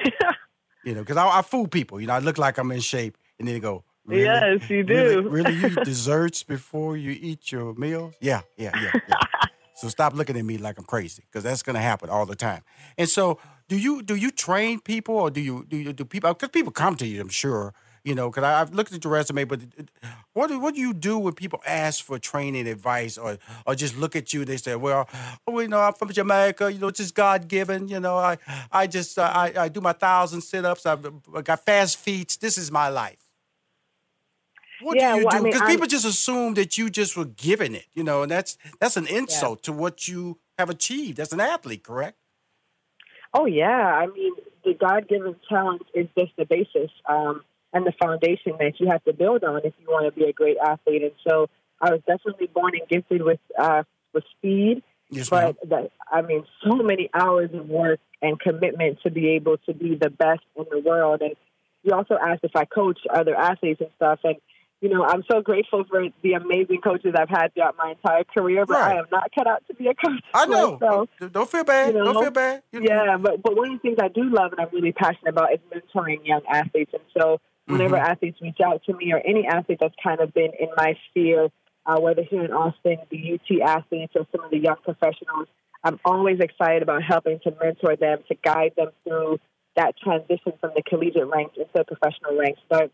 you 0.85 0.95
know, 0.95 1.01
because 1.01 1.17
I, 1.17 1.39
I 1.39 1.43
fool 1.43 1.67
people. 1.67 2.01
You 2.01 2.07
know, 2.07 2.13
I 2.15 2.19
look 2.19 2.37
like 2.37 2.59
I'm 2.59 2.71
in 2.73 2.81
shape, 2.81 3.17
and 3.39 3.49
then 3.49 3.55
they 3.55 3.61
go, 3.61 3.85
really? 4.05 4.25
Yes, 4.25 4.69
you 4.69 4.85
Really, 4.85 5.23
do. 5.23 5.29
really, 5.31 5.55
you 5.55 5.67
eat 5.69 5.85
desserts 5.85 6.43
before 6.43 6.97
you 6.99 7.17
eat 7.19 7.51
your 7.53 7.75
meals? 7.75 8.15
Yeah, 8.21 8.43
yeah, 8.59 8.73
yeah. 8.83 8.91
yeah. 9.09 9.17
so 9.77 9.89
stop 9.89 10.13
looking 10.15 10.37
at 10.37 10.45
me 10.45 10.59
like 10.59 10.77
I'm 10.79 10.85
crazy, 10.85 11.23
because 11.31 11.43
that's 11.43 11.63
gonna 11.63 11.81
happen 11.81 12.11
all 12.11 12.27
the 12.27 12.37
time. 12.37 12.63
And 12.99 13.09
so, 13.09 13.39
do 13.69 13.79
you 13.79 14.03
do 14.03 14.15
you 14.15 14.31
train 14.31 14.79
people, 14.81 15.15
or 15.17 15.31
do 15.31 15.41
you 15.41 15.65
do 15.67 15.79
you 15.79 15.95
do 15.95 16.05
people? 16.05 16.35
Because 16.35 16.51
people 16.51 16.73
come 16.73 16.97
to 16.97 17.07
you, 17.07 17.21
I'm 17.23 17.31
sure. 17.31 17.73
You 18.05 18.15
know, 18.15 18.29
because 18.31 18.45
I've 18.45 18.75
looked 18.75 18.93
at 18.93 19.03
your 19.03 19.15
resume, 19.15 19.45
but 19.45 19.61
what 20.35 20.49
do, 20.49 20.61
what 20.61 20.75
do 20.75 20.81
you 20.81 20.93
do 20.93 21.19
when 21.19 21.33
people 21.33 21.63
ask 21.67 22.05
for 22.05 22.19
training 22.19 22.69
advice, 22.69 23.17
or 23.17 23.39
or 23.67 23.75
just 23.75 23.97
look 23.97 24.15
at 24.15 24.35
you 24.35 24.45
they 24.45 24.59
say, 24.59 24.77
"Well, 24.77 25.09
oh, 25.47 25.61
you 25.61 25.69
know, 25.69 25.81
I'm 25.81 25.95
from 25.95 26.11
Jamaica. 26.13 26.71
You 26.71 26.79
know, 26.81 26.89
it's 26.89 26.99
just 26.99 27.15
God 27.15 27.49
given. 27.49 27.89
You 27.89 28.01
know, 28.01 28.19
I 28.19 28.37
I 28.71 28.87
just 28.87 29.19
uh, 29.19 29.23
I 29.35 29.55
I 29.57 29.69
do 29.69 29.81
my 29.81 29.95
thousand 29.95 30.43
sit 30.43 30.67
ups. 30.67 30.85
I've 30.85 31.07
I 31.35 31.41
got 31.41 31.65
fast 31.65 31.97
feet. 31.97 32.37
This 32.43 32.59
is 32.59 32.71
my 32.71 32.89
life." 32.91 33.17
What 34.83 34.97
Yeah, 34.99 35.15
do 35.15 35.21
you 35.21 35.27
well, 35.27 35.39
do? 35.39 35.45
Because 35.45 35.63
I'm- 35.63 35.71
people 35.71 35.87
just 35.87 36.05
assume 36.05 36.55
that 36.55 36.77
you 36.77 36.91
just 36.91 37.17
were 37.17 37.25
given 37.25 37.75
it, 37.75 37.87
you 37.95 38.05
know, 38.05 38.21
and 38.23 38.31
that's 38.31 38.59
that's 38.81 38.99
an 38.99 39.07
insult 39.07 39.63
to 39.63 39.73
what 39.73 40.09
you 40.09 40.39
have 40.59 40.69
achieved 40.69 41.19
as 41.21 41.33
an 41.33 41.41
athlete, 41.41 41.83
correct? 41.83 42.19
Oh 43.33 43.47
yeah, 43.47 43.67
I 44.03 44.07
mean 44.09 44.35
the 44.63 44.75
God-given 44.75 45.37
talent 45.49 45.83
is 45.95 46.07
just 46.19 46.33
the 46.37 46.45
basis 46.45 46.91
um, 47.09 47.43
and 47.75 47.85
the 47.85 47.93
foundation 48.01 48.53
that 48.61 48.79
you 48.79 48.89
have 48.89 49.03
to 49.05 49.13
build 49.13 49.45
on 49.45 49.59
if 49.65 49.75
you 49.81 49.87
want 49.89 50.07
to 50.07 50.19
be 50.19 50.27
a 50.27 50.33
great 50.33 50.57
athlete. 50.65 51.03
And 51.03 51.13
so 51.29 51.49
I 51.81 51.91
was 51.91 52.01
definitely 52.07 52.47
born 52.47 52.73
and 52.79 52.89
gifted 52.89 53.23
with 53.23 53.41
uh, 53.59 53.83
with 54.15 54.25
speed, 54.39 54.83
Yes, 55.11 55.29
but 55.29 55.57
that 55.69 55.91
I 56.11 56.23
mean 56.23 56.45
so 56.63 56.77
many 56.77 57.11
hours 57.13 57.51
of 57.53 57.69
work 57.69 58.01
and 58.23 58.41
commitment 58.41 58.99
to 59.03 59.11
be 59.11 59.31
able 59.31 59.59
to 59.67 59.75
be 59.75 59.97
the 59.97 60.09
best 60.09 60.41
in 60.57 60.65
the 60.71 60.79
world. 60.79 61.21
And 61.21 61.35
you 61.83 61.93
also 61.93 62.15
asked 62.15 62.41
if 62.45 62.53
I 62.55 62.65
coach 62.65 63.01
other 63.13 63.35
athletes 63.37 63.81
and 63.81 63.91
stuff, 63.97 64.21
and 64.25 64.37
you 64.81 64.89
know 64.89 65.05
I'm 65.05 65.25
so 65.31 65.41
grateful 65.43 65.85
for 65.91 66.05
the 66.23 66.33
amazing 66.35 66.81
coaches 66.83 67.13
I've 67.19 67.29
had 67.29 67.53
throughout 67.55 67.77
my 67.77 67.91
entire 67.91 68.25
career. 68.25 68.65
But 68.67 68.75
Right. 68.75 68.97
I 68.97 68.99
am 69.01 69.07
not 69.11 69.31
cut 69.37 69.47
out 69.49 69.63
to 69.67 69.75
be 69.75 69.89
a 69.89 69.95
coach. 69.95 70.23
I 70.33 70.47
know. 70.47 70.79
So, 70.81 71.09
Don't- 71.29 71.51
feel 71.51 71.65
bad. 71.65 71.89
you 71.95 71.99
know, 71.99 72.13
Don't 72.13 72.23
feel 72.23 72.31
bad. 72.31 72.63
You- 72.73 72.83
yeah, 72.85 73.17
but 73.21 73.43
but 73.43 73.57
one 73.57 73.73
of 73.73 73.75
the 73.75 73.79
things 73.81 73.99
I 74.01 74.09
do 74.09 74.23
love 74.31 74.53
and 74.53 74.61
I'm 74.61 74.69
really 74.73 74.93
passionate 74.93 75.31
about 75.31 75.53
is 75.53 75.61
mentoring 75.75 76.25
young 76.25 76.43
athletes. 76.49 76.93
And 76.95 77.03
so 77.19 77.41
whenever 77.67 77.97
Mm-hmm. 77.97 78.11
athletes 78.11 78.41
reach 78.41 78.59
out 78.65 78.83
to 78.85 78.95
me 78.95 79.13
or 79.13 79.19
any 79.19 79.47
athlete 79.47 79.79
that's 79.81 79.95
kind 80.03 80.21
of 80.21 80.35
been 80.35 80.53
in 80.59 80.69
my 80.77 80.95
sphere, 81.11 81.49
uh, 81.87 82.01
whether 82.01 82.23
here 82.23 82.45
in 82.45 82.53
Austin, 82.53 82.99
the 83.11 83.35
UT 83.35 83.61
athletes 83.63 84.13
or 84.17 84.27
some 84.33 84.45
of 84.45 84.51
the 84.51 84.59
young 84.59 84.77
professionals, 84.83 85.49
I'm 85.83 86.01
always 86.05 86.41
excited 86.41 86.83
about 86.83 87.03
helping 87.03 87.41
to 87.41 87.55
mentor 87.63 87.97
them, 87.97 88.19
to 88.29 88.35
guide 88.43 88.73
them 88.77 88.89
through 89.05 89.39
that 89.77 89.97
transition 89.99 90.53
from 90.61 90.71
the 90.75 90.83
collegiate 90.83 91.29
ranks 91.29 91.57
into 91.57 91.71
the 91.75 91.85
professional 91.85 92.39
ranks. 92.39 92.61
But 92.71 92.91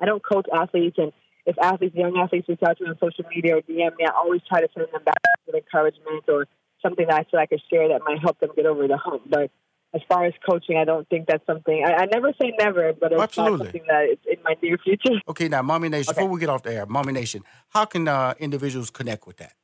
I 0.00 0.06
don't 0.06 0.24
coach 0.24 0.46
athletes, 0.52 0.96
and 0.98 1.12
if 1.44 1.58
athletes, 1.58 1.94
young 1.94 2.16
athletes, 2.16 2.48
reach 2.48 2.62
out 2.66 2.78
to 2.78 2.84
me 2.84 2.90
on 2.90 2.98
social 3.00 3.24
media 3.34 3.56
or 3.56 3.60
DM 3.62 3.96
me, 3.96 4.06
I 4.06 4.12
always 4.16 4.40
try 4.48 4.60
to 4.60 4.68
send 4.74 4.86
them 4.92 5.02
back 5.04 5.18
with 5.46 5.56
encouragement 5.56 6.24
or 6.28 6.46
something 6.80 7.06
that 7.08 7.20
I 7.20 7.24
feel 7.30 7.40
I 7.40 7.46
could 7.46 7.62
share 7.70 7.88
that 7.88 8.02
might 8.06 8.20
help 8.20 8.38
them 8.40 8.50
get 8.56 8.66
over 8.66 8.86
the 8.88 8.96
hump. 8.96 9.22
But 9.28 9.50
as 9.94 10.00
far 10.08 10.24
as 10.24 10.32
coaching, 10.48 10.76
I 10.76 10.84
don't 10.84 11.08
think 11.08 11.26
that's 11.26 11.44
something. 11.46 11.84
I, 11.86 12.02
I 12.02 12.06
never 12.06 12.32
say 12.40 12.52
never, 12.58 12.92
but 12.92 13.12
it's 13.12 13.20
Absolutely. 13.20 13.58
not 13.58 13.72
something 13.72 13.82
that 13.88 14.04
is 14.12 14.18
in 14.30 14.42
my 14.42 14.54
near 14.62 14.78
future. 14.78 15.20
Okay, 15.28 15.48
now, 15.48 15.62
MommiNation, 15.62 16.10
Okay. 16.10 16.20
before 16.20 16.28
we 16.28 16.40
get 16.40 16.48
off 16.48 16.62
the 16.62 16.74
air, 16.74 16.86
MommiNation, 16.86 17.42
how 17.70 17.84
can 17.84 18.08
uh, 18.08 18.34
individuals 18.38 18.90
connect 18.90 19.26
with 19.26 19.36
that? 19.38 19.54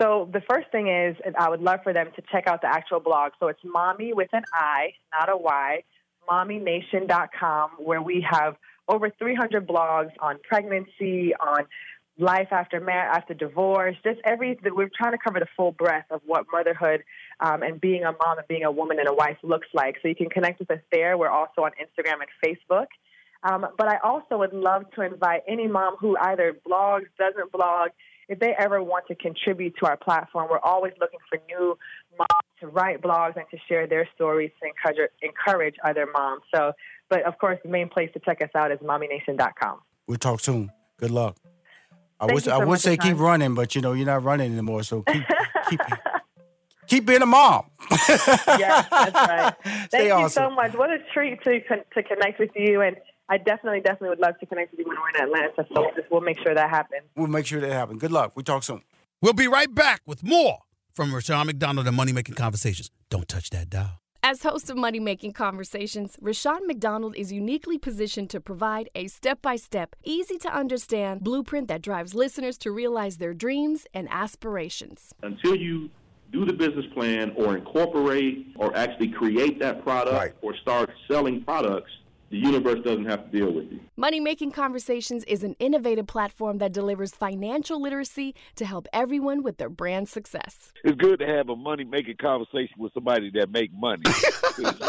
So 0.00 0.28
the 0.32 0.40
first 0.50 0.70
thing 0.72 0.88
is, 0.88 1.16
and 1.24 1.36
I 1.36 1.50
would 1.50 1.60
love 1.60 1.80
for 1.82 1.92
them 1.92 2.08
to 2.16 2.22
check 2.32 2.46
out 2.46 2.62
the 2.62 2.68
actual 2.68 3.00
blog. 3.00 3.32
So 3.38 3.48
it's 3.48 3.60
mommy 3.64 4.12
with 4.12 4.28
an 4.32 4.44
I, 4.52 4.94
not 5.12 5.28
a 5.28 5.36
Y, 5.36 5.82
mommination.com, 6.30 7.70
where 7.78 8.00
we 8.00 8.24
have 8.28 8.56
over 8.88 9.10
300 9.10 9.66
blogs 9.66 10.10
on 10.20 10.38
pregnancy, 10.42 11.34
on 11.34 11.66
life 12.18 12.48
after 12.50 12.80
mar- 12.80 13.10
after 13.10 13.34
divorce, 13.34 13.96
just 14.04 14.20
every. 14.24 14.58
We're 14.62 14.90
trying 14.96 15.12
to 15.12 15.18
cover 15.18 15.38
the 15.38 15.48
full 15.56 15.72
breadth 15.72 16.10
of 16.10 16.20
what 16.24 16.46
motherhood 16.52 17.02
um, 17.40 17.62
and 17.62 17.80
being 17.80 18.04
a 18.04 18.12
mom 18.12 18.38
and 18.38 18.46
being 18.48 18.64
a 18.64 18.70
woman 18.70 18.98
and 18.98 19.08
a 19.08 19.14
wife 19.14 19.38
looks 19.42 19.68
like. 19.74 19.96
So 20.02 20.08
you 20.08 20.14
can 20.14 20.30
connect 20.30 20.60
with 20.60 20.70
us 20.70 20.80
there. 20.92 21.16
We're 21.18 21.28
also 21.30 21.62
on 21.62 21.72
Instagram 21.72 22.18
and 22.20 22.30
Facebook. 22.44 22.86
Um, 23.42 23.66
but 23.78 23.88
I 23.88 23.96
also 24.04 24.38
would 24.38 24.52
love 24.52 24.84
to 24.96 25.02
invite 25.02 25.42
any 25.48 25.66
mom 25.66 25.96
who 25.98 26.16
either 26.18 26.54
blogs, 26.66 27.06
doesn't 27.18 27.50
blog, 27.52 27.90
if 28.30 28.38
they 28.38 28.54
ever 28.56 28.80
want 28.80 29.06
to 29.08 29.16
contribute 29.16 29.74
to 29.80 29.86
our 29.86 29.96
platform, 29.96 30.46
we're 30.48 30.60
always 30.60 30.92
looking 31.00 31.18
for 31.28 31.38
new 31.48 31.76
moms 32.16 32.28
to 32.60 32.68
write 32.68 33.02
blogs 33.02 33.36
and 33.36 33.44
to 33.50 33.58
share 33.68 33.88
their 33.88 34.08
stories 34.14 34.52
to 34.62 34.68
encourage, 34.68 35.10
encourage 35.20 35.74
other 35.84 36.06
moms. 36.06 36.42
So, 36.54 36.72
but 37.08 37.24
of 37.24 37.38
course, 37.38 37.58
the 37.64 37.68
main 37.68 37.88
place 37.88 38.08
to 38.12 38.20
check 38.20 38.40
us 38.40 38.50
out 38.54 38.70
is 38.70 38.78
mommination.com. 38.78 39.80
We'll 40.06 40.18
talk 40.18 40.38
soon. 40.38 40.70
Good 40.98 41.10
luck. 41.10 41.36
I 42.20 42.26
Thank 42.26 42.34
would 42.34 42.46
you 42.46 42.52
I 42.52 42.64
would 42.64 42.80
say 42.80 42.96
keep 42.96 43.18
running, 43.18 43.54
but 43.54 43.74
you 43.74 43.80
know 43.80 43.94
you're 43.94 44.06
not 44.06 44.22
running 44.22 44.52
anymore. 44.52 44.84
So 44.84 45.02
keep 45.02 45.24
keep 45.68 45.80
keep 46.90 47.06
being 47.06 47.22
a 47.22 47.26
mom. 47.26 47.64
yes, 47.90 48.86
that's 48.90 49.14
right. 49.14 49.54
Stay 49.64 49.86
Thank 49.90 50.04
you 50.08 50.12
awesome. 50.12 50.50
so 50.50 50.50
much. 50.50 50.74
What 50.74 50.90
a 50.90 50.98
treat 51.14 51.42
to 51.44 51.60
to 51.60 52.02
connect 52.02 52.38
with 52.38 52.50
you, 52.54 52.82
and 52.82 52.96
I 53.30 53.38
definitely, 53.38 53.80
definitely 53.80 54.10
would 54.10 54.18
love 54.18 54.38
to 54.40 54.46
connect 54.46 54.72
with 54.72 54.80
you 54.80 54.86
when 54.86 54.96
we're 55.00 55.24
in 55.24 55.28
Atlanta. 55.28 55.66
So 55.72 55.90
just, 55.96 56.10
we'll 56.10 56.20
make 56.20 56.38
sure 56.40 56.54
that 56.54 56.68
happens. 56.68 57.02
We'll 57.16 57.28
make 57.28 57.46
sure 57.46 57.60
that 57.60 57.72
happens. 57.72 58.00
Good 58.00 58.12
luck. 58.12 58.32
We 58.34 58.42
talk 58.42 58.64
soon. 58.64 58.82
We'll 59.22 59.32
be 59.32 59.46
right 59.46 59.72
back 59.72 60.02
with 60.04 60.22
more 60.22 60.58
from 60.92 61.14
Rushion 61.14 61.46
McDonald 61.46 61.86
and 61.86 61.96
Money 61.96 62.12
Making 62.12 62.34
Conversations. 62.34 62.90
Don't 63.08 63.28
touch 63.28 63.50
that 63.50 63.70
dial. 63.70 64.00
As 64.22 64.42
host 64.42 64.68
of 64.68 64.76
Money 64.76 65.00
Making 65.00 65.32
Conversations, 65.32 66.16
Rushion 66.20 66.66
McDonald 66.66 67.16
is 67.16 67.32
uniquely 67.32 67.78
positioned 67.78 68.28
to 68.30 68.40
provide 68.40 68.90
a 68.94 69.06
step 69.06 69.40
by 69.40 69.56
step, 69.56 69.96
easy 70.04 70.36
to 70.38 70.54
understand 70.54 71.22
blueprint 71.22 71.68
that 71.68 71.80
drives 71.80 72.14
listeners 72.14 72.58
to 72.58 72.70
realize 72.70 73.16
their 73.16 73.32
dreams 73.32 73.86
and 73.94 74.08
aspirations. 74.10 75.14
Until 75.22 75.54
you 75.54 75.88
do 76.32 76.44
the 76.44 76.52
business 76.52 76.86
plan 76.94 77.32
or 77.36 77.56
incorporate 77.56 78.52
or 78.56 78.76
actually 78.76 79.08
create 79.08 79.58
that 79.60 79.82
product 79.82 80.14
Right. 80.16 80.32
or 80.42 80.54
start 80.56 80.90
selling 81.08 81.42
products, 81.42 81.90
the 82.30 82.38
universe 82.38 82.78
doesn't 82.84 83.06
have 83.06 83.28
to 83.28 83.36
deal 83.36 83.52
with 83.52 83.64
you. 83.72 83.80
Money 83.96 84.20
Making 84.20 84.52
Conversations 84.52 85.24
is 85.24 85.42
an 85.42 85.56
innovative 85.58 86.06
platform 86.06 86.58
that 86.58 86.72
delivers 86.72 87.10
financial 87.12 87.82
literacy 87.82 88.36
to 88.54 88.64
help 88.64 88.86
everyone 88.92 89.42
with 89.42 89.58
their 89.58 89.68
brand 89.68 90.08
success. 90.08 90.72
It's 90.84 90.96
good 90.96 91.18
to 91.18 91.26
have 91.26 91.48
a 91.48 91.56
money 91.56 91.82
making 91.82 92.18
conversation 92.18 92.76
with 92.78 92.92
somebody 92.94 93.32
that 93.34 93.50
make 93.50 93.72
money. 93.74 94.02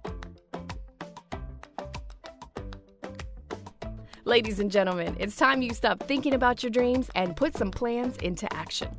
Ladies 4.29 4.61
and 4.61 4.71
gentlemen, 4.71 5.17
it's 5.19 5.37
time 5.37 5.63
you 5.63 5.73
stop 5.73 6.03
thinking 6.03 6.35
about 6.35 6.63
your 6.63 6.69
dreams 6.69 7.09
and 7.15 7.35
put 7.35 7.57
some 7.57 7.71
plans 7.71 8.15
into 8.19 8.47
action. 8.53 8.95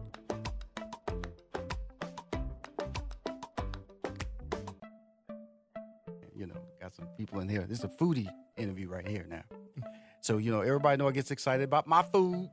You 6.35 6.47
know, 6.47 6.55
got 6.81 6.95
some 6.95 7.05
people 7.15 7.41
in 7.41 7.47
here. 7.47 7.61
This 7.67 7.77
is 7.77 7.83
a 7.83 7.89
foodie 7.89 8.27
interview 8.57 8.89
right 8.89 9.07
here 9.07 9.27
now. 9.29 9.43
So, 10.21 10.39
you 10.39 10.51
know, 10.51 10.61
everybody 10.61 10.97
know 10.97 11.07
I 11.07 11.11
get 11.11 11.29
excited 11.29 11.63
about 11.63 11.85
my 11.85 12.01
food. 12.01 12.49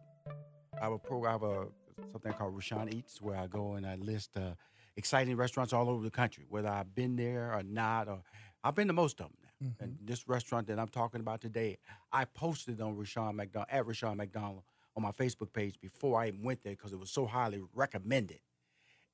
I 0.78 0.84
have 0.84 0.92
a 0.92 0.98
program, 0.98 1.30
I 1.30 1.32
have 1.32 1.42
a 1.44 1.66
something 2.12 2.34
called 2.34 2.54
Rushion 2.54 2.92
Eats, 2.92 3.22
where 3.22 3.38
I 3.38 3.46
go 3.46 3.76
and 3.76 3.86
I 3.86 3.94
list 3.94 4.36
uh, 4.36 4.50
exciting 4.98 5.34
restaurants 5.38 5.72
all 5.72 5.88
over 5.88 6.04
the 6.04 6.10
country, 6.10 6.44
whether 6.50 6.68
I've 6.68 6.94
been 6.94 7.16
there 7.16 7.54
or 7.54 7.62
not, 7.62 8.06
or 8.06 8.20
I've 8.62 8.74
been 8.74 8.88
to 8.88 8.92
most 8.92 9.18
of 9.22 9.28
them 9.28 9.45
now. 9.60 9.68
And 9.80 9.92
mm-hmm. 9.92 10.06
this 10.06 10.28
restaurant 10.28 10.66
that 10.68 10.78
I'm 10.78 10.88
talking 10.88 11.20
about 11.20 11.40
today, 11.40 11.78
I 12.12 12.24
posted 12.24 12.80
on 12.80 12.96
Rushion 12.96 13.36
McDonald 13.36 13.68
at 13.70 13.86
Rushion 13.86 14.16
McDonald 14.16 14.62
on 14.96 15.02
my 15.02 15.12
Facebook 15.12 15.52
page 15.52 15.80
before 15.80 16.20
I 16.20 16.28
even 16.28 16.42
went 16.42 16.62
there 16.62 16.72
because 16.72 16.92
it 16.92 16.98
was 16.98 17.10
so 17.10 17.26
highly 17.26 17.62
recommended. 17.74 18.40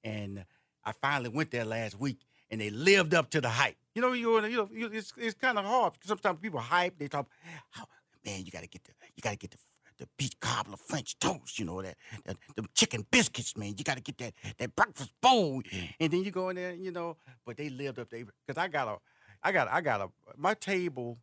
And 0.05 0.45
I 0.85 0.93
finally 0.93 1.29
went 1.31 1.51
there 1.51 1.65
last 1.65 1.99
week, 1.99 2.19
and 2.51 2.61
they 2.61 2.71
lived 2.71 3.15
up 3.15 3.31
to 3.31 3.41
the 3.41 3.49
hype. 3.49 3.77
You 3.95 4.03
know, 4.03 4.13
you 4.13 4.45
you 4.47 4.57
know, 4.57 4.69
you, 4.73 4.91
it's 4.93 5.13
it's 5.17 5.35
kind 5.35 5.59
of 5.59 5.65
hard. 5.65 5.93
Because 5.95 6.09
sometimes 6.09 6.39
people 6.41 6.61
hype. 6.61 6.99
They 6.99 7.09
talk, 7.09 7.29
how, 7.71 7.87
man, 8.25 8.45
you 8.45 8.51
got 8.51 8.63
to 8.63 8.69
get 8.69 8.85
the 8.85 8.93
you 9.15 9.23
got 9.23 9.31
to 9.31 9.37
get 9.37 9.51
the 9.53 9.59
the 9.99 10.09
beef 10.19 10.39
cobbler 10.41 10.77
French 10.77 11.19
toast. 11.19 11.59
You 11.59 11.67
know 11.67 11.83
that, 11.83 11.97
that 12.25 12.37
the 12.57 12.65
chicken 12.75 13.07
biscuits, 13.11 13.57
man. 13.57 13.75
You 13.77 13.85
got 13.85 13.97
to 13.97 14.03
get 14.03 14.19
that 14.19 14.35
that 14.59 14.75
breakfast 14.75 15.13
bowl, 15.21 15.63
mm. 15.63 15.95
and 16.01 16.13
then 16.13 16.25
you 16.25 16.31
go 16.31 16.49
in 16.49 16.57
there, 16.57 16.75
you 16.75 16.91
know. 16.91 17.17
But 17.47 17.57
they 17.57 17.69
lived 17.69 17.99
up 17.99 18.11
there 18.11 18.25
because 18.47 18.61
I 18.61 18.69
got 18.69 18.89
a, 18.89 18.97
I 19.43 19.53
got 19.53 19.69
I 19.69 19.81
got 19.81 20.01
a 20.01 20.09
my 20.37 20.55
table, 20.55 21.19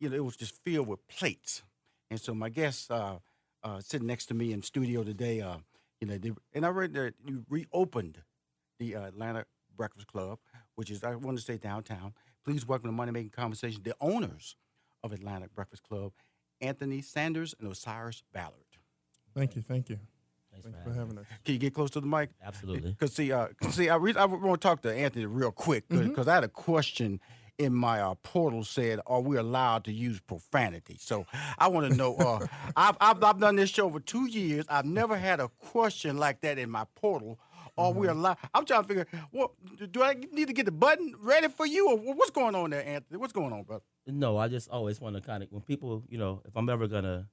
you 0.00 0.08
know, 0.08 0.16
it 0.16 0.24
was 0.24 0.36
just 0.36 0.54
filled 0.64 0.88
with 0.88 1.06
plates, 1.08 1.62
and 2.10 2.20
so 2.20 2.34
my 2.34 2.48
guests 2.48 2.90
uh, 2.90 3.18
uh, 3.62 3.80
sitting 3.80 4.06
next 4.06 4.26
to 4.26 4.34
me 4.34 4.52
in 4.52 4.62
studio 4.62 5.04
today, 5.04 5.40
uh, 5.40 5.58
you 6.00 6.06
know, 6.06 6.18
they, 6.18 6.32
and 6.54 6.64
I 6.64 6.68
read 6.70 6.94
that 6.94 7.14
you 7.24 7.44
reopened 7.48 8.18
the 8.78 8.96
uh, 8.96 9.02
Atlanta 9.06 9.44
Breakfast 9.76 10.06
Club, 10.06 10.38
which 10.76 10.90
is 10.90 11.04
I 11.04 11.14
want 11.14 11.38
to 11.38 11.44
say 11.44 11.58
downtown. 11.58 12.14
Please 12.44 12.66
welcome 12.66 12.88
to 12.88 12.92
Money 12.92 13.12
Making 13.12 13.30
Conversation, 13.30 13.82
the 13.84 13.94
owners 14.00 14.56
of 15.04 15.12
Atlanta 15.12 15.46
Breakfast 15.54 15.82
Club, 15.84 16.12
Anthony 16.60 17.00
Sanders 17.02 17.54
and 17.60 17.70
Osiris 17.70 18.22
Ballard. 18.32 18.54
Thank 19.34 19.54
you, 19.56 19.62
thank 19.62 19.88
you. 19.90 19.98
Thanks, 20.50 20.64
Thanks 20.66 20.78
for 20.78 20.84
for 20.84 20.90
having 20.90 21.16
having 21.16 21.18
us. 21.18 21.26
Can 21.44 21.54
you 21.54 21.58
get 21.60 21.72
close 21.72 21.90
to 21.90 22.00
the 22.00 22.06
mic? 22.06 22.30
Absolutely. 22.44 22.90
Because 22.90 23.14
see, 23.14 23.30
uh, 23.32 23.48
'cause 23.60 23.74
see, 23.74 23.88
I, 23.88 23.96
re- 23.96 24.14
I 24.16 24.24
want 24.26 24.60
to 24.60 24.66
talk 24.68 24.82
to 24.82 24.92
Anthony 24.92 25.24
real 25.26 25.50
quick 25.52 25.88
because 25.88 26.28
I 26.28 26.34
had 26.34 26.44
a 26.44 26.48
question, 26.48 27.20
in 27.58 27.74
my 27.74 28.00
uh, 28.00 28.14
portal 28.22 28.64
said, 28.64 29.00
"Are 29.06 29.20
we 29.20 29.36
allowed 29.36 29.84
to 29.84 29.92
use 29.92 30.20
profanity?" 30.20 30.96
So 30.98 31.26
I 31.58 31.68
want 31.68 31.90
to 31.90 31.96
know. 31.96 32.16
Uh, 32.16 32.46
I've, 32.76 32.96
I've 33.00 33.22
I've 33.22 33.40
done 33.40 33.56
this 33.56 33.70
show 33.70 33.90
for 33.90 34.00
two 34.00 34.26
years. 34.26 34.64
I've 34.68 34.84
never 34.84 35.16
had 35.16 35.40
a 35.40 35.48
question 35.48 36.16
like 36.18 36.40
that 36.42 36.58
in 36.58 36.70
my 36.70 36.86
portal. 36.94 37.38
Are 37.78 37.90
we 37.90 38.06
allowed? 38.06 38.36
I'm 38.52 38.64
trying 38.64 38.82
to 38.82 38.88
figure. 38.88 39.06
What 39.30 39.52
do 39.90 40.02
I 40.02 40.14
need 40.32 40.48
to 40.48 40.52
get 40.52 40.66
the 40.66 40.72
button 40.72 41.14
ready 41.20 41.48
for 41.48 41.66
you, 41.66 41.90
or 41.90 41.96
what's 42.14 42.30
going 42.30 42.54
on 42.54 42.70
there, 42.70 42.86
Anthony? 42.86 43.18
What's 43.18 43.32
going 43.32 43.52
on, 43.52 43.62
brother? 43.62 43.84
No, 44.06 44.36
I 44.36 44.48
just 44.48 44.68
always 44.68 45.00
want 45.00 45.16
to 45.16 45.22
kind 45.22 45.42
of 45.42 45.50
when 45.50 45.62
people, 45.62 46.04
you 46.08 46.18
know, 46.18 46.42
if 46.44 46.56
I'm 46.56 46.68
ever 46.68 46.86
gonna 46.86 47.28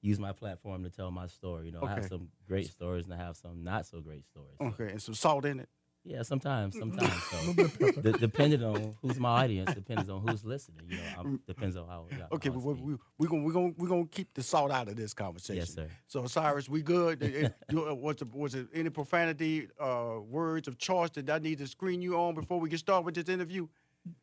use 0.00 0.18
my 0.18 0.32
platform 0.32 0.82
to 0.84 0.90
tell 0.90 1.10
my 1.10 1.26
story, 1.26 1.66
you 1.66 1.72
know, 1.72 1.82
I 1.82 1.94
have 1.94 2.06
some 2.06 2.28
great 2.46 2.68
stories 2.68 3.04
and 3.04 3.14
I 3.14 3.18
have 3.18 3.36
some 3.36 3.62
not 3.62 3.86
so 3.86 4.00
great 4.00 4.24
stories. 4.26 4.56
Okay, 4.60 4.90
and 4.90 5.00
some 5.02 5.14
salt 5.14 5.44
in 5.44 5.60
it. 5.60 5.68
Yeah, 6.06 6.22
sometimes, 6.22 6.78
sometimes. 6.78 7.12
So, 7.24 7.52
d- 8.02 8.12
depending 8.20 8.62
on 8.62 8.94
who's 9.00 9.18
my 9.18 9.42
audience, 9.42 9.72
depends 9.74 10.10
on 10.10 10.26
who's 10.28 10.44
listening. 10.44 10.86
You 10.88 10.98
know, 10.98 11.02
I'm, 11.18 11.40
depends 11.46 11.76
on 11.78 11.88
how. 11.88 12.06
how 12.10 12.26
Okay, 12.32 12.50
how 12.50 12.56
I 12.56 12.58
we, 12.58 12.74
speak. 12.74 12.84
we, 12.84 12.94
we 13.18 13.26
gonna 13.26 13.42
we 13.42 13.52
gonna 13.52 13.72
we 13.78 13.88
gonna 13.88 14.06
keep 14.06 14.34
the 14.34 14.42
salt 14.42 14.70
out 14.70 14.88
of 14.88 14.96
this 14.96 15.14
conversation. 15.14 15.60
Yes, 15.60 15.72
sir. 15.74 15.88
So 16.06 16.24
Osiris, 16.24 16.68
we 16.68 16.82
good? 16.82 17.22
It- 17.22 17.34
it- 17.34 17.54
uh, 17.76 17.94
was, 17.94 18.16
it, 18.20 18.34
was 18.34 18.54
it 18.54 18.66
any 18.74 18.90
profanity 18.90 19.68
uh, 19.80 20.16
words 20.20 20.68
of 20.68 20.76
choice 20.76 21.08
that 21.14 21.30
I 21.30 21.38
need 21.38 21.56
to 21.58 21.66
screen 21.66 22.02
you 22.02 22.16
on 22.20 22.34
before 22.34 22.60
we 22.60 22.68
get 22.68 22.80
started 22.80 23.06
with 23.06 23.14
this 23.14 23.28
interview? 23.32 23.66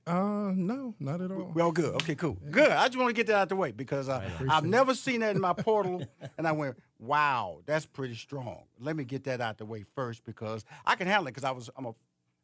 Uh, 0.06 0.52
no, 0.56 0.94
not 1.00 1.22
at 1.22 1.32
all. 1.32 1.52
We 1.56 1.62
all 1.64 1.72
good. 1.72 1.96
Okay, 1.96 2.14
cool. 2.14 2.38
Good. 2.52 2.70
I 2.70 2.86
just 2.86 3.00
want 3.00 3.10
to 3.10 3.14
get 3.16 3.26
that 3.28 3.36
out 3.36 3.50
the 3.50 3.56
way 3.56 3.72
because 3.72 4.08
uh, 4.10 4.22
I've 4.48 4.64
never 4.66 4.94
seen 4.94 5.22
that 5.22 5.36
in 5.36 5.42
my 5.42 5.54
portal, 5.54 6.04
and 6.38 6.48
I 6.48 6.52
went, 6.52 6.78
"Wow, 7.02 7.62
that's 7.66 7.86
pretty 7.86 8.16
strong." 8.16 8.64
Let 8.80 8.96
me 8.96 9.04
get 9.04 9.26
that 9.26 9.42
out 9.42 9.58
the 9.58 9.66
way 9.66 9.84
first 9.96 10.24
because 10.24 10.64
I 10.86 10.96
can 10.96 11.08
handle 11.08 11.28
it 11.28 11.32
because 11.32 11.44
I 11.44 11.52
was 11.52 11.70
I'm 11.76 11.86
a 11.88 11.96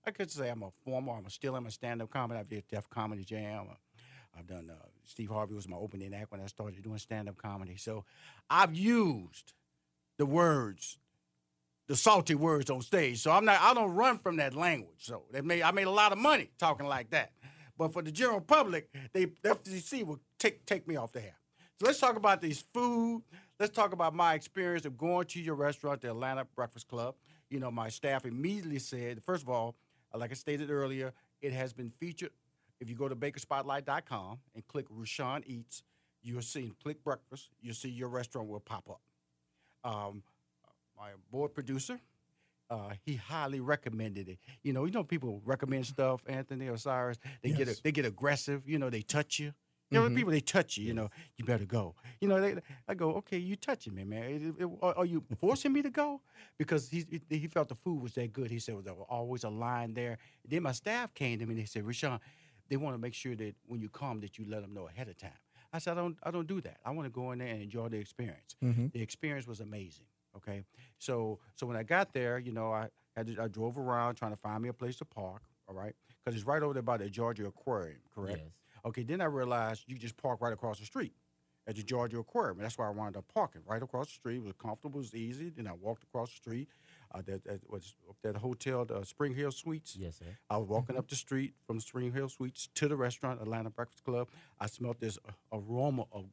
I 0.05 0.11
could 0.11 0.29
say 0.29 0.49
I'm 0.49 0.63
a 0.63 0.71
former. 0.83 1.13
I'm 1.13 1.25
a, 1.25 1.29
still 1.29 1.55
in 1.55 1.63
my 1.63 1.69
stand-up 1.69 2.09
comedy. 2.09 2.39
I 2.39 2.43
did 2.43 2.67
Def 2.67 2.89
Comedy 2.89 3.23
Jam. 3.23 3.67
Uh, 3.69 3.75
I've 4.37 4.47
done 4.47 4.69
uh, 4.69 4.85
Steve 5.05 5.29
Harvey 5.29 5.55
was 5.55 5.67
my 5.67 5.77
opening 5.77 6.13
act 6.13 6.31
when 6.31 6.41
I 6.41 6.45
started 6.47 6.81
doing 6.83 6.97
stand-up 6.97 7.37
comedy. 7.37 7.77
So 7.77 8.05
I've 8.49 8.75
used 8.75 9.53
the 10.17 10.25
words 10.25 10.97
the 11.87 11.95
salty 11.95 12.35
words 12.35 12.69
on 12.69 12.81
stage. 12.81 13.19
So 13.21 13.31
I'm 13.31 13.45
not 13.45 13.61
I 13.61 13.73
don't 13.73 13.91
run 13.91 14.17
from 14.19 14.37
that 14.37 14.53
language. 14.53 14.99
So 14.99 15.23
that 15.31 15.45
made 15.45 15.61
I 15.61 15.71
made 15.71 15.87
a 15.87 15.91
lot 15.91 16.11
of 16.11 16.17
money 16.17 16.51
talking 16.57 16.85
like 16.85 17.09
that. 17.11 17.31
But 17.77 17.93
for 17.93 18.01
the 18.01 18.11
general 18.11 18.41
public, 18.41 18.89
they 19.13 19.25
the 19.25 19.49
FCC 19.49 20.05
will 20.05 20.19
take 20.37 20.65
take 20.65 20.87
me 20.87 20.95
off 20.95 21.11
the 21.11 21.23
air. 21.23 21.37
So 21.79 21.85
let's 21.85 21.99
talk 21.99 22.15
about 22.15 22.41
these 22.41 22.63
food. 22.73 23.23
Let's 23.59 23.73
talk 23.75 23.91
about 23.91 24.13
my 24.13 24.35
experience 24.35 24.85
of 24.85 24.97
going 24.97 25.25
to 25.27 25.41
your 25.41 25.55
restaurant, 25.55 26.01
the 26.01 26.09
Atlanta 26.09 26.45
Breakfast 26.55 26.87
Club. 26.87 27.15
You 27.49 27.59
know, 27.59 27.71
my 27.71 27.89
staff 27.89 28.25
immediately 28.25 28.77
said, 28.77 29.23
first 29.23 29.41
of 29.41 29.49
all, 29.49 29.75
like 30.13 30.29
I 30.31 30.35
stated 30.35 30.69
earlier, 30.69 31.13
it 31.41 31.53
has 31.53 31.73
been 31.73 31.89
featured. 31.89 32.31
If 32.79 32.87
you 32.89 32.95
go 32.95 33.07
to 33.09 33.15
bakerspotlight.com 33.15 34.37
and 34.53 34.67
click 34.67 34.85
Rushion 34.91 35.43
Eats, 35.47 35.81
you'll 36.21 36.41
see 36.43 36.71
click 36.83 37.03
breakfast, 37.03 37.49
you'll 37.59 37.73
see 37.73 37.89
your 37.89 38.09
restaurant 38.09 38.47
will 38.47 38.59
pop 38.59 38.87
up. 38.89 39.01
Um, 39.83 40.21
my 40.95 41.09
board 41.31 41.55
producer, 41.55 41.99
uh, 42.69 42.91
he 43.05 43.15
highly 43.15 43.59
recommended 43.59 44.27
it. 44.29 44.37
You 44.61 44.73
know, 44.73 44.85
you 44.85 44.91
know 44.91 45.03
people 45.03 45.41
recommend 45.45 45.87
stuff, 45.87 46.21
Anthony 46.27 46.67
Osiris. 46.67 47.17
They 47.41 47.51
get 47.51 47.67
Yes. 47.67 47.79
they 47.79 47.91
get 47.91 48.05
aggressive. 48.05 48.67
You 48.67 48.77
know, 48.77 48.89
they 48.91 49.01
touch 49.01 49.39
you. 49.39 49.53
You 49.89 49.99
know, 49.99 50.09
Mhm. 50.09 50.15
people 50.15 50.31
they 50.31 50.41
touch 50.41 50.77
you. 50.77 50.85
You 50.85 50.93
know, 50.93 51.09
you 51.37 51.45
better 51.45 51.65
go. 51.65 51.95
You 52.19 52.27
know, 52.27 52.41
they, 52.41 52.61
I 52.87 52.93
go, 52.93 53.13
okay, 53.15 53.37
you 53.37 53.55
touching 53.55 53.95
me, 53.95 54.03
man. 54.03 54.23
It- 54.57 54.61
it- 54.63 54.69
are, 54.81 54.97
are 54.97 55.05
you 55.05 55.23
forcing 55.39 55.71
me 55.71 55.81
to 55.81 55.89
go? 55.89 56.21
Because 56.57 56.89
he 56.89 57.05
he 57.29 57.47
felt 57.47 57.69
the 57.69 57.75
food 57.75 58.01
was 58.01 58.13
that 58.15 58.33
good. 58.33 58.51
He 58.51 58.59
said 58.59 58.83
there 58.83 58.93
was 58.93 59.05
always 59.09 59.43
a 59.43 59.49
line 59.49 59.93
there. 59.93 60.17
Then 60.47 60.63
my 60.63 60.73
staff 60.73 61.13
came 61.13 61.39
to 61.39 61.45
me 61.45 61.51
and 61.53 61.61
they 61.61 61.65
said, 61.65 61.85
Rushion, 61.85 62.19
they 62.69 62.75
want 62.77 62.95
to 62.95 62.97
make 62.99 63.13
sure 63.13 63.35
that 63.35 63.55
when 63.65 63.79
you 63.79 63.89
come 63.89 64.19
that 64.21 64.37
you 64.37 64.45
let 64.47 64.61
them 64.61 64.73
know 64.73 64.87
ahead 64.89 65.07
of 65.07 65.17
time. 65.17 65.31
I 65.71 65.79
said, 65.79 65.93
I 65.97 66.01
don't 66.01 66.17
I 66.23 66.31
don't 66.31 66.47
do 66.47 66.59
that. 66.61 66.77
I 66.83 66.91
want 66.91 67.05
to 67.05 67.09
go 67.09 67.31
in 67.31 67.39
there 67.39 67.47
and 67.47 67.61
enjoy 67.61 67.87
the 67.89 67.97
experience. 67.97 68.55
Mhm. 68.61 68.91
The 68.91 69.01
experience 69.01 69.47
was 69.47 69.61
amazing. 69.61 70.05
Okay, 70.35 70.63
so 70.99 71.39
so 71.55 71.65
when 71.65 71.77
I 71.77 71.83
got 71.83 72.13
there, 72.13 72.37
you 72.39 72.51
know, 72.51 72.71
I 72.73 72.89
had 73.15 73.27
to, 73.27 73.41
I 73.41 73.47
drove 73.47 73.77
around 73.77 74.15
trying 74.15 74.31
to 74.31 74.37
find 74.37 74.61
me 74.61 74.69
a 74.69 74.73
place 74.73 74.97
to 74.97 75.05
park. 75.05 75.43
All 75.67 75.75
right, 75.75 75.95
because 76.23 76.35
it's 76.37 76.45
right 76.45 76.61
over 76.61 76.73
there 76.73 76.83
by 76.83 76.97
the 76.97 77.09
Georgia 77.09 77.47
Aquarium, 77.47 77.99
correct? 78.13 78.37
Yes. 78.39 78.51
Okay, 78.85 79.03
then 79.03 79.21
I 79.21 79.25
realized 79.25 79.83
you 79.87 79.97
just 79.97 80.17
park 80.17 80.41
right 80.41 80.53
across 80.53 80.79
the 80.79 80.85
street 80.85 81.13
at 81.67 81.75
the 81.75 81.83
Georgia 81.83 82.19
Aquarium. 82.19 82.57
That's 82.59 82.77
why 82.77 82.87
I 82.87 82.91
wound 82.91 83.17
up 83.17 83.25
parking 83.33 83.61
right 83.67 83.83
across 83.83 84.07
the 84.07 84.13
street. 84.13 84.37
It 84.37 84.43
was 84.43 84.53
comfortable, 84.53 84.99
it 84.99 85.03
was 85.03 85.15
easy. 85.15 85.49
Then 85.49 85.67
I 85.67 85.73
walked 85.73 86.03
across 86.03 86.29
the 86.29 86.37
street. 86.37 86.69
Uh, 87.13 87.21
that, 87.25 87.43
that 87.45 87.69
was 87.69 87.95
up 88.09 88.15
at 88.23 88.33
the 88.33 88.39
hotel, 88.39 88.85
the 88.85 89.03
Spring 89.05 89.33
Hill 89.33 89.51
Suites. 89.51 89.95
Yes, 89.99 90.17
sir. 90.19 90.37
I 90.49 90.57
was 90.57 90.67
walking 90.67 90.97
up 90.97 91.07
the 91.07 91.15
street 91.15 91.53
from 91.65 91.77
the 91.77 91.81
Spring 91.81 92.11
Hill 92.11 92.29
Suites 92.29 92.69
to 92.75 92.87
the 92.87 92.95
restaurant, 92.95 93.41
Atlanta 93.41 93.69
Breakfast 93.69 94.03
Club. 94.03 94.27
I 94.59 94.67
smelled 94.67 94.97
this 94.99 95.17
uh, 95.27 95.57
aroma 95.57 96.05
of 96.11 96.25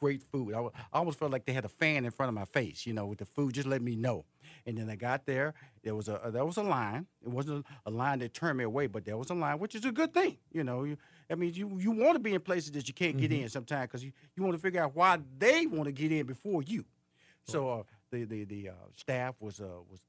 great 0.00 0.22
food. 0.22 0.54
I, 0.54 0.60
I 0.60 0.98
almost 0.98 1.18
felt 1.18 1.32
like 1.32 1.44
they 1.44 1.52
had 1.52 1.64
a 1.64 1.68
fan 1.68 2.04
in 2.04 2.10
front 2.10 2.28
of 2.28 2.34
my 2.34 2.44
face, 2.44 2.86
you 2.86 2.92
know, 2.92 3.06
with 3.06 3.18
the 3.18 3.24
food. 3.24 3.54
Just 3.54 3.66
let 3.66 3.82
me 3.82 3.96
know. 3.96 4.24
And 4.66 4.76
then 4.78 4.88
I 4.90 4.96
got 4.96 5.26
there. 5.26 5.54
There 5.82 5.94
was 5.94 6.08
a 6.08 6.20
there 6.32 6.44
was 6.44 6.56
a 6.56 6.62
line. 6.62 7.06
It 7.22 7.28
wasn't 7.28 7.66
a 7.86 7.90
line 7.90 8.18
that 8.20 8.34
turned 8.34 8.58
me 8.58 8.64
away, 8.64 8.86
but 8.86 9.04
there 9.04 9.16
was 9.16 9.30
a 9.30 9.34
line, 9.34 9.58
which 9.58 9.74
is 9.74 9.84
a 9.84 9.92
good 9.92 10.12
thing. 10.12 10.38
You 10.52 10.64
know, 10.64 10.84
you, 10.84 10.96
I 11.30 11.34
mean, 11.34 11.54
you 11.54 11.78
you 11.78 11.90
want 11.90 12.14
to 12.14 12.20
be 12.20 12.34
in 12.34 12.40
places 12.40 12.72
that 12.72 12.88
you 12.88 12.94
can't 12.94 13.16
get 13.16 13.32
in 13.32 13.48
sometimes 13.48 13.88
because 13.88 14.04
you, 14.04 14.12
you 14.36 14.42
want 14.42 14.54
to 14.54 14.60
figure 14.60 14.82
out 14.82 14.94
why 14.94 15.18
they 15.38 15.66
want 15.66 15.84
to 15.84 15.92
get 15.92 16.12
in 16.12 16.26
before 16.26 16.62
you. 16.62 16.84
So 17.44 17.68
uh, 17.70 17.82
the 18.10 18.24
the 18.24 18.44
the 18.44 18.68
uh, 18.70 18.72
staff 18.94 19.36
was 19.40 19.60
uh, 19.60 19.80
was 19.90 20.00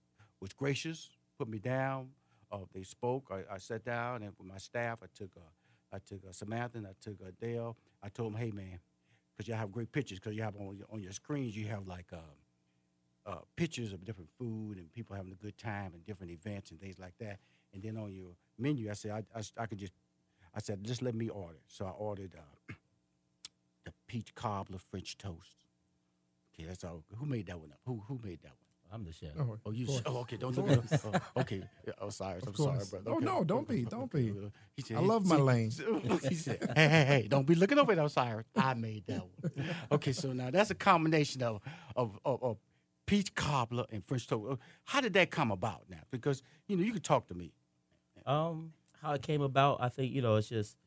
was 0.41 0.53
gracious, 0.53 1.09
put 1.37 1.47
me 1.47 1.59
down. 1.59 2.09
Uh, 2.51 2.59
they 2.73 2.83
spoke. 2.83 3.31
I, 3.31 3.55
I 3.55 3.57
sat 3.59 3.85
down, 3.85 4.23
and 4.23 4.33
with 4.37 4.47
my 4.47 4.57
staff, 4.57 4.99
I 5.03 5.07
took 5.15 5.31
uh, 5.37 5.95
I 5.95 5.99
took 5.99 6.21
uh, 6.27 6.31
Samantha, 6.31 6.77
and 6.77 6.87
I 6.87 6.95
took 7.01 7.21
uh, 7.21 7.31
Dale. 7.39 7.77
I 8.01 8.09
told 8.09 8.33
them, 8.33 8.39
hey 8.39 8.51
man, 8.51 8.79
because 9.39 9.47
you 9.47 9.53
have 9.53 9.71
great 9.71 9.89
pictures, 9.93 10.19
because 10.19 10.35
you 10.35 10.43
have 10.43 10.57
on 10.57 10.75
your 10.75 10.85
on 10.91 11.01
your 11.01 11.13
screens, 11.13 11.55
you 11.55 11.65
have 11.67 11.87
like 11.87 12.07
um, 12.11 12.19
uh, 13.25 13.37
pictures 13.55 13.93
of 13.93 14.03
different 14.03 14.29
food 14.37 14.77
and 14.77 14.91
people 14.91 15.15
having 15.15 15.31
a 15.31 15.35
good 15.35 15.57
time 15.57 15.93
and 15.93 16.05
different 16.05 16.29
events 16.29 16.71
and 16.71 16.81
things 16.81 16.99
like 16.99 17.13
that. 17.19 17.39
And 17.73 17.81
then 17.81 17.95
on 17.95 18.11
your 18.13 18.31
menu, 18.57 18.89
I 18.89 18.93
said 18.93 19.11
I, 19.11 19.39
I, 19.39 19.63
I 19.63 19.65
could 19.65 19.77
just 19.77 19.93
I 20.53 20.59
said 20.59 20.83
just 20.83 21.01
let 21.01 21.15
me 21.15 21.29
order. 21.29 21.59
So 21.67 21.85
I 21.85 21.91
ordered 21.91 22.33
uh, 22.37 22.73
the 23.85 23.93
peach 24.07 24.35
cobbler 24.35 24.79
French 24.91 25.17
toast. 25.17 25.63
Okay, 26.53 26.67
that's 26.67 26.83
all. 26.83 27.05
Who 27.15 27.25
made 27.25 27.45
that 27.47 27.57
one 27.57 27.71
up? 27.71 27.79
Who 27.85 28.03
who 28.09 28.19
made 28.21 28.41
that 28.41 28.51
one? 28.59 28.68
I'm 28.91 29.03
the 29.03 29.11
chef. 29.13 29.29
Oh, 29.39 29.57
Oh, 29.65 29.71
you? 29.71 29.83
Of 29.83 29.89
course. 29.89 30.01
Oh, 30.07 30.17
okay. 30.21 30.37
Don't 30.37 30.57
Of 30.57 30.67
look 30.69 30.91
at. 30.91 31.01
course. 31.01 31.21
Oh, 31.35 31.41
okay. 31.41 31.61
Oh, 32.01 32.09
sorry. 32.09 32.39
I'm 32.41 32.47
Of 32.47 32.55
sorry, 32.57 32.77
course. 32.77 32.89
brother. 32.89 33.11
Oh, 33.11 33.19
no, 33.19 33.43
don't 33.43 33.67
be, 33.67 33.83
don't 33.85 34.11
be. 34.11 34.33
He 34.75 34.81
said, 34.81 34.97
I 34.97 35.01
love 35.01 35.25
my 35.27 35.35
see- 35.35 35.41
lane. 35.41 35.71
he 36.29 36.35
said, 36.35 36.57
"Hey, 36.75 36.87
hey, 36.89 37.05
hey! 37.05 37.27
Don't 37.29 37.45
be 37.45 37.53
looking 37.55 37.77
over 37.77 37.91
at 37.91 37.99
Osiris. 37.99 38.45
I 38.55 38.73
made 38.73 39.05
that 39.07 39.21
one." 39.21 39.65
Okay, 39.91 40.11
so 40.13 40.33
now 40.33 40.49
that's 40.49 40.71
a 40.71 40.75
combination 40.75 41.43
of 41.43 41.61
of, 41.95 42.19
of, 42.25 42.41
of 42.43 42.57
peach 43.05 43.33
cobbler 43.35 43.85
and 43.91 44.03
French 44.05 44.25
toast. 44.27 44.59
How 44.85 45.01
did 45.01 45.13
that 45.13 45.29
come 45.31 45.51
about 45.51 45.83
now? 45.89 46.01
Because 46.11 46.41
you 46.67 46.75
know 46.77 46.83
you 46.83 46.93
could 46.93 47.03
talk 47.03 47.27
to 47.27 47.33
me. 47.35 47.51
Um, 48.25 48.73
how 49.01 49.13
it 49.13 49.21
came 49.21 49.41
about, 49.41 49.77
I 49.81 49.89
think 49.89 50.13
you 50.13 50.21
know, 50.21 50.35
it's 50.35 50.49
just 50.49 50.77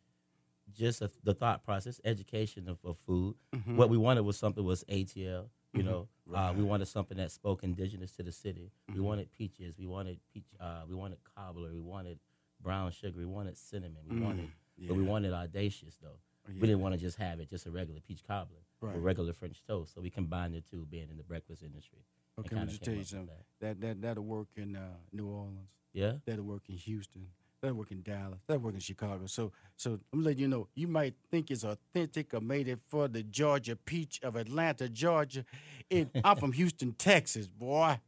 just 0.74 1.02
a, 1.02 1.10
the 1.24 1.34
thought 1.34 1.64
process, 1.64 2.00
education 2.04 2.68
of, 2.68 2.78
of 2.84 2.96
food. 3.06 3.34
Mhm. 3.54 3.76
What 3.76 3.90
we 3.90 3.96
wanted 3.98 4.22
was 4.22 4.38
something 4.38 4.64
was 4.64 4.82
ATL. 4.84 5.46
You 5.72 5.82
Mhm. 5.82 5.84
know, 5.86 6.08
uh, 6.34 6.54
we 6.56 6.62
wanted 6.62 6.86
something 6.86 7.16
that 7.16 7.30
spoke 7.30 7.64
indigenous 7.64 8.14
to 8.16 8.22
the 8.22 8.32
city. 8.32 8.70
We 8.88 8.94
Mhm. 8.96 9.04
wanted 9.04 9.32
peaches. 9.32 9.78
We 9.78 9.86
wanted 9.86 10.20
peach. 10.32 10.44
Uh, 10.60 10.84
we 10.86 10.94
wanted 10.94 11.22
cobbler. 11.24 11.72
We 11.72 11.80
wanted 11.80 12.18
brown 12.60 12.92
sugar. 12.92 13.18
We 13.18 13.24
wanted 13.26 13.56
cinnamon. 13.56 14.04
We 14.06 14.16
Mm, 14.16 14.22
wanted, 14.22 14.50
but 14.86 14.94
we 14.96 15.02
wanted 15.02 15.32
audacious 15.32 15.96
though. 15.96 16.18
Yeah. 16.48 16.54
We 16.54 16.60
didn't 16.66 16.80
want 16.80 16.94
to 16.94 16.98
just 17.00 17.16
have 17.18 17.40
it 17.40 17.48
just 17.48 17.66
a 17.66 17.70
regular 17.70 18.00
peach 18.00 18.24
cobbler 18.24 18.60
Right. 18.80 18.96
or 18.96 19.00
regular 19.00 19.32
French 19.32 19.62
toast. 19.64 19.94
So 19.94 20.00
we 20.00 20.10
combined 20.10 20.54
the 20.54 20.60
two, 20.60 20.84
being 20.86 21.08
in 21.08 21.16
the 21.16 21.22
breakfast 21.22 21.62
industry. 21.62 22.04
Okay, 22.38 22.54
let 22.56 22.64
me 22.66 22.70
just 22.72 22.82
tell 22.82 22.94
you 22.94 23.04
something. 23.04 23.34
that. 23.60 23.80
That 23.80 23.80
that 23.80 24.00
that'll 24.02 24.24
work 24.24 24.48
in 24.56 24.76
uh, 24.76 24.98
New 25.12 25.28
Orleans. 25.28 25.70
Yeah? 25.92 26.18
That'll 26.24 26.44
work 26.44 26.68
in 26.68 26.76
Houston. 26.76 27.32
That'll 27.62 27.76
work 27.76 27.92
in 27.92 28.02
Dallas. 28.02 28.40
That'll 28.48 28.60
work 28.60 28.74
in 28.74 28.80
Chicago. 28.80 29.26
So 29.26 29.52
so 29.76 30.00
I'm 30.12 30.24
letting 30.24 30.40
you 30.40 30.48
know. 30.48 30.66
You 30.74 30.88
might 30.88 31.14
think 31.30 31.50
it's 31.50 31.62
authentic 31.62 32.34
or 32.34 32.40
made 32.40 32.66
it 32.66 32.80
for 32.88 33.06
the 33.06 33.22
Georgia 33.22 33.76
peach 33.76 34.20
of 34.24 34.34
Atlanta, 34.34 34.88
Georgia. 34.88 35.44
It, 35.88 36.08
I'm 36.24 36.36
from 36.36 36.52
Houston, 36.52 36.92
Texas, 36.92 37.46
boy. 37.46 38.00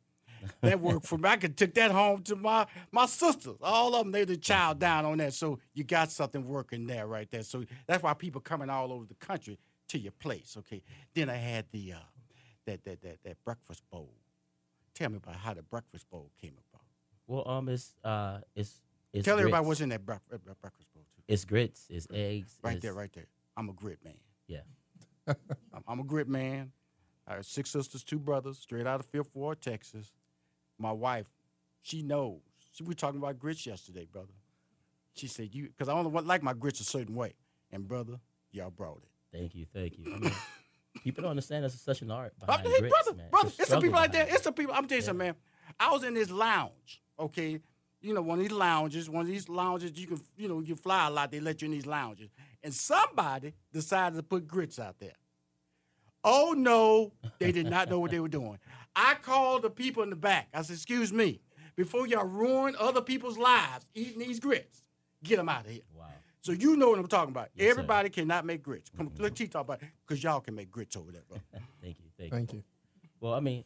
That 0.60 0.80
worked 0.80 1.06
for 1.06 1.16
me. 1.16 1.28
I 1.28 1.36
could 1.36 1.56
took 1.56 1.72
that 1.74 1.92
home 1.92 2.22
to 2.24 2.34
my 2.34 2.66
my 2.90 3.06
sisters. 3.06 3.56
All 3.62 3.94
of 3.94 4.04
them, 4.04 4.12
they 4.12 4.24
the 4.24 4.36
child 4.36 4.80
down 4.80 5.04
on 5.04 5.18
that. 5.18 5.34
So 5.34 5.60
you 5.72 5.84
got 5.84 6.10
something 6.10 6.46
working 6.46 6.88
there 6.88 7.06
right 7.06 7.30
there. 7.30 7.44
So 7.44 7.64
that's 7.86 8.02
why 8.02 8.12
people 8.14 8.40
coming 8.40 8.68
all 8.68 8.92
over 8.92 9.06
the 9.06 9.14
country 9.14 9.56
to 9.88 9.98
your 9.98 10.12
place. 10.12 10.56
Okay. 10.58 10.82
Then 11.14 11.30
I 11.30 11.36
had 11.36 11.66
the 11.70 11.92
uh, 11.92 11.98
that 12.66 12.82
that 12.84 13.02
that 13.02 13.18
that 13.22 13.36
breakfast 13.44 13.82
bowl. 13.88 14.10
Tell 14.94 15.10
me 15.10 15.16
about 15.16 15.36
how 15.36 15.54
the 15.54 15.62
breakfast 15.62 16.10
bowl 16.10 16.30
came 16.40 16.54
about. 16.72 16.82
Well, 17.26 17.48
um, 17.48 17.68
it's 17.68 17.94
uh, 18.04 18.38
it's 18.54 18.80
it's 19.14 19.24
Tell 19.24 19.38
everybody 19.38 19.64
what's 19.66 19.81
in 19.81 19.88
that 19.90 20.05
brec- 20.05 20.20
uh, 20.33 20.38
bre- 20.38 20.53
breakfast 20.61 20.92
bowl 20.92 21.05
too. 21.14 21.22
It's 21.29 21.44
grits. 21.44 21.87
It's 21.88 22.07
eggs. 22.12 22.59
Right 22.62 22.72
it's- 22.72 22.83
there, 22.83 22.92
right 22.94 23.12
there. 23.12 23.27
I'm 23.57 23.68
a 23.68 23.72
grit 23.72 23.98
man. 24.05 24.14
Yeah. 24.48 24.61
I'm, 25.29 25.85
I'm 25.87 26.00
a 26.00 26.05
grit 26.05 26.29
man. 26.29 26.72
I 27.27 27.35
have 27.35 27.47
six 27.47 27.70
sisters, 27.70 28.03
two 28.05 28.18
brothers, 28.18 28.59
straight 28.59 28.86
out 28.86 29.01
of 29.01 29.07
Fifth 29.07 29.30
Ward, 29.34 29.61
Texas. 29.62 30.12
My 30.78 30.93
wife, 30.93 31.28
she 31.82 32.03
knows. 32.03 32.41
She, 32.72 32.82
we 32.82 32.88
were 32.88 32.95
talking 32.95 33.18
about 33.18 33.38
grits 33.38 33.64
yesterday, 33.64 34.07
brother. 34.11 34.34
She 35.14 35.28
said, 35.28 35.55
"You," 35.55 35.68
because 35.68 35.88
I 35.88 35.93
only 35.93 36.11
want 36.11 36.26
like 36.26 36.43
my 36.43 36.53
grits 36.53 36.80
a 36.80 36.84
certain 36.84 37.14
way. 37.14 37.34
And 37.70 37.86
brother, 37.86 38.18
y'all 38.51 38.70
brought 38.70 38.99
it. 38.99 39.09
Thank 39.36 39.55
you, 39.55 39.66
thank 39.72 39.97
you. 39.99 40.12
I 40.12 40.18
mean, 40.18 40.32
people 41.05 41.22
don't 41.22 41.30
understand 41.30 41.62
there's 41.62 41.80
such 41.80 42.03
an 42.03 42.11
art 42.11 42.38
behind 42.38 42.66
hey, 42.66 42.80
grits, 42.80 42.95
brother, 42.95 43.16
man. 43.16 43.30
brother, 43.30 43.51
it's 43.59 43.70
the 43.70 43.80
people 43.80 43.99
out 43.99 44.12
there. 44.12 44.24
behind 44.24 44.34
It's 44.34 44.45
the 44.45 44.53
people. 44.53 44.74
I'm 44.74 44.86
telling 44.86 45.01
you 45.01 45.07
something, 45.07 45.26
man. 45.28 45.34
I 45.78 45.93
was 45.93 46.05
in 46.05 46.14
this 46.14 46.30
lounge, 46.30 47.03
okay. 47.18 47.61
You 48.05 48.12
know, 48.12 48.20
one 48.20 48.38
of 48.38 48.44
these 48.44 48.52
lounges, 48.52 49.09
one 49.09 49.22
of 49.22 49.28
these 49.28 49.48
lounges, 49.48 49.98
you 49.98 50.07
can, 50.07 50.20
you 50.36 50.46
know, 50.46 50.61
you 50.61 50.74
fly 50.76 51.07
a 51.07 51.11
lot. 51.11 51.30
They 51.30 51.40
let 51.40 51.62
you 51.62 51.66
in 51.66 51.72
these 51.72 51.86
lounges, 51.86 52.28
and 52.62 52.72
somebody 52.74 53.55
decided 53.72 54.16
to 54.16 54.22
put 54.22 54.46
grits 54.46 54.78
out 54.78 54.98
there. 54.98 55.14
Oh 56.22 56.55
no, 56.57 57.12
they 57.38 57.50
did 57.50 57.68
not 57.68 57.88
know 57.88 57.98
what 57.98 58.11
they 58.11 58.20
were 58.20 58.28
doing. 58.28 58.59
I 58.94 59.14
called 59.14 59.62
the 59.62 59.70
people 59.70 60.02
in 60.02 60.11
the 60.11 60.16
back. 60.16 60.48
I 60.52 60.61
said, 60.62 60.74
"Excuse 60.74 61.14
me, 61.14 61.40
before 61.76 62.07
y'all 62.07 62.26
ruin 62.26 62.76
other 62.78 63.00
people's 63.00 63.38
lives 63.38 63.86
eating 63.94 64.18
these 64.18 64.38
grits, 64.38 64.82
get 65.22 65.36
them 65.36 65.48
out 65.48 65.64
of 65.64 65.70
here." 65.70 65.82
Wow. 65.96 66.05
So 66.42 66.52
you 66.52 66.76
know 66.76 66.90
what 66.90 66.98
I'm 66.98 67.07
talking 67.07 67.30
about. 67.30 67.48
Yes, 67.55 67.64
sir. 67.64 67.70
Everybody 67.70 68.11
cannot 68.11 68.44
make 68.44 68.62
grits. 68.62 68.90
Come, 68.94 69.11
let 69.18 69.34
T 69.34 69.46
talk 69.48 69.62
about 69.62 69.82
it, 69.82 69.88
because 70.07 70.22
y'all 70.22 70.40
can 70.40 70.55
make 70.55 70.70
grits 70.70 70.94
over 70.94 71.11
there, 71.11 71.22
bro. 71.26 71.38
Thank 71.82 71.98
you, 72.00 72.11
thank, 72.18 72.32
Thank 72.32 72.52
you. 72.52 72.59
you. 72.59 72.64
Well, 73.20 73.32
I 73.32 73.40
mean, 73.40 73.64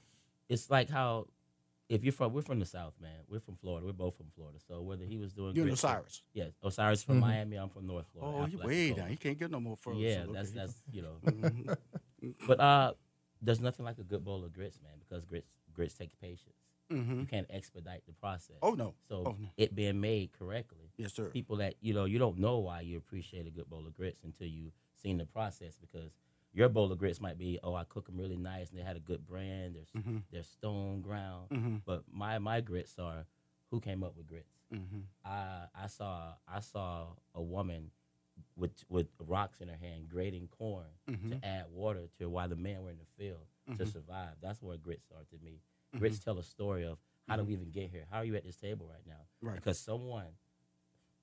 it's 0.48 0.70
like 0.70 0.88
how 0.88 1.26
if 1.88 2.04
you're 2.04 2.12
from 2.12 2.32
we're 2.32 2.42
from 2.42 2.58
the 2.58 2.66
South, 2.66 2.94
man. 3.00 3.20
We're 3.28 3.40
from 3.40 3.56
Florida. 3.56 3.86
We're 3.86 3.92
both 3.92 4.16
from 4.16 4.26
Florida. 4.34 4.58
So 4.66 4.82
whether 4.82 5.04
he 5.04 5.16
was 5.16 5.32
doing 5.32 5.54
You 5.56 5.62
grits- 5.64 5.82
Osiris. 5.84 6.22
yes, 6.34 6.52
Osiris 6.62 7.02
from 7.02 7.16
Mhm. 7.16 7.20
Miami. 7.20 7.56
I'm 7.56 7.68
from 7.70 7.86
North 7.86 8.06
Florida. 8.12 8.38
Oh, 8.42 8.46
you 8.46 8.58
way 8.66 8.92
down. 8.92 9.08
He 9.08 9.16
can't 9.16 9.38
get 9.38 9.50
no 9.50 9.60
more 9.60 9.76
further. 9.76 9.98
Yeah, 9.98 10.24
so, 10.26 10.32
that's 10.32 10.50
that's 10.52 10.82
you 10.92 11.02
know. 11.02 11.16
Mhm. 11.24 11.76
but 12.46 12.60
uh, 12.60 12.92
there's 13.40 13.60
nothing 13.60 13.84
like 13.86 13.98
a 13.98 14.02
good 14.04 14.24
bowl 14.24 14.44
of 14.44 14.52
grits, 14.52 14.80
man, 14.82 14.92
because 14.98 15.24
grits 15.24 15.48
grits 15.72 15.94
take 15.94 16.18
patience. 16.20 16.56
Mhm. 16.90 17.20
You 17.20 17.26
can't 17.26 17.46
expedite 17.50 18.02
the 18.06 18.12
process. 18.14 18.56
Oh, 18.62 18.72
no. 18.72 18.94
So 19.08 19.24
Oh, 19.26 19.36
no. 19.38 19.48
it 19.58 19.74
being 19.74 20.00
made 20.00 20.32
correctly. 20.32 20.90
Yes, 20.96 21.12
sir. 21.12 21.28
People 21.30 21.56
that 21.56 21.74
you 21.80 21.92
know 21.94 22.06
you 22.06 22.18
don't 22.18 22.38
know 22.38 22.58
why 22.58 22.80
you 22.80 22.96
appreciate 22.98 23.46
a 23.46 23.50
good 23.50 23.68
bowl 23.68 23.86
of 23.86 23.94
grits 23.94 24.24
until 24.24 24.46
you've 24.48 24.72
seen 24.94 25.18
the 25.18 25.26
process 25.26 25.76
because. 25.76 26.10
Your 26.52 26.68
bowl 26.68 26.90
of 26.90 26.98
grits 26.98 27.20
might 27.20 27.38
be, 27.38 27.58
oh, 27.62 27.74
I 27.74 27.84
cook 27.84 28.06
them 28.06 28.16
really 28.16 28.36
nice 28.36 28.70
and 28.70 28.78
they 28.78 28.82
had 28.82 28.96
a 28.96 29.00
good 29.00 29.26
brand. 29.26 29.76
They're, 29.76 30.02
Mhm. 30.02 30.22
they're 30.30 30.42
stone 30.42 31.00
ground. 31.02 31.50
Mhm. 31.50 31.82
But 31.84 32.04
my 32.10 32.38
my 32.38 32.60
grits 32.60 32.98
are, 32.98 33.26
who 33.70 33.80
came 33.80 34.02
up 34.02 34.16
with 34.16 34.26
grits? 34.26 34.54
Mhm. 34.72 35.04
I 35.24 35.68
I 35.74 35.86
saw 35.86 36.34
I 36.46 36.60
saw 36.60 37.14
a 37.34 37.42
woman 37.42 37.90
with 38.56 38.72
with 38.88 39.08
rocks 39.18 39.60
in 39.60 39.68
her 39.68 39.76
hand 39.76 40.08
grating 40.08 40.48
corn 40.48 40.86
to 41.06 41.40
add 41.44 41.70
water 41.70 42.08
to 42.18 42.28
while 42.30 42.48
the 42.48 42.56
men 42.56 42.82
were 42.82 42.90
in 42.90 42.98
the 42.98 43.04
field 43.16 43.46
to 43.76 43.84
Mhm. 43.84 43.92
survive. 43.92 44.36
That's 44.40 44.62
where 44.62 44.76
grits 44.78 45.10
are 45.12 45.24
to 45.24 45.38
me. 45.44 45.60
Grits 45.98 46.18
Mhm. 46.18 46.24
tell 46.24 46.38
a 46.38 46.42
story 46.42 46.84
of 46.84 46.98
how 47.26 47.36
do 47.36 47.44
we 47.44 47.52
even 47.52 47.70
get 47.70 47.90
here? 47.90 48.06
How 48.10 48.18
are 48.18 48.24
you 48.24 48.36
at 48.36 48.44
this 48.44 48.56
table 48.56 48.86
right 48.88 49.06
now? 49.06 49.26
Right. 49.42 49.56
Because 49.56 49.78
someone 49.78 50.36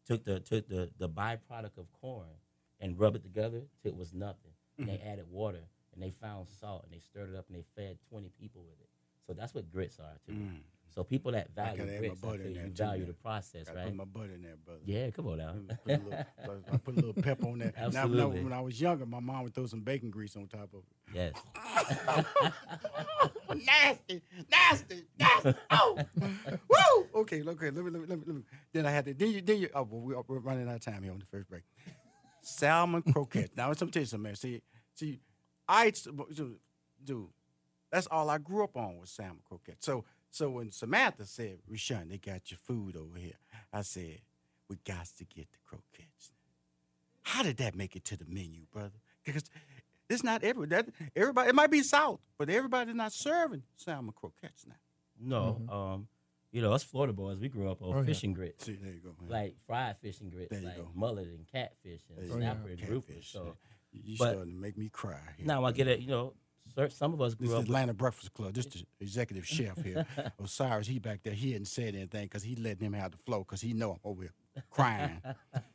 took 0.06 0.24
the 0.24 0.40
took 0.40 0.68
the 0.68 0.92
the 0.98 1.10
byproduct 1.10 1.78
of 1.78 1.92
corn 1.94 2.40
and 2.80 3.00
rubbed 3.00 3.16
it 3.18 3.24
together 3.24 3.68
till 3.82 3.92
it 3.92 3.98
was 3.98 4.14
nothing. 4.14 4.55
And 4.78 4.90
they 4.90 4.98
Mhm. 4.98 5.08
added 5.12 5.26
water 5.32 5.64
and 5.94 6.04
they 6.04 6.12
found 6.12 6.50
salt 6.50 6.84
and 6.84 6.92
they 6.94 7.00
stirred 7.00 7.30
it 7.30 7.36
up 7.36 7.48
and 7.48 7.56
they 7.58 7.64
fed 7.76 7.98
twenty 8.10 8.30
people 8.40 8.64
with 8.64 8.80
it. 8.82 8.90
So 9.26 9.34
that's 9.34 9.54
what 9.54 9.70
grits 9.72 10.00
are 10.00 10.18
to 10.26 10.32
me. 10.32 10.46
Mm. 10.46 10.60
So 10.90 11.04
people 11.04 11.32
that 11.34 11.50
value 11.54 11.86
my 11.86 11.98
grits, 11.98 12.24
I 12.24 12.38
feel 12.38 12.52
you 12.52 12.70
value 12.70 13.00
man. 13.00 13.08
the 13.08 13.14
process, 13.16 13.68
right? 13.74 13.86
Put 13.86 13.96
my 13.96 14.06
butt 14.06 14.30
in 14.30 14.42
there, 14.44 14.56
brother. 14.56 14.80
Yeah, 14.86 15.10
come 15.10 15.28
on 15.28 15.38
now. 15.40 15.56
Put 15.84 15.94
a 15.94 15.98
little, 16.04 16.14
I 16.72 16.78
put 16.78 16.94
a 16.94 17.00
little 17.00 17.22
pep 17.22 17.44
on 17.44 17.60
there. 17.60 17.74
Now, 17.76 17.90
now, 17.90 18.02
Absolutely. 18.04 18.44
when 18.44 18.54
I 18.54 18.62
was 18.62 18.80
younger, 18.80 19.06
my 19.06 19.20
mom 19.20 19.44
would 19.44 19.54
throw 19.54 19.66
some 19.66 19.82
bacon 19.82 20.10
grease 20.10 20.38
on 20.38 20.48
top 20.48 20.74
of 20.74 20.80
it. 20.80 20.86
Yes. 21.14 21.34
nasty, 23.56 24.22
nasty, 24.50 25.04
nasty. 25.20 25.54
Oh, 25.72 26.00
woo. 26.70 27.22
Okay, 27.22 27.42
okay. 27.44 27.72
Let 27.72 27.86
me, 27.86 27.92
let 27.92 28.02
me, 28.02 28.08
let 28.08 28.20
me, 28.20 28.24
let 28.28 28.36
me. 28.36 28.42
Then 28.74 28.86
I 28.86 28.92
had 28.92 29.06
to. 29.06 29.14
Then 29.14 29.32
you, 29.32 29.42
then 29.42 29.58
you. 29.60 29.70
Oh, 29.74 29.88
well, 29.90 30.24
we're 30.28 30.40
running 30.40 30.68
out 30.70 30.76
of 30.76 30.82
time 30.82 31.04
here 31.04 31.12
on 31.12 31.20
the 31.20 31.26
first 31.26 31.50
break. 31.50 31.64
Salmon 32.48 33.02
croquettes. 33.02 33.56
now, 33.56 33.68
let 33.70 33.82
me 33.82 33.88
tell 33.90 34.02
you 34.02 34.06
something, 34.06 34.24
man. 34.24 34.36
See, 34.36 34.62
see, 34.94 35.20
I 35.68 35.86
used 35.86 36.06
to- 36.06 36.60
dude. 37.04 37.28
That's 37.92 38.08
all 38.08 38.30
I 38.30 38.38
grew 38.40 38.64
up 38.64 38.76
on 38.76 38.98
was 38.98 39.10
salmon 39.10 39.42
croquettes. 39.48 39.86
So, 39.86 40.04
so 40.32 40.50
when 40.50 40.72
Samantha 40.72 41.26
said, 41.26 41.60
"Rushion, 41.68 42.10
they 42.10 42.18
got 42.18 42.52
your 42.52 42.58
food 42.58 42.96
over 42.98 43.18
here," 43.18 43.38
I 43.72 43.84
said, 43.84 44.20
"We 44.68 44.78
got 44.86 45.06
to 45.18 45.24
get 45.26 45.50
the 45.52 45.58
croquettes." 45.64 46.32
How 47.24 47.44
did 47.44 47.58
that 47.58 47.74
make 47.76 47.96
it 47.96 48.04
to 48.06 48.18
the 48.18 48.26
menu, 48.26 48.66
brother? 48.72 49.00
Because 49.24 49.46
it's 50.10 50.24
not 50.24 50.44
every 50.44 50.68
that 50.68 50.88
everybody. 51.16 51.50
It 51.50 51.56
might 51.56 51.72
be 51.72 51.82
South, 51.84 52.20
but 52.38 52.50
everybody's 52.50 52.96
not 52.96 53.14
serving 53.14 53.64
salmon 53.76 54.14
croquettes 54.16 54.66
now. 54.68 54.76
No, 55.20 55.62
um, 55.70 56.08
you 56.56 56.62
know, 56.62 56.72
us 56.72 56.84
Florida 56.84 57.12
boys, 57.12 57.38
we 57.38 57.50
grew 57.50 57.70
up 57.70 57.82
on 57.82 57.94
Oh, 57.94 58.00
yeah. 58.00 58.06
fishing 58.06 58.32
grits. 58.34 58.66
See, 58.66 58.78
there 58.82 58.94
you 58.94 59.00
go, 59.00 59.14
man. 59.20 59.30
Like 59.30 59.56
fried 59.68 59.98
fishing 60.02 60.30
grits, 60.30 60.50
There 60.52 60.62
you 60.62 60.66
like 60.68 60.78
go. 60.78 60.90
mullet 60.96 61.28
and 61.28 61.46
catfish 61.52 62.02
and 62.10 62.18
There 62.30 62.38
snapper 62.38 62.70
and 62.70 62.82
grouper. 62.82 63.14
So, 63.22 63.58
You- 63.92 64.02
you 64.06 64.18
but 64.18 64.32
starting 64.36 64.54
to 64.54 64.60
make 64.60 64.78
me 64.78 64.88
cry. 64.88 65.20
Here. 65.38 65.46
now 65.46 65.66
I 65.66 65.74
get 65.74 65.88
it. 65.90 66.00
You 66.00 66.08
know, 66.08 66.34
some 66.90 67.14
of 67.14 67.22
us 67.22 67.34
grew 67.34 67.48
is 67.48 67.54
up. 67.54 67.64
Atlanta 67.64 67.94
Breakfast 67.94 68.34
Club. 68.34 68.54
This 68.54 68.66
the 68.68 68.84
executive 69.02 69.46
chef 69.46 69.84
here. 69.84 70.06
Osiris, 70.42 70.88
he 70.88 71.00
back 71.00 71.24
there. 71.24 71.34
He 71.34 71.52
hadn't 71.52 71.68
said 71.68 71.94
anything 71.94 72.24
because 72.24 72.44
he 72.44 72.56
letting 72.56 72.86
him 72.86 72.94
have 72.94 73.12
the 73.12 73.18
flow 73.18 73.40
because 73.40 73.60
he 73.62 73.74
know 73.74 73.92
I'm 73.92 74.00
over 74.06 74.22
here 74.24 74.34
crying, 74.70 75.22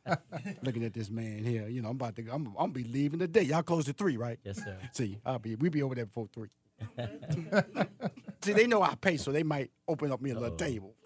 looking 0.63 0.83
at 0.83 0.93
this 0.93 1.09
man 1.09 1.43
here. 1.43 1.67
You 1.67 1.81
know, 1.81 1.89
I'm 1.89 1.95
about 1.95 2.15
to. 2.15 2.23
I'm, 2.23 2.47
I'm 2.47 2.53
gonna 2.53 2.71
be 2.73 2.83
leaving 2.83 3.19
today. 3.19 3.43
Y'all 3.43 3.61
close 3.63 3.87
at 3.87 3.97
three, 3.97 4.17
right? 4.17 4.39
Yes, 4.43 4.57
sir. 4.57 4.77
See, 4.93 5.19
I'll 5.25 5.39
be. 5.39 5.55
We 5.55 5.69
be 5.69 5.81
over 5.83 5.95
there 5.95 6.05
before 6.05 6.27
three. 6.33 6.49
See, 8.43 8.53
they 8.53 8.67
know 8.67 8.81
I 8.81 8.95
pay, 8.95 9.17
so 9.17 9.31
they 9.31 9.43
might 9.43 9.71
open 9.87 10.11
up 10.11 10.21
me 10.21 10.31
a 10.31 10.33
little 10.33 10.49
Uh-oh. 10.49 10.55
table. 10.57 10.95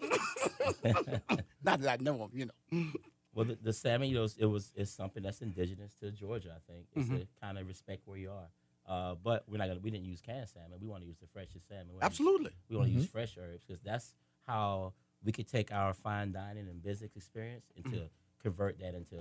Not 1.64 1.80
that 1.80 2.00
I 2.00 2.02
know 2.02 2.16
them, 2.18 2.30
you 2.32 2.46
know. 2.46 2.86
Well, 3.34 3.44
the, 3.44 3.58
the 3.60 3.72
salmon, 3.72 4.08
you 4.08 4.14
know, 4.14 4.26
it 4.38 4.46
was 4.46 4.72
it's 4.74 4.90
something 4.90 5.22
that's 5.22 5.42
indigenous 5.42 5.92
to 6.00 6.10
Georgia. 6.10 6.56
I 6.56 6.72
think 6.72 6.86
it's 6.94 7.08
Mhm. 7.08 7.20
to 7.20 7.26
kind 7.40 7.58
of 7.58 7.66
respect 7.68 8.02
where 8.06 8.16
you 8.18 8.30
are. 8.30 8.48
Uh, 8.88 9.14
but 9.22 9.44
we're 9.48 9.58
not 9.58 9.66
gonna. 9.68 9.80
We 9.80 9.90
didn't 9.90 10.06
use 10.06 10.20
canned 10.22 10.48
salmon. 10.48 10.78
We 10.80 10.86
want 10.88 11.02
to 11.02 11.06
use 11.08 11.18
the 11.18 11.26
freshest 11.26 11.68
salmon. 11.68 11.88
We 11.88 11.94
wanna 11.94 12.04
use- 12.06 12.10
Absolutely. 12.12 12.50
we 12.70 12.76
want 12.76 12.88
to 12.88 12.94
use 12.94 13.06
Mhm. 13.06 13.10
fresh 13.10 13.36
herbs 13.36 13.64
because 13.66 13.82
that's 13.82 14.14
how 14.46 14.94
we 15.22 15.32
could 15.32 15.48
take 15.48 15.72
our 15.72 15.92
fine 15.92 16.32
dining 16.32 16.68
and 16.68 16.82
business 16.82 17.10
experience 17.16 17.64
and 17.74 17.84
to 17.92 18.08
convert 18.42 18.78
that 18.78 18.94
into 18.94 19.18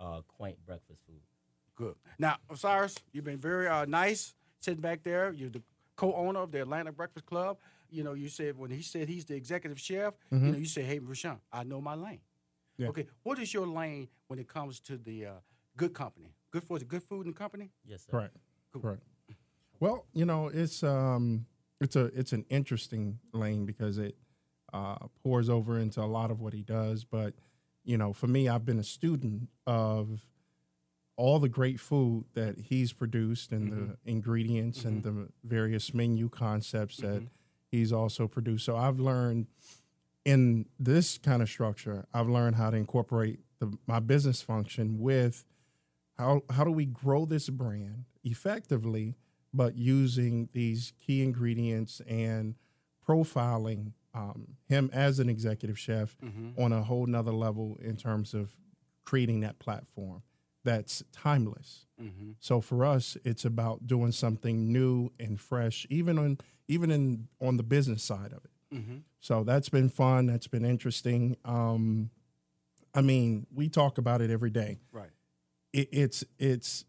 uh, 0.00 0.22
quaint 0.22 0.58
breakfast 0.66 1.02
food. 1.06 1.20
Good. 1.76 1.94
Now, 2.18 2.38
Osiris, 2.50 2.96
you've 3.12 3.24
been 3.24 3.38
very 3.38 3.68
uh, 3.68 3.84
nice 3.84 4.34
sitting 4.58 4.80
back 4.80 5.02
there. 5.04 5.32
You're 5.32 5.50
the 5.50 5.62
co-owner 5.96 6.40
of 6.40 6.50
the 6.52 6.60
Atlanta 6.62 6.92
Breakfast 6.92 7.26
Club. 7.26 7.58
You 7.90 8.02
know, 8.04 8.14
you 8.14 8.28
said 8.28 8.56
when 8.56 8.70
he 8.70 8.82
said 8.82 9.08
he's 9.08 9.24
the 9.24 9.34
executive 9.36 9.78
chef, 9.78 10.14
you 10.30 10.38
Mhm. 10.38 10.52
know, 10.52 10.58
you 10.58 10.66
say, 10.66 10.82
"Hey, 10.82 10.98
Rushion, 10.98 11.40
I 11.52 11.64
know 11.64 11.80
my 11.80 11.94
lane." 11.94 12.20
Yeah. 12.76 12.88
Okay, 12.88 13.06
what 13.22 13.38
is 13.38 13.54
your 13.54 13.66
lane 13.66 14.08
when 14.26 14.38
it 14.38 14.48
comes 14.48 14.80
to 14.80 14.96
the 14.98 15.26
uh, 15.26 15.32
good 15.76 15.94
company? 15.94 16.34
Good 16.50 16.64
for 16.64 16.78
the 16.78 16.84
good 16.84 17.02
food 17.02 17.26
and 17.26 17.36
company. 17.36 17.70
Yes, 17.84 18.02
sir. 18.04 18.10
Correct. 18.10 18.36
Correct. 18.72 19.02
Well, 19.80 20.06
you 20.12 20.24
know, 20.24 20.48
it's 20.48 20.82
um, 20.82 21.46
it's 21.80 21.94
a 21.96 22.06
it's 22.06 22.32
an 22.32 22.44
interesting 22.48 23.20
lane 23.32 23.64
because 23.66 23.98
it 23.98 24.16
uh, 24.72 24.96
pours 25.22 25.48
over 25.48 25.78
into 25.78 26.00
a 26.02 26.06
lot 26.06 26.30
of 26.30 26.40
what 26.40 26.52
he 26.52 26.62
does. 26.62 27.04
But 27.04 27.34
you 27.84 27.96
know, 27.96 28.12
for 28.12 28.26
me, 28.26 28.48
I've 28.48 28.64
been 28.64 28.78
a 28.80 28.84
student 28.84 29.48
of 29.66 30.26
all 31.16 31.38
the 31.38 31.48
great 31.48 31.78
food 31.80 32.24
that 32.34 32.58
he's 32.58 32.92
produced 32.92 33.52
and 33.52 33.72
the 33.72 33.96
ingredients 34.04 34.84
and 34.84 35.02
the 35.02 35.28
various 35.44 35.94
menu 35.94 36.28
concepts 36.28 36.96
that 36.98 37.22
he's 37.70 37.92
also 37.92 38.26
produced. 38.26 38.64
So 38.64 38.76
I've 38.76 38.98
learned 38.98 39.46
in 40.24 40.66
this 40.78 41.18
kind 41.18 41.42
of 41.42 41.48
structure, 41.48 42.06
I've 42.12 42.28
learned 42.28 42.56
how 42.56 42.70
to 42.70 42.76
incorporate 42.76 43.40
the, 43.60 43.76
my 43.86 44.00
business 44.00 44.42
function 44.42 44.98
with 44.98 45.44
how 46.18 46.42
how 46.50 46.64
do 46.64 46.70
we 46.70 46.86
grow 46.86 47.24
this 47.26 47.48
brand 47.48 48.04
effectively, 48.24 49.16
but 49.52 49.76
using 49.76 50.48
these 50.52 50.92
key 51.04 51.22
ingredients 51.22 52.00
and 52.08 52.54
profiling 53.06 53.92
um, 54.14 54.56
him 54.68 54.90
as 54.92 55.18
an 55.18 55.28
executive 55.28 55.78
chef 55.78 56.16
Mhm. 56.22 56.58
on 56.58 56.72
a 56.72 56.82
whole 56.84 57.06
nother 57.06 57.32
level 57.32 57.76
in 57.82 57.96
terms 57.96 58.32
of 58.32 58.56
creating 59.04 59.40
that 59.40 59.58
platform 59.58 60.22
that's 60.64 61.02
timeless. 61.12 61.86
Mhm. 62.00 62.34
So 62.40 62.60
for 62.60 62.84
us, 62.84 63.16
it's 63.24 63.44
about 63.44 63.86
doing 63.86 64.12
something 64.12 64.72
new 64.72 65.10
and 65.20 65.40
fresh, 65.40 65.86
even 65.90 66.18
on 66.18 66.38
even 66.66 66.90
in 66.90 67.28
on 67.40 67.56
the 67.58 67.62
business 67.62 68.02
side 68.02 68.32
of 68.32 68.44
it. 68.44 68.50
Mhm. 68.76 69.02
So 69.20 69.44
that's 69.44 69.68
been 69.68 69.88
fun. 69.88 70.26
That's 70.26 70.46
been 70.48 70.64
interesting. 70.64 71.36
Um, 71.44 72.10
I 72.94 73.00
mean, 73.02 73.46
we 73.52 73.68
talk 73.68 73.98
about 73.98 74.20
it 74.22 74.30
every 74.30 74.50
day. 74.50 74.78
Right. 74.92 75.10
It, 75.72 75.88
it's 75.92 76.24
it's 76.38 76.84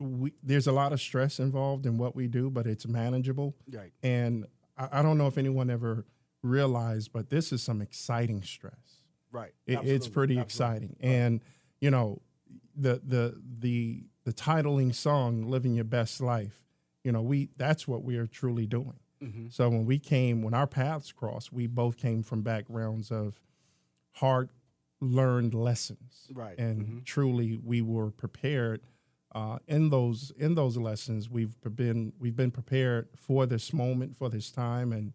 we, 0.00 0.32
there's 0.42 0.66
a 0.66 0.72
lot 0.72 0.92
of 0.92 1.00
stress 1.00 1.38
involved 1.40 1.84
in 1.84 1.98
what 1.98 2.14
we 2.16 2.28
do, 2.28 2.50
but 2.50 2.66
it's 2.66 2.86
manageable. 2.86 3.54
Right. 3.70 3.92
And 4.02 4.46
I, 4.76 5.00
I 5.00 5.02
don't 5.02 5.18
know 5.18 5.26
if 5.26 5.36
anyone 5.38 5.70
ever 5.70 6.06
realized, 6.42 7.12
but 7.12 7.30
this 7.30 7.52
is 7.52 7.62
some 7.62 7.82
exciting 7.82 8.42
stress. 8.42 9.02
Right. 9.32 9.52
It, 9.66 9.80
it's 9.84 10.08
pretty 10.08 10.38
Absolutely. 10.38 10.42
exciting, 10.42 10.96
and 11.00 11.40
you 11.80 11.90
know, 11.90 12.22
the 12.80 13.00
the 13.04 13.40
the 13.60 14.04
the 14.24 14.32
titling 14.32 14.94
song 14.94 15.42
"Living 15.48 15.74
Your 15.74 15.84
Best 15.84 16.20
Life." 16.20 16.62
You 17.04 17.12
know, 17.12 17.22
we 17.22 17.50
that's 17.56 17.88
what 17.88 18.02
we 18.04 18.16
are 18.16 18.26
truly 18.26 18.66
doing. 18.66 18.98
Mhm. 19.22 19.52
So 19.52 19.68
when 19.68 19.84
we 19.84 19.98
came, 19.98 20.42
when 20.42 20.54
our 20.54 20.66
paths 20.66 21.10
crossed, 21.12 21.52
we 21.52 21.66
both 21.66 21.96
came 21.96 22.22
from 22.22 22.42
backgrounds 22.42 23.10
of 23.10 23.40
hard 24.12 24.50
learned 25.00 25.54
lessons. 25.54 26.28
Right. 26.32 26.58
And 26.58 26.86
Mhm. 26.86 27.04
truly, 27.04 27.56
we 27.56 27.82
were 27.82 28.10
prepared 28.10 28.82
uh, 29.32 29.58
in 29.66 29.90
those 29.90 30.30
in 30.38 30.54
those 30.54 30.76
lessons. 30.76 31.28
We've 31.28 31.54
been 31.74 32.12
we've 32.18 32.36
been 32.36 32.50
prepared 32.50 33.08
for 33.14 33.44
this 33.46 33.72
moment, 33.72 34.16
for 34.16 34.28
this 34.30 34.50
time, 34.50 34.92
and 34.92 35.12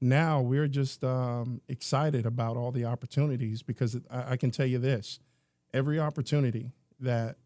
now 0.00 0.42
we're 0.42 0.68
just 0.68 1.02
um, 1.02 1.62
excited 1.68 2.26
about 2.26 2.56
all 2.56 2.70
the 2.70 2.84
opportunities 2.84 3.62
because 3.62 3.96
I, 4.10 4.32
I 4.32 4.36
can 4.36 4.50
tell 4.50 4.66
you 4.66 4.78
this: 4.78 5.20
every 5.72 5.98
opportunity 5.98 6.70
that 7.00 7.36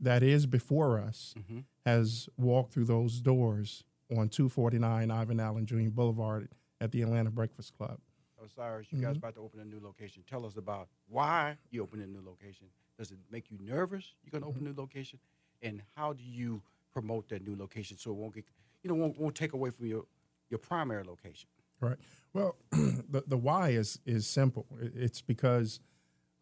that 0.00 0.22
is 0.22 0.46
before 0.46 0.98
us 0.98 1.34
Mhm. 1.36 1.64
has 1.84 2.28
walked 2.36 2.72
through 2.72 2.84
those 2.84 3.20
doors 3.20 3.84
on 4.16 4.28
249 4.28 5.10
Ivan 5.10 5.40
Allen 5.40 5.66
Jr. 5.66 5.90
Boulevard 5.90 6.48
at 6.80 6.92
the 6.92 7.02
Atlanta 7.02 7.30
Breakfast 7.30 7.76
Club. 7.76 8.00
Osiris, 8.42 8.92
you 8.92 9.00
guys 9.00 9.14
Mhm. 9.16 9.18
about 9.18 9.34
to 9.34 9.40
open 9.40 9.58
a 9.60 9.64
new 9.64 9.80
location. 9.80 10.22
Tell 10.26 10.46
us 10.46 10.56
about 10.56 10.88
why 11.08 11.58
you 11.70 11.82
open 11.82 12.00
a 12.00 12.06
new 12.06 12.22
location. 12.22 12.70
Does 12.96 13.10
it 13.10 13.18
make 13.30 13.50
you 13.50 13.58
nervous? 13.58 14.14
You're 14.22 14.30
going 14.30 14.42
to 14.42 14.48
open 14.48 14.62
a 14.66 14.70
new 14.70 14.74
location, 14.76 15.18
and 15.62 15.82
how 15.96 16.12
do 16.12 16.22
you 16.24 16.62
promote 16.92 17.28
that 17.28 17.42
new 17.46 17.56
location 17.56 17.98
so 17.98 18.10
it 18.12 18.14
won't 18.14 18.34
get, 18.34 18.44
you 18.82 18.88
know, 18.88 18.94
won't, 18.94 19.18
won't 19.18 19.34
take 19.34 19.52
away 19.52 19.70
from 19.70 19.86
your 19.86 20.06
your 20.50 20.58
primary 20.58 21.02
location? 21.04 21.48
Right. 21.80 21.98
Well, 22.32 22.56
the 22.70 23.24
the 23.26 23.36
why 23.36 23.70
is 23.70 23.98
is 24.06 24.26
simple. 24.26 24.66
It's 24.80 25.20
because 25.20 25.80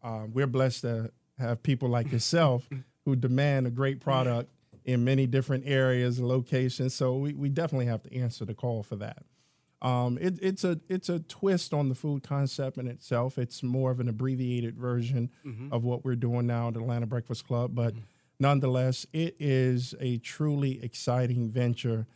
uh, 0.03 0.27
we're 0.31 0.47
blessed 0.47 0.81
to 0.81 1.11
have 1.39 1.63
people 1.63 1.89
like 1.89 2.11
yourself 2.11 2.67
who 3.05 3.15
demand 3.15 3.67
a 3.67 3.69
great 3.71 3.99
product 3.99 4.49
in 4.85 5.03
many 5.03 5.25
different 5.27 5.63
areas 5.67 6.17
and 6.19 6.27
locations. 6.27 6.93
So 6.93 7.17
we, 7.17 7.33
we 7.33 7.49
definitely 7.49 7.85
have 7.87 8.03
to 8.03 8.15
answer 8.15 8.45
the 8.45 8.53
call 8.53 8.83
for 8.83 8.95
that. 8.97 9.23
Um, 9.81 10.17
it, 10.19 10.39
it's 10.41 10.63
a 10.63 10.79
it's 10.89 11.07
a 11.07 11.19
twist 11.19 11.71
on 11.73 11.87
the 11.89 11.93
food 11.95 12.23
concept 12.23 12.79
in 12.79 12.87
itself. 12.87 13.37
It's 13.37 13.61
more 13.61 13.91
of 13.91 13.99
an 13.99 14.09
abbreviated 14.09 14.75
version 14.75 15.29
Mhm. 15.45 15.71
of 15.71 15.83
what 15.83 16.03
we're 16.03 16.15
doing 16.15 16.47
now 16.47 16.69
at 16.69 16.75
Atlanta 16.75 17.05
Breakfast 17.05 17.45
Club, 17.45 17.75
but 17.75 17.93
nonetheless, 18.39 19.05
it 19.13 19.35
is 19.39 19.93
a 19.99 20.17
truly 20.17 20.83
exciting 20.83 21.49
venture. 21.51 22.07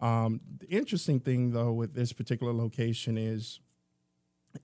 Um, 0.00 0.40
the 0.58 0.68
interesting 0.68 1.18
thing, 1.18 1.50
though, 1.50 1.72
with 1.72 1.94
this 1.94 2.12
particular 2.12 2.52
location 2.52 3.18
is 3.18 3.58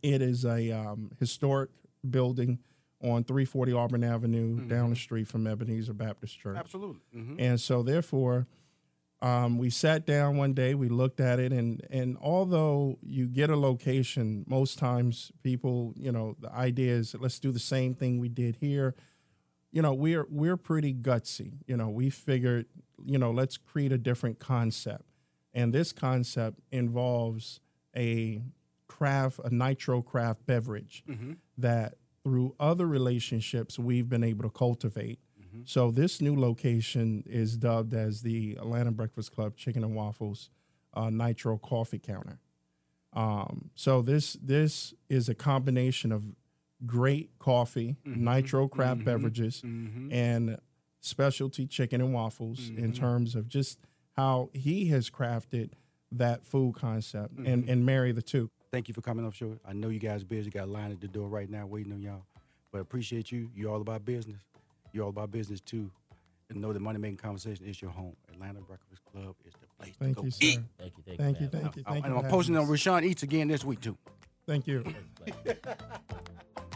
it 0.00 0.22
is 0.22 0.44
a 0.44 0.70
um, 0.70 1.10
historic 1.18 1.70
building 2.08 2.60
on 3.04 3.22
340 3.24 3.72
Auburn 3.72 4.02
Avenue, 4.02 4.66
down 4.66 4.90
the 4.90 4.96
street 4.96 5.28
from 5.28 5.46
Ebenezer 5.46 5.92
Baptist 5.92 6.38
Church. 6.38 6.56
Absolutely. 6.56 7.00
Mhm. 7.14 7.36
And 7.38 7.60
so, 7.60 7.82
therefore, 7.82 8.46
um, 9.20 9.58
we 9.58 9.70
sat 9.70 10.06
down 10.06 10.36
one 10.36 10.54
day, 10.54 10.74
we 10.74 10.88
looked 10.88 11.20
at 11.20 11.38
it, 11.38 11.52
and 11.52 11.86
and 11.90 12.16
although 12.20 12.98
you 13.02 13.26
get 13.26 13.50
a 13.50 13.56
location, 13.56 14.44
most 14.48 14.78
times 14.78 15.32
people, 15.42 15.92
you 15.96 16.12
know, 16.12 16.36
the 16.40 16.52
idea 16.52 16.92
is 16.94 17.14
let's 17.18 17.38
do 17.38 17.52
the 17.52 17.58
same 17.58 17.94
thing 17.94 18.18
we 18.18 18.28
did 18.28 18.56
here. 18.56 18.94
You 19.70 19.82
know, 19.82 19.92
we're 19.94 20.26
we're 20.30 20.56
pretty 20.56 20.94
gutsy. 20.94 21.58
You 21.66 21.76
know, 21.76 21.88
we 21.90 22.08
figured, 22.10 22.66
you 23.04 23.18
know, 23.18 23.30
let's 23.30 23.56
create 23.56 23.92
a 23.92 23.98
different 23.98 24.38
concept, 24.38 25.04
and 25.52 25.72
this 25.74 25.92
concept 25.92 26.60
involves 26.70 27.60
a 27.96 28.42
craft, 28.88 29.40
a 29.44 29.50
nitro 29.50 30.00
craft 30.02 30.46
beverage 30.46 31.02
Mhm. 31.08 31.36
that 31.58 31.96
through 32.24 32.54
other 32.58 32.86
relationships 32.86 33.78
we've 33.78 34.08
been 34.08 34.24
able 34.24 34.42
to 34.44 34.50
cultivate. 34.50 35.18
So 35.66 35.92
this 35.92 36.20
new 36.20 36.34
location 36.34 37.22
is 37.26 37.56
dubbed 37.56 37.94
as 37.94 38.22
the 38.22 38.56
Atlanta 38.56 38.90
Breakfast 38.90 39.30
Club 39.32 39.56
Chicken 39.56 39.84
and 39.84 39.94
Waffles 39.94 40.50
uh, 40.94 41.10
Nitro 41.10 41.58
Coffee 41.58 42.00
Counter. 42.00 42.40
Um, 43.12 43.70
so 43.76 44.02
this 44.02 44.32
this 44.42 44.94
is 45.08 45.28
a 45.28 45.34
combination 45.34 46.10
of 46.10 46.24
great 46.86 47.38
coffee, 47.38 47.96
nitro 48.04 48.66
craft 48.66 49.02
Mhm. 49.02 49.04
beverages, 49.04 49.62
Mhm. 49.64 50.12
and 50.12 50.58
specialty 51.00 51.68
chicken 51.68 52.00
and 52.00 52.12
waffles 52.12 52.68
in 52.70 52.90
Mhm. 52.90 52.96
terms 52.96 53.36
of 53.36 53.46
just 53.46 53.78
how 54.16 54.50
he 54.54 54.86
has 54.86 55.08
crafted 55.08 55.70
that 56.10 56.44
food 56.44 56.74
concept 56.74 57.38
and, 57.38 57.64
Mhm. 57.64 57.68
and 57.70 57.86
marry 57.86 58.10
the 58.10 58.22
two. 58.22 58.50
Thank 58.74 58.88
you 58.88 58.94
for 58.94 59.02
coming 59.02 59.24
up, 59.24 59.32
show. 59.34 59.56
I 59.64 59.72
know 59.72 59.88
you 59.88 60.00
guys 60.00 60.24
busy. 60.24 60.50
Got 60.50 60.64
a 60.64 60.70
line 60.72 60.90
at 60.90 61.00
the 61.00 61.06
door 61.06 61.28
right 61.28 61.48
now 61.48 61.64
waiting 61.64 61.92
on 61.92 62.02
y'all. 62.02 62.24
But 62.72 62.80
appreciate 62.80 63.30
you. 63.30 63.48
You're 63.54 63.70
all 63.70 63.80
about 63.80 64.04
business. 64.04 64.40
You're 64.92 65.04
all 65.04 65.10
about 65.10 65.30
business 65.30 65.60
too. 65.60 65.92
And 66.50 66.60
know 66.60 66.72
that 66.72 66.80
Money 66.80 66.98
Making 66.98 67.18
Conversation 67.18 67.66
is 67.66 67.80
your 67.80 67.92
home. 67.92 68.16
Atlanta 68.32 68.60
Breakfast 68.62 69.00
Club 69.12 69.36
is 69.46 69.52
the 69.60 69.68
place 69.78 69.94
Thank 70.00 70.16
to 70.16 70.22
go 70.22 70.26
you, 70.26 70.32
eat. 70.40 70.54
sir. 70.56 70.64
Thank 70.80 70.92
you, 70.98 71.02
thank 71.06 71.18
you 71.20 71.24
Thank 71.24 71.36
for 71.36 71.42
you, 71.44 71.48
thank 71.50 71.76
you, 71.76 71.82
I- 71.86 71.92
thank 71.92 72.04
and 72.06 72.14
you. 72.14 72.20
I'm 72.20 72.28
posting 72.28 72.54
having 72.54 72.68
on 72.68 72.74
us. 72.74 72.86
Rushion 72.86 73.04
Eats 73.04 73.22
again 73.22 73.46
this 73.46 73.64
week 73.64 73.80
too. 73.80 73.96
Thank 74.44 74.66
you. 74.66 74.82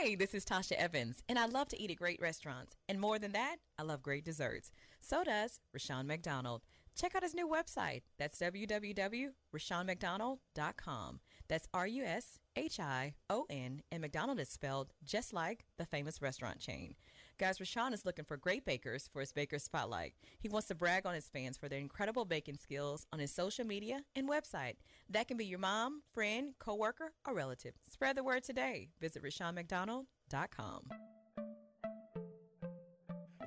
Hey, 0.00 0.14
this 0.14 0.32
is 0.32 0.44
Tasha 0.44 0.74
Evans, 0.74 1.24
and 1.28 1.40
I 1.40 1.46
love 1.46 1.66
to 1.68 1.82
eat 1.82 1.90
at 1.90 1.96
great 1.96 2.22
restaurants. 2.22 2.76
And 2.88 3.00
more 3.00 3.18
than 3.18 3.32
that, 3.32 3.56
I 3.80 3.82
love 3.82 4.00
great 4.00 4.24
desserts. 4.24 4.70
So 5.00 5.24
does 5.24 5.58
Rushion 5.74 6.06
McDonald. 6.06 6.62
Check 6.94 7.16
out 7.16 7.24
his 7.24 7.34
new 7.34 7.48
website. 7.48 8.02
That's 8.16 8.38
www.rushionmcdonald.com. 8.38 11.20
That's 11.48 11.68
R 11.74 11.88
U 11.88 12.04
S 12.04 12.38
H 12.54 12.78
I 12.78 13.14
O 13.28 13.46
N, 13.50 13.82
and 13.90 14.00
McDonald 14.00 14.38
is 14.38 14.48
spelled 14.48 14.92
just 15.04 15.32
like 15.32 15.64
the 15.78 15.86
famous 15.86 16.22
restaurant 16.22 16.60
chain. 16.60 16.94
Guys, 17.38 17.60
Rushion 17.60 17.92
is 17.92 18.04
looking 18.04 18.24
for 18.24 18.36
great 18.36 18.64
bakers 18.64 19.08
for 19.12 19.20
his 19.20 19.30
Baker 19.32 19.60
Spotlight. 19.60 20.12
He 20.40 20.48
wants 20.48 20.66
to 20.68 20.74
brag 20.74 21.06
on 21.06 21.14
his 21.14 21.28
fans 21.28 21.56
for 21.56 21.68
their 21.68 21.78
incredible 21.78 22.24
baking 22.24 22.56
skills 22.56 23.06
on 23.12 23.20
his 23.20 23.32
social 23.32 23.64
media 23.64 24.00
and 24.16 24.28
website. 24.28 24.74
That 25.08 25.28
can 25.28 25.36
be 25.36 25.46
your 25.46 25.60
mom, 25.60 26.02
friend, 26.12 26.54
coworker, 26.58 27.12
or 27.24 27.34
relative. 27.34 27.74
Spread 27.88 28.16
the 28.16 28.24
word 28.24 28.42
today. 28.42 28.88
Visit 29.00 29.22
RushionMcDonald.com. 29.22 30.88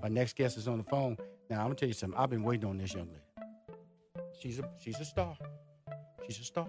My 0.01 0.07
next 0.07 0.37
guest 0.37 0.57
is 0.57 0.69
on 0.69 0.77
the 0.77 0.85
phone. 0.85 1.17
Now 1.49 1.59
I'm 1.59 1.65
gonna 1.65 1.75
tell 1.75 1.89
you 1.89 1.93
something. 1.93 2.17
I've 2.17 2.29
been 2.29 2.43
waiting 2.43 2.69
on 2.69 2.77
this 2.77 2.93
young 2.93 3.09
lady. 3.09 3.49
She's 4.41 4.57
a 4.57 4.69
she's 4.79 5.01
a 5.01 5.05
star. 5.05 5.35
She's 6.25 6.39
a 6.39 6.45
star. 6.45 6.67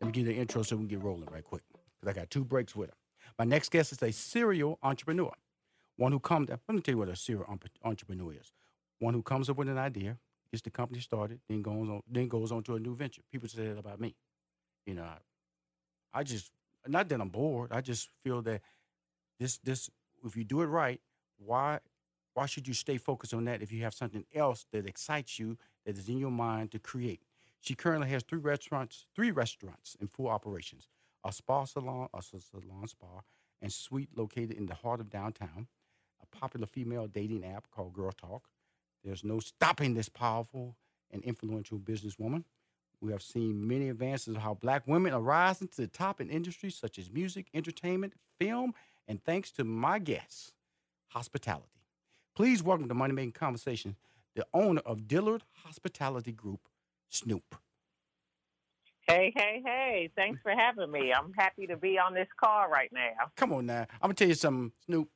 Let 0.00 0.06
me 0.06 0.10
give 0.10 0.26
you 0.26 0.34
the 0.34 0.40
intro 0.40 0.62
so 0.62 0.74
we 0.74 0.80
can 0.80 0.88
get 0.88 1.00
rolling 1.00 1.28
right 1.30 1.44
quick. 1.44 1.62
Because 2.00 2.16
I 2.16 2.20
got 2.20 2.28
two 2.28 2.44
breaks 2.44 2.74
with 2.74 2.90
her. 2.90 2.96
My 3.38 3.44
next 3.44 3.70
guest 3.70 3.92
is 3.92 4.02
a 4.02 4.10
serial 4.10 4.80
entrepreneur. 4.82 5.32
One 6.00 6.12
who 6.12 6.18
comes 6.18 6.48
let 6.48 6.60
me 6.70 6.80
tell 6.80 6.94
you 6.94 6.98
what 6.98 7.10
a 7.10 7.14
serial 7.14 7.44
entrepreneur 7.84 8.32
is. 8.32 8.54
One 9.00 9.12
who 9.12 9.22
comes 9.22 9.50
up 9.50 9.58
with 9.58 9.68
an 9.68 9.76
idea, 9.76 10.16
gets 10.50 10.62
the 10.62 10.70
company 10.70 10.98
started, 10.98 11.40
then 11.46 11.60
goes 11.60 11.90
on 11.90 12.00
then 12.10 12.26
goes 12.26 12.50
on 12.52 12.62
to 12.62 12.76
a 12.76 12.80
new 12.80 12.94
venture. 12.94 13.20
People 13.30 13.50
say 13.50 13.68
that 13.68 13.78
about 13.78 14.00
me. 14.00 14.14
You 14.86 14.94
know, 14.94 15.02
I, 15.02 16.20
I 16.20 16.22
just 16.22 16.52
not 16.86 17.06
that 17.10 17.20
I'm 17.20 17.28
bored. 17.28 17.70
I 17.70 17.82
just 17.82 18.08
feel 18.24 18.40
that 18.40 18.62
this 19.38 19.58
this 19.58 19.90
if 20.24 20.38
you 20.38 20.42
do 20.42 20.62
it 20.62 20.68
right, 20.68 21.02
why 21.36 21.80
why 22.32 22.46
should 22.46 22.66
you 22.66 22.72
stay 22.72 22.96
focused 22.96 23.34
on 23.34 23.44
that 23.44 23.60
if 23.60 23.70
you 23.70 23.82
have 23.82 23.92
something 23.92 24.24
else 24.34 24.64
that 24.72 24.86
excites 24.86 25.38
you 25.38 25.58
that 25.84 25.98
is 25.98 26.08
in 26.08 26.16
your 26.16 26.30
mind 26.30 26.70
to 26.70 26.78
create? 26.78 27.20
She 27.60 27.74
currently 27.74 28.08
has 28.08 28.22
three 28.22 28.38
restaurants, 28.38 29.04
three 29.14 29.32
restaurants 29.32 29.98
in 30.00 30.06
full 30.06 30.28
operations: 30.28 30.88
a 31.22 31.30
spa 31.30 31.66
salon, 31.66 32.08
a 32.14 32.22
salon 32.22 32.86
spa, 32.86 33.20
and 33.60 33.70
suite 33.70 34.16
located 34.16 34.52
in 34.52 34.64
the 34.64 34.76
heart 34.76 35.00
of 35.00 35.10
downtown. 35.10 35.66
Popular 36.30 36.66
female 36.66 37.06
dating 37.06 37.44
app 37.44 37.70
called 37.70 37.92
Girl 37.92 38.12
Talk. 38.12 38.48
There's 39.04 39.24
no 39.24 39.40
stopping 39.40 39.94
this 39.94 40.08
powerful 40.08 40.76
and 41.10 41.22
influential 41.24 41.78
businesswoman. 41.78 42.44
We 43.00 43.12
have 43.12 43.22
seen 43.22 43.66
many 43.66 43.88
advances 43.88 44.36
of 44.36 44.42
how 44.42 44.54
black 44.54 44.86
women 44.86 45.14
are 45.14 45.20
rising 45.20 45.68
to 45.68 45.76
the 45.80 45.86
top 45.86 46.20
in 46.20 46.28
industries 46.28 46.76
such 46.76 46.98
as 46.98 47.10
music, 47.10 47.46
entertainment, 47.54 48.12
film, 48.38 48.74
and 49.08 49.22
thanks 49.24 49.50
to 49.52 49.64
my 49.64 49.98
guests, 49.98 50.52
hospitality. 51.08 51.66
Please 52.36 52.62
welcome 52.62 52.88
to 52.88 52.94
Money 52.94 53.14
Making 53.14 53.32
Conversation 53.32 53.96
the 54.36 54.46
owner 54.54 54.80
of 54.86 55.08
Dillard 55.08 55.42
Hospitality 55.64 56.32
Group, 56.32 56.60
Snoop. 57.08 57.56
Hey, 59.02 59.32
hey, 59.34 59.60
hey. 59.64 60.10
Thanks 60.14 60.40
for 60.42 60.52
having 60.52 60.90
me. 60.90 61.12
I'm 61.12 61.32
happy 61.36 61.66
to 61.66 61.76
be 61.76 61.98
on 61.98 62.14
this 62.14 62.28
call 62.38 62.68
right 62.68 62.90
now. 62.92 63.26
Come 63.36 63.52
on 63.52 63.66
now. 63.66 63.80
I'm 63.94 64.02
gonna 64.02 64.14
tell 64.14 64.28
you 64.28 64.34
something, 64.34 64.72
Snoop. 64.86 65.08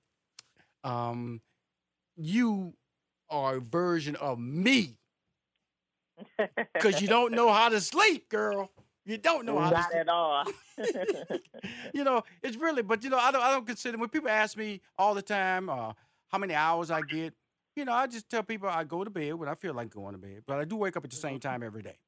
Um, 0.84 1.40
you 2.16 2.74
are 3.30 3.56
a 3.56 3.60
version 3.60 4.16
of 4.16 4.38
me. 4.38 4.96
Cause 6.78 7.00
you 7.00 7.08
don't 7.08 7.32
know 7.32 7.52
how 7.52 7.68
to 7.68 7.80
sleep, 7.80 8.28
girl. 8.28 8.70
You 9.04 9.18
don't 9.18 9.44
know 9.44 9.58
how 9.58 9.70
to 9.70 9.82
sleep. 9.82 9.96
at 9.96 10.08
all. 10.08 10.44
you 11.94 12.04
know, 12.04 12.22
it's 12.42 12.56
really, 12.56 12.82
but 12.82 13.02
you 13.02 13.10
know, 13.10 13.18
I 13.18 13.32
don't, 13.32 13.42
I 13.42 13.50
don't 13.50 13.66
consider 13.66 13.98
when 13.98 14.08
people 14.08 14.30
ask 14.30 14.56
me 14.56 14.80
all 14.96 15.14
the 15.14 15.22
time 15.22 15.68
uh, 15.68 15.92
how 16.28 16.38
many 16.38 16.54
hours 16.54 16.90
I 16.90 17.00
get. 17.02 17.34
You 17.76 17.84
know, 17.84 17.92
I 17.92 18.06
just 18.06 18.30
tell 18.30 18.42
people 18.44 18.68
I 18.68 18.84
go 18.84 19.02
to 19.02 19.10
bed 19.10 19.34
when 19.34 19.48
I 19.48 19.54
feel 19.54 19.74
like 19.74 19.90
going 19.90 20.12
to 20.12 20.18
bed, 20.18 20.42
but 20.46 20.58
I 20.58 20.64
do 20.64 20.76
wake 20.76 20.96
up 20.96 21.04
at 21.04 21.10
the 21.10 21.16
same 21.16 21.40
time 21.40 21.62
every 21.62 21.82
day. 21.82 21.98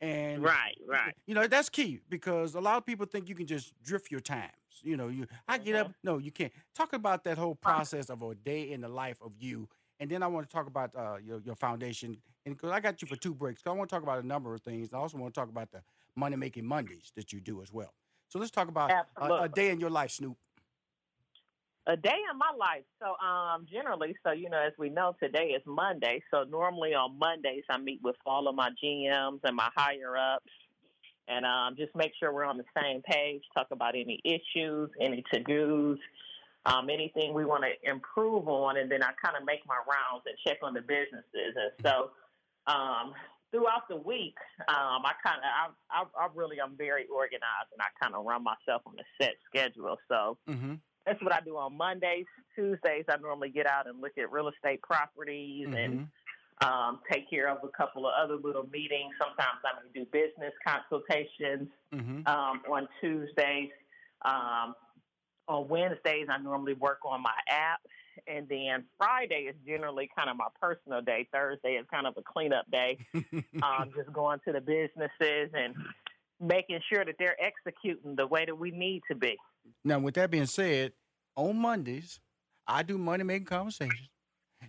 And 0.00 0.42
Right, 0.42 0.76
right. 0.86 1.14
you 1.26 1.34
know 1.34 1.46
that's 1.46 1.68
key 1.68 2.00
because 2.08 2.54
a 2.54 2.60
lot 2.60 2.76
of 2.76 2.86
people 2.86 3.06
think 3.06 3.28
you 3.28 3.34
can 3.34 3.46
just 3.46 3.72
drift 3.82 4.10
your 4.10 4.20
times. 4.20 4.50
You 4.82 4.96
know, 4.96 5.08
you 5.08 5.26
I 5.48 5.58
get 5.58 5.74
Mm-hmm. 5.74 5.86
up. 5.86 5.92
No, 6.02 6.18
you 6.18 6.30
can't. 6.30 6.52
Talk 6.74 6.92
about 6.92 7.24
that 7.24 7.38
whole 7.38 7.54
process 7.54 8.10
of 8.10 8.22
a 8.22 8.34
day 8.34 8.70
in 8.70 8.80
the 8.80 8.88
life 8.88 9.18
of 9.22 9.32
you, 9.38 9.68
and 9.98 10.10
then 10.10 10.22
I 10.22 10.26
want 10.26 10.48
to 10.48 10.54
talk 10.54 10.66
about 10.66 10.94
uh, 10.96 11.16
your 11.22 11.40
your 11.40 11.54
foundation. 11.56 12.16
And 12.46 12.56
because 12.56 12.70
I 12.70 12.80
got 12.80 13.02
you 13.02 13.08
for 13.08 13.16
two 13.16 13.34
breaks, 13.34 13.62
I 13.66 13.70
want 13.70 13.88
to 13.90 13.94
talk 13.94 14.02
about 14.02 14.22
a 14.22 14.26
number 14.26 14.54
of 14.54 14.62
things. 14.62 14.92
I 14.94 14.98
also 14.98 15.18
want 15.18 15.34
to 15.34 15.40
talk 15.40 15.48
about 15.50 15.70
the 15.70 15.82
money 16.16 16.36
making 16.36 16.64
Mondays 16.64 17.12
that 17.16 17.32
you 17.32 17.40
do 17.40 17.60
as 17.62 17.72
well. 17.72 17.92
So 18.28 18.38
let's 18.38 18.50
talk 18.50 18.68
about 18.68 18.94
a, 19.20 19.32
a 19.40 19.48
day 19.48 19.70
in 19.70 19.80
your 19.80 19.90
life, 19.90 20.10
Snoop. 20.12 20.36
A 21.86 21.96
day 21.96 22.18
in 22.30 22.38
my 22.38 22.50
life. 22.58 22.84
So, 23.00 23.16
um, 23.26 23.66
generally, 23.70 24.14
so 24.24 24.32
you 24.32 24.50
know, 24.50 24.60
as 24.60 24.72
we 24.78 24.90
know, 24.90 25.16
today 25.20 25.54
is 25.56 25.62
Monday. 25.66 26.22
So 26.30 26.44
normally 26.44 26.94
on 26.94 27.18
Mondays, 27.18 27.64
I 27.70 27.78
meet 27.78 28.00
with 28.02 28.16
all 28.26 28.48
of 28.48 28.54
my 28.54 28.70
GMs 28.82 29.40
and 29.44 29.56
my 29.56 29.70
higher 29.74 30.16
ups, 30.16 30.50
and 31.26 31.46
um, 31.46 31.76
just 31.76 31.94
make 31.96 32.12
sure 32.20 32.34
we're 32.34 32.44
on 32.44 32.58
the 32.58 32.64
same 32.80 33.00
page. 33.02 33.42
Talk 33.56 33.68
about 33.72 33.94
any 33.96 34.20
issues, 34.24 34.90
any 35.00 35.24
to 35.32 35.40
dos, 35.40 35.98
um, 36.66 36.90
anything 36.90 37.32
we 37.32 37.46
want 37.46 37.64
to 37.64 37.90
improve 37.90 38.46
on, 38.46 38.76
and 38.76 38.90
then 38.90 39.02
I 39.02 39.12
kind 39.24 39.36
of 39.36 39.46
make 39.46 39.60
my 39.66 39.76
rounds 39.76 40.24
and 40.26 40.36
check 40.46 40.58
on 40.62 40.74
the 40.74 40.82
businesses. 40.82 41.56
And 41.56 41.72
so, 41.82 42.10
um, 42.70 43.14
throughout 43.50 43.88
the 43.88 43.96
week, 43.96 44.36
um, 44.68 45.02
I 45.04 45.12
kind 45.24 45.38
of, 45.38 45.74
I, 45.90 46.02
I, 46.02 46.24
I 46.24 46.28
really, 46.34 46.60
I'm 46.60 46.76
very 46.76 47.06
organized, 47.06 47.72
and 47.72 47.80
I 47.80 47.86
kind 48.00 48.14
of 48.14 48.24
run 48.26 48.44
myself 48.44 48.82
on 48.86 48.94
a 48.98 49.24
set 49.24 49.36
schedule. 49.48 49.96
So 50.08 50.36
Mm-hmm. 50.48 50.74
That's 51.06 51.22
what 51.22 51.32
I 51.32 51.40
do 51.40 51.56
on 51.56 51.76
Mondays. 51.76 52.26
Tuesdays, 52.54 53.04
I 53.08 53.16
normally 53.18 53.50
get 53.50 53.66
out 53.66 53.86
and 53.88 54.00
look 54.00 54.18
at 54.18 54.30
real 54.30 54.48
estate 54.48 54.82
properties 54.82 55.68
and 55.76 56.08
um, 56.62 57.00
take 57.10 57.28
care 57.30 57.48
of 57.48 57.58
a 57.64 57.68
couple 57.68 58.06
of 58.06 58.12
other 58.22 58.36
little 58.36 58.66
meetings. 58.70 59.14
Sometimes 59.18 59.60
I 59.64 59.82
may 59.82 60.00
do 60.00 60.06
business 60.12 60.52
consultations 60.66 61.68
Mm-hmm. 61.92 62.26
um, 62.26 62.62
on 62.70 62.86
Tuesdays. 63.00 63.70
Um, 64.24 64.74
on 65.48 65.66
Wednesdays, 65.68 66.28
I 66.30 66.38
normally 66.38 66.74
work 66.74 66.98
on 67.04 67.20
my 67.22 67.34
app. 67.48 67.80
And 68.28 68.48
then 68.48 68.84
Friday 68.96 69.48
is 69.48 69.56
generally 69.66 70.08
kind 70.16 70.30
of 70.30 70.36
my 70.36 70.46
personal 70.60 71.00
day. 71.00 71.26
Thursday 71.32 71.70
is 71.70 71.86
kind 71.90 72.06
of 72.06 72.14
a 72.16 72.22
cleanup 72.22 72.70
day. 72.70 72.98
um, 73.14 73.90
just 73.96 74.12
going 74.12 74.38
to 74.46 74.52
the 74.52 74.60
businesses 74.60 75.50
and 75.54 75.74
making 76.38 76.80
sure 76.92 77.04
that 77.04 77.16
they're 77.18 77.36
executing 77.42 78.14
the 78.14 78.26
way 78.26 78.44
that 78.44 78.56
we 78.56 78.70
need 78.70 79.02
to 79.10 79.16
be. 79.16 79.36
Now, 79.84 79.98
with 79.98 80.14
that 80.14 80.30
being 80.30 80.46
said, 80.46 80.92
on 81.36 81.56
Mondays, 81.56 82.20
I 82.66 82.82
do 82.82 82.98
money 82.98 83.24
making 83.24 83.46
conversations. 83.46 84.08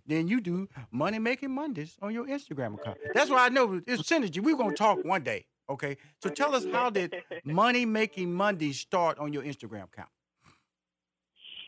Then 0.05 0.27
you 0.27 0.39
do 0.39 0.69
money 0.91 1.19
making 1.19 1.51
Mondays 1.51 1.97
on 2.01 2.13
your 2.13 2.25
Instagram 2.25 2.75
account. 2.75 2.97
That's 3.13 3.29
why 3.29 3.45
I 3.45 3.49
know 3.49 3.81
it's 3.85 4.03
synergy. 4.03 4.41
We're 4.41 4.55
gonna 4.55 4.75
talk 4.75 5.03
one 5.03 5.23
day. 5.23 5.45
Okay. 5.69 5.97
So 6.21 6.29
tell 6.29 6.55
us 6.55 6.65
how 6.71 6.89
did 6.89 7.13
money 7.45 7.85
making 7.85 8.33
Mondays 8.33 8.79
start 8.79 9.19
on 9.19 9.33
your 9.33 9.43
Instagram 9.43 9.85
account? 9.85 10.09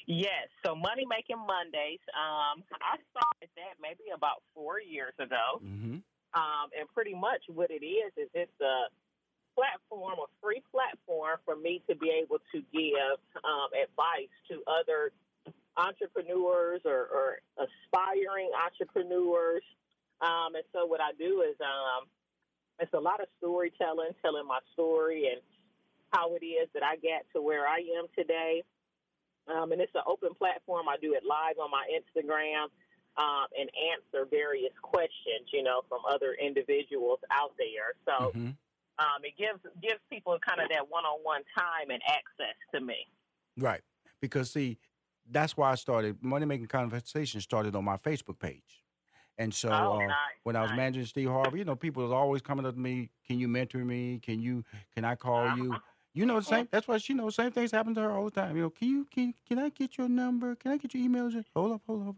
Yes, 0.05 0.51
so 0.65 0.75
Money 0.75 1.05
Making 1.07 1.39
Mondays. 1.39 2.03
Um, 2.11 2.63
I 2.83 2.99
started 3.15 3.49
that 3.55 3.79
maybe 3.81 4.11
about 4.15 4.43
four 4.53 4.81
years 4.81 5.13
ago. 5.17 5.63
Mm-hmm. 5.63 6.03
Um, 6.35 6.67
and 6.77 6.89
pretty 6.93 7.13
much 7.13 7.43
what 7.47 7.71
it 7.71 7.85
is 7.85 8.11
is 8.17 8.27
it's 8.33 8.59
a 8.59 8.89
platform, 9.55 10.19
a 10.19 10.29
free 10.41 10.61
platform 10.71 11.37
for 11.45 11.55
me 11.55 11.81
to 11.89 11.95
be 11.95 12.09
able 12.09 12.39
to 12.51 12.61
give 12.73 13.17
um, 13.43 13.69
advice 13.73 14.33
to 14.49 14.61
other 14.67 15.11
entrepreneurs 15.77 16.81
or, 16.85 17.07
or 17.09 17.37
aspiring 17.57 18.51
entrepreneurs. 18.53 19.63
Um, 20.21 20.55
and 20.55 20.63
so 20.73 20.85
what 20.85 21.01
I 21.01 21.11
do 21.17 21.41
is 21.41 21.55
um, 21.61 22.05
it's 22.79 22.93
a 22.93 22.99
lot 22.99 23.21
of 23.21 23.27
storytelling, 23.37 24.11
telling 24.21 24.47
my 24.47 24.59
story 24.73 25.29
and 25.31 25.41
how 26.11 26.35
it 26.35 26.45
is 26.45 26.69
that 26.73 26.83
I 26.83 26.95
got 26.95 27.25
to 27.35 27.41
where 27.41 27.67
I 27.67 27.79
am 27.97 28.05
today. 28.17 28.63
Um, 29.47 29.71
and 29.71 29.81
it's 29.81 29.95
an 29.95 30.03
open 30.07 30.33
platform. 30.33 30.87
I 30.87 30.95
do 31.01 31.13
it 31.13 31.23
live 31.27 31.59
on 31.59 31.69
my 31.69 31.85
Instagram 31.91 32.69
um, 33.17 33.47
and 33.59 33.69
answer 33.91 34.25
various 34.29 34.73
questions, 34.81 35.51
you 35.51 35.63
know, 35.63 35.81
from 35.89 35.99
other 36.09 36.35
individuals 36.39 37.19
out 37.31 37.53
there. 37.57 37.93
So 38.05 38.31
Mm-hmm. 38.33 38.51
Um, 38.99 39.23
it 39.23 39.33
gives 39.37 39.59
gives 39.81 39.99
people 40.09 40.37
kind 40.47 40.61
of 40.61 40.69
that 40.69 40.89
one 40.89 41.05
on 41.05 41.19
one 41.23 41.41
time 41.57 41.89
and 41.89 42.01
access 42.07 42.55
to 42.73 42.81
me. 42.81 43.07
Right. 43.57 43.81
Because 44.21 44.51
see, 44.51 44.77
that's 45.29 45.55
why 45.57 45.71
I 45.71 45.75
started 45.75 46.21
money 46.21 46.45
making 46.45 46.67
conversations 46.67 47.43
started 47.43 47.75
on 47.75 47.83
my 47.83 47.97
Facebook 47.97 48.39
page. 48.39 48.83
And 49.37 49.53
so 49.53 49.71
Oh, 49.71 49.93
uh, 49.93 50.07
nice, 50.07 50.15
when 50.43 50.55
I 50.55 50.61
was 50.61 50.69
nice. 50.71 50.77
managing 50.77 51.05
Steve 51.05 51.29
Harvey, 51.29 51.59
you 51.59 51.65
know, 51.65 51.75
people 51.75 52.03
was 52.03 52.11
always 52.11 52.41
coming 52.41 52.65
up 52.65 52.75
to 52.75 52.79
me, 52.79 53.09
can 53.27 53.39
you 53.39 53.47
mentor 53.47 53.79
me? 53.79 54.19
Can 54.19 54.39
you 54.39 54.63
can 54.93 55.05
I 55.05 55.15
call 55.15 55.45
Uh-huh. 55.47 55.55
you? 55.55 55.75
You 56.15 56.27
know 56.27 56.35
the 56.39 56.45
same 56.45 56.67
that's 56.71 56.87
why 56.87 56.99
she 56.99 57.15
knows 57.15 57.35
same 57.35 57.51
things 57.51 57.71
happen 57.71 57.95
to 57.95 58.01
her 58.01 58.11
all 58.11 58.25
the 58.25 58.31
time. 58.31 58.55
You 58.55 58.63
know, 58.63 58.69
can 58.69 58.87
you 58.87 59.05
can 59.05 59.33
can 59.47 59.57
I 59.57 59.69
get 59.69 59.97
your 59.97 60.07
number? 60.07 60.53
Can 60.55 60.71
I 60.71 60.77
get 60.77 60.93
your 60.93 61.03
email? 61.03 61.31
Hold 61.55 61.71
up, 61.71 61.81
hold 61.87 62.09
up. 62.09 62.15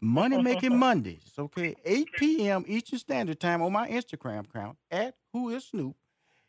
Money 0.00 0.42
making 0.42 0.78
Mondays, 0.78 1.32
okay, 1.38 1.74
8 1.84 2.08
p.m. 2.16 2.64
Eastern 2.66 2.98
Standard 2.98 3.40
Time 3.40 3.62
on 3.62 3.72
my 3.72 3.88
Instagram 3.88 4.48
account 4.48 4.76
at 4.90 5.14
Who 5.32 5.50
is 5.50 5.66
Snoop. 5.66 5.96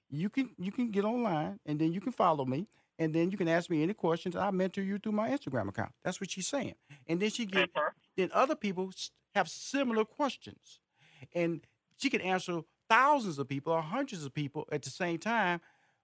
You 0.09 0.29
can 0.29 0.49
you 0.57 0.71
can 0.71 0.91
get 0.91 1.05
online 1.05 1.59
and 1.65 1.79
then 1.79 1.93
you 1.93 2.01
can 2.01 2.11
follow 2.11 2.45
me 2.45 2.67
and 3.01 3.15
then 3.15 3.31
you 3.31 3.37
can 3.37 3.47
ask 3.47 3.69
me 3.69 3.81
any 3.81 3.95
questions. 3.95 4.35
I 4.35 4.51
mentor 4.51 4.83
you 4.83 4.99
through 4.99 5.13
my 5.13 5.29
Instagram 5.29 5.69
account. 5.69 5.91
That's 6.03 6.21
what 6.21 6.29
she's 6.29 6.47
saying. 6.47 6.75
And 7.07 7.19
then 7.19 7.31
she 7.31 7.45
get 7.45 7.69
then 8.15 8.29
other 8.33 8.55
people 8.55 8.91
have 9.33 9.49
similar 9.49 10.05
questions, 10.05 10.79
and 11.33 11.61
she 11.97 12.09
can 12.09 12.21
answer 12.21 12.61
thousands 12.89 13.39
of 13.39 13.47
people 13.47 13.73
or 13.73 13.81
hundreds 13.81 14.23
of 14.23 14.33
people 14.33 14.67
at 14.71 14.83
the 14.83 14.91
same 14.91 15.17
time 15.17 15.61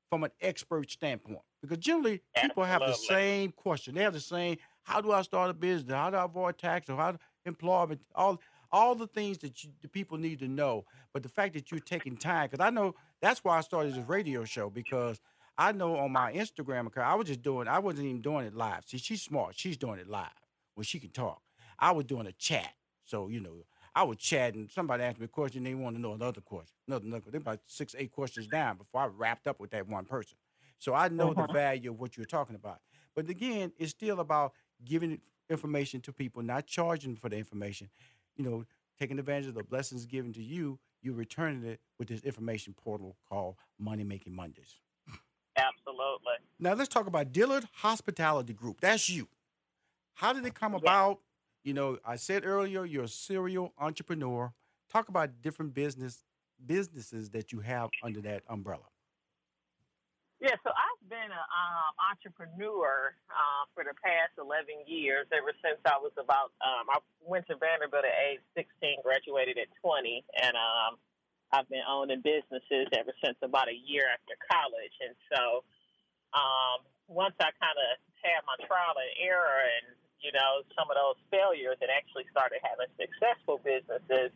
from 0.09 0.23
an 0.23 0.31
expert 0.41 0.89
standpoint. 0.89 1.41
Because 1.61 1.77
generally 1.77 2.21
people 2.41 2.63
have 2.63 2.79
the 2.79 2.93
same 2.93 3.51
question. 3.51 3.93
They 3.93 4.01
have 4.01 4.13
the 4.13 4.19
same: 4.19 4.57
How 4.81 4.99
do 5.01 5.11
I 5.11 5.21
start 5.21 5.51
a 5.51 5.53
business? 5.53 5.93
How 5.93 6.09
do 6.09 6.17
I 6.17 6.23
avoid 6.23 6.57
tax? 6.57 6.89
Or 6.89 6.97
how 6.97 7.11
do 7.11 7.19
employment? 7.47 8.01
All 8.15 8.39
all 8.71 8.95
the 8.95 9.07
things 9.07 9.37
that 9.39 9.63
you, 9.63 9.71
the 9.81 9.87
people 9.87 10.17
need 10.17 10.39
to 10.39 10.47
know. 10.47 10.85
But 11.13 11.23
the 11.23 11.29
fact 11.29 11.53
that 11.53 11.71
you're 11.71 11.79
taking 11.79 12.17
time, 12.17 12.49
because 12.49 12.65
I 12.65 12.69
know 12.69 12.95
that's 13.21 13.43
why 13.43 13.57
I 13.57 13.61
started 13.61 13.93
this 13.95 14.07
radio 14.07 14.43
show 14.45 14.69
because 14.69 15.19
I 15.57 15.71
know 15.71 15.97
on 15.97 16.11
my 16.11 16.33
Instagram 16.33 16.87
account 16.87 17.07
I 17.07 17.15
was 17.15 17.27
just 17.27 17.41
doing. 17.41 17.67
I 17.67 17.79
wasn't 17.79 18.07
even 18.07 18.21
doing 18.21 18.45
it 18.45 18.55
live. 18.55 18.83
See, 18.85 18.97
she's 18.97 19.21
smart. 19.21 19.55
She's 19.57 19.77
doing 19.77 19.99
it 19.99 20.07
live 20.07 20.27
when 20.75 20.83
she 20.85 20.99
can 20.99 21.09
talk. 21.11 21.41
I 21.79 21.91
was 21.91 22.05
doing 22.05 22.27
a 22.27 22.31
chat. 22.33 22.73
So 23.05 23.27
you 23.29 23.39
know, 23.39 23.65
I 23.95 24.03
was 24.03 24.17
chatting. 24.17 24.69
Somebody 24.71 25.03
asked 25.03 25.19
me 25.19 25.25
a 25.25 25.29
question. 25.29 25.63
They 25.63 25.73
want 25.73 25.95
to 25.95 26.01
know 26.01 26.13
another 26.13 26.41
question. 26.41 26.75
Another, 26.87 27.05
another. 27.05 27.31
They 27.31 27.37
about 27.37 27.61
six, 27.65 27.95
eight 27.97 28.11
questions 28.11 28.47
down 28.47 28.77
before 28.77 29.01
I 29.01 29.07
wrapped 29.07 29.47
up 29.47 29.59
with 29.59 29.71
that 29.71 29.87
one 29.87 30.05
person. 30.05 30.37
So 30.79 30.93
I 30.93 31.07
know 31.07 31.33
the 31.33 31.43
Uh-huh. 31.43 31.53
value 31.53 31.91
of 31.91 31.99
what 31.99 32.17
you're 32.17 32.25
talking 32.25 32.55
about. 32.55 32.79
But 33.15 33.29
again, 33.29 33.71
it's 33.79 33.91
still 33.91 34.19
about 34.19 34.53
giving 34.85 35.19
information 35.49 36.01
to 36.01 36.13
people, 36.13 36.41
not 36.43 36.67
charging 36.67 37.15
for 37.15 37.29
the 37.29 37.37
information. 37.37 37.89
You 38.35 38.43
know, 38.43 38.65
taking 38.99 39.19
advantage 39.19 39.47
of 39.47 39.55
the 39.55 39.63
blessings 39.63 40.05
given 40.05 40.33
to 40.33 40.43
you. 40.43 40.79
You're 41.01 41.15
returning 41.15 41.63
it 41.63 41.79
with 41.99 42.07
this 42.07 42.21
information 42.21 42.73
portal 42.73 43.15
called 43.29 43.55
Money 43.79 44.03
Making 44.03 44.35
Mondays. 44.35 44.79
Absolutely. 45.55 46.33
Now 46.59 46.73
let's 46.73 46.89
talk 46.89 47.07
about 47.07 47.31
Dillard 47.31 47.65
Hospitality 47.75 48.53
Group. 48.53 48.81
That's 48.81 49.09
you. 49.09 49.27
How 50.13 50.33
did 50.33 50.45
it 50.45 50.53
come 50.53 50.73
about? 50.73 51.19
You 51.63 51.73
know, 51.73 51.97
I 52.05 52.15
said 52.15 52.45
earlier 52.45 52.85
you're 52.85 53.03
a 53.03 53.07
serial 53.07 53.73
entrepreneur. 53.77 54.53
Talk 54.89 55.09
about 55.09 55.41
different 55.41 55.73
business 55.73 56.23
businesses 56.65 57.29
that 57.31 57.51
you 57.51 57.59
have 57.59 57.89
under 58.03 58.21
that 58.21 58.43
umbrella. 58.47 58.85
Yeah, 60.39 60.55
so 60.63 60.69
I've 60.69 60.86
been 61.09 61.31
an 61.31 61.47
um, 61.47 61.91
entrepreneur 62.11 63.15
uh, 63.31 63.63
for 63.71 63.87
the 63.87 63.95
past 64.03 64.35
11 64.35 64.87
years, 64.87 65.27
ever 65.31 65.55
since 65.63 65.79
I 65.87 65.95
was 65.99 66.11
about, 66.19 66.51
um, 66.59 66.91
I 66.91 66.99
went 67.23 67.47
to 67.47 67.55
Vanderbilt 67.55 68.03
at 68.03 68.15
age 68.27 68.43
16, 68.55 69.03
graduated 69.03 69.55
at 69.55 69.71
20, 69.79 70.23
and 70.43 70.55
um, 70.55 70.99
I've 71.55 71.67
been 71.71 71.83
owning 71.87 72.19
businesses 72.19 72.91
ever 72.91 73.15
since 73.23 73.39
about 73.39 73.71
a 73.71 73.77
year 73.87 74.03
after 74.11 74.35
college. 74.51 74.95
And 74.99 75.15
so 75.31 75.63
um, 76.35 76.83
once 77.07 77.35
I 77.39 77.55
kind 77.55 77.77
of 77.79 77.89
had 78.19 78.43
my 78.43 78.59
trial 78.67 78.99
and 78.99 79.13
error 79.23 79.63
and, 79.79 79.95
you 80.19 80.35
know, 80.35 80.67
some 80.75 80.91
of 80.91 80.99
those 80.99 81.19
failures 81.31 81.79
and 81.79 81.87
actually 81.87 82.27
started 82.35 82.59
having 82.67 82.91
successful 82.99 83.63
businesses, 83.63 84.35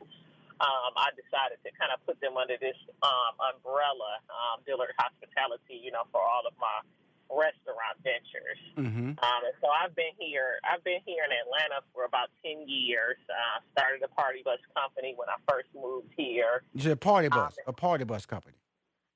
um, 0.61 0.93
I 0.95 1.09
decided 1.17 1.57
to 1.65 1.69
kind 1.75 1.89
of 1.89 1.97
put 2.05 2.21
them 2.21 2.37
under 2.37 2.55
this 2.61 2.77
um, 3.01 3.33
umbrella, 3.41 4.21
um, 4.29 4.61
Dillard 4.69 4.93
Hospitality, 5.01 5.81
you 5.81 5.89
know, 5.89 6.05
for 6.13 6.21
all 6.21 6.45
of 6.45 6.53
my 6.61 6.85
restaurant 7.33 7.95
ventures. 8.03 8.59
Mm-hmm. 8.77 9.17
Um, 9.17 9.41
and 9.47 9.55
so 9.61 9.67
I've 9.73 9.95
been 9.95 10.13
here. 10.21 10.59
I've 10.67 10.83
been 10.83 10.99
here 11.05 11.23
in 11.25 11.31
Atlanta 11.33 11.81
for 11.93 12.05
about 12.05 12.29
ten 12.45 12.67
years. 12.67 13.17
Uh, 13.25 13.63
started 13.73 14.03
a 14.03 14.11
party 14.13 14.41
bus 14.45 14.59
company 14.77 15.13
when 15.17 15.29
I 15.29 15.39
first 15.49 15.69
moved 15.73 16.13
here. 16.15 16.63
You 16.73 16.81
said 16.81 17.01
party 17.01 17.29
bus, 17.29 17.55
a 17.65 17.73
party 17.73 18.03
bus 18.03 18.25
company. 18.25 18.55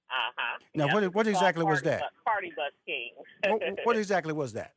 Uh 0.09 0.13
huh. 0.37 0.57
Now, 0.73 0.87
what- 0.93 1.13
what 1.13 1.27
exactly 1.27 1.63
was 1.63 1.81
that? 1.83 2.03
Party 2.25 2.53
bus 2.55 2.71
kings. 2.85 3.15
What, 3.45 3.61
what 3.85 3.97
exactly 3.97 4.33
was 4.33 4.53
that? 4.53 4.73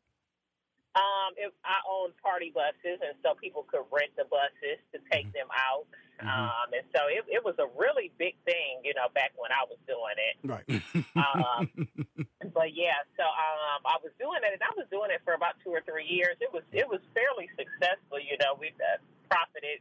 Um, 0.98 1.30
if 1.38 1.54
I 1.62 1.78
owned 1.86 2.18
party 2.18 2.50
buses, 2.50 2.98
and 2.98 3.14
so 3.22 3.38
people 3.38 3.62
could 3.70 3.86
rent 3.94 4.10
the 4.18 4.26
buses 4.26 4.82
to 4.90 4.98
take 5.14 5.30
them 5.30 5.46
out. 5.54 5.86
Um, 6.18 6.74
and 6.74 6.82
so 6.90 7.06
it, 7.06 7.22
it 7.30 7.46
was 7.46 7.54
a 7.62 7.70
really 7.78 8.10
big 8.18 8.34
thing, 8.42 8.82
you 8.82 8.90
know, 8.98 9.06
back 9.14 9.30
when 9.38 9.54
I 9.54 9.62
was 9.70 9.78
doing 9.86 10.18
it. 10.18 10.34
Right. 10.42 10.66
Um, 11.14 11.70
but 12.58 12.74
yeah, 12.74 13.06
so 13.14 13.22
um, 13.22 13.86
I 13.86 14.02
was 14.02 14.10
doing 14.18 14.42
it, 14.42 14.50
and 14.50 14.62
I 14.62 14.74
was 14.74 14.90
doing 14.90 15.14
it 15.14 15.22
for 15.22 15.38
about 15.38 15.54
two 15.62 15.70
or 15.70 15.78
three 15.86 16.10
years. 16.10 16.34
It 16.42 16.50
was 16.50 16.66
it 16.74 16.90
was 16.90 16.98
fairly 17.14 17.46
successful, 17.54 18.18
you 18.18 18.34
know. 18.42 18.58
We 18.58 18.74
uh, 18.82 18.98
profited, 19.30 19.78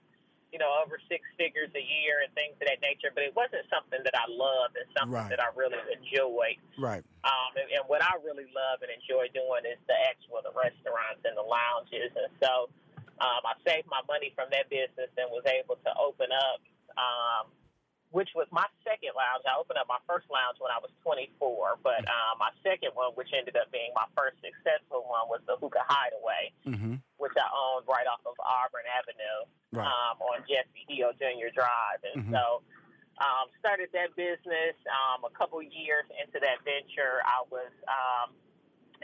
you 0.51 0.59
know, 0.59 0.71
over 0.79 0.95
six 1.11 1.27
figures 1.35 1.67
a 1.75 1.83
year 1.83 2.23
and 2.23 2.31
things 2.33 2.55
of 2.61 2.65
that 2.71 2.79
nature. 2.79 3.11
But 3.11 3.27
it 3.27 3.35
wasn't 3.35 3.67
something 3.67 3.99
that 4.03 4.15
I 4.15 4.25
loved 4.31 4.79
and 4.79 4.87
something 4.95 5.15
Right. 5.19 5.29
that 5.31 5.43
I 5.43 5.51
really 5.55 5.79
enjoyed. 5.91 6.59
Right. 6.79 7.03
Um, 7.27 7.51
and, 7.59 7.67
and 7.67 7.83
what 7.91 7.99
I 7.99 8.15
really 8.23 8.47
love 8.55 8.79
and 8.79 8.91
enjoy 8.91 9.27
doing 9.35 9.67
is 9.67 9.79
the 9.91 9.97
actual 10.07 10.39
the 10.39 10.55
restaurants 10.55 11.23
and 11.27 11.35
the 11.35 11.43
lounges. 11.43 12.15
And 12.15 12.31
so 12.39 12.71
um, 13.19 13.41
I 13.43 13.59
saved 13.67 13.91
my 13.91 13.99
money 14.07 14.31
from 14.37 14.47
that 14.55 14.71
business 14.71 15.11
and 15.19 15.27
was 15.33 15.43
able 15.49 15.75
to 15.83 15.91
open 15.99 16.31
up, 16.31 16.59
um, 16.95 17.51
which 18.11 18.31
was 18.35 18.47
my 18.55 18.63
second 18.87 19.11
lounge. 19.19 19.43
I 19.43 19.59
opened 19.59 19.77
up 19.79 19.87
my 19.91 19.99
first 20.07 20.27
lounge 20.31 20.57
when 20.63 20.71
I 20.71 20.79
was 20.79 20.91
24, 21.03 21.83
but 21.83 22.07
um, 22.07 22.39
my 22.39 22.51
second 22.63 22.95
one, 22.95 23.11
which 23.19 23.27
ended 23.35 23.59
up 23.59 23.67
being 23.71 23.91
my 23.95 24.07
first 24.15 24.39
successful 24.39 25.03
one, 25.03 25.27
was 25.27 25.43
the 25.45 25.59
Hookah 25.59 25.83
Hideaway, 25.83 26.55
Mm-hmm. 26.63 26.95
which 27.19 27.35
I 27.35 27.47
owned 27.51 27.83
right 27.87 28.07
off 28.07 28.23
of 28.23 28.35
Auburn 28.39 28.87
Avenue 28.87 29.39
Right. 29.75 29.87
um, 29.91 30.15
on 30.23 30.39
Jesse 30.47 30.87
Hill 30.87 31.11
Junior 31.19 31.51
Drive. 31.51 31.99
And 32.07 32.23
Mhm. 32.27 32.31
so 32.31 32.63
um, 33.19 33.49
started 33.59 33.89
that 33.91 34.15
business. 34.15 34.77
Um, 34.87 35.25
a 35.25 35.33
couple 35.35 35.59
years 35.61 36.05
into 36.21 36.39
that 36.39 36.63
venture, 36.63 37.19
I 37.27 37.43
was 37.51 37.73
um, 37.91 38.31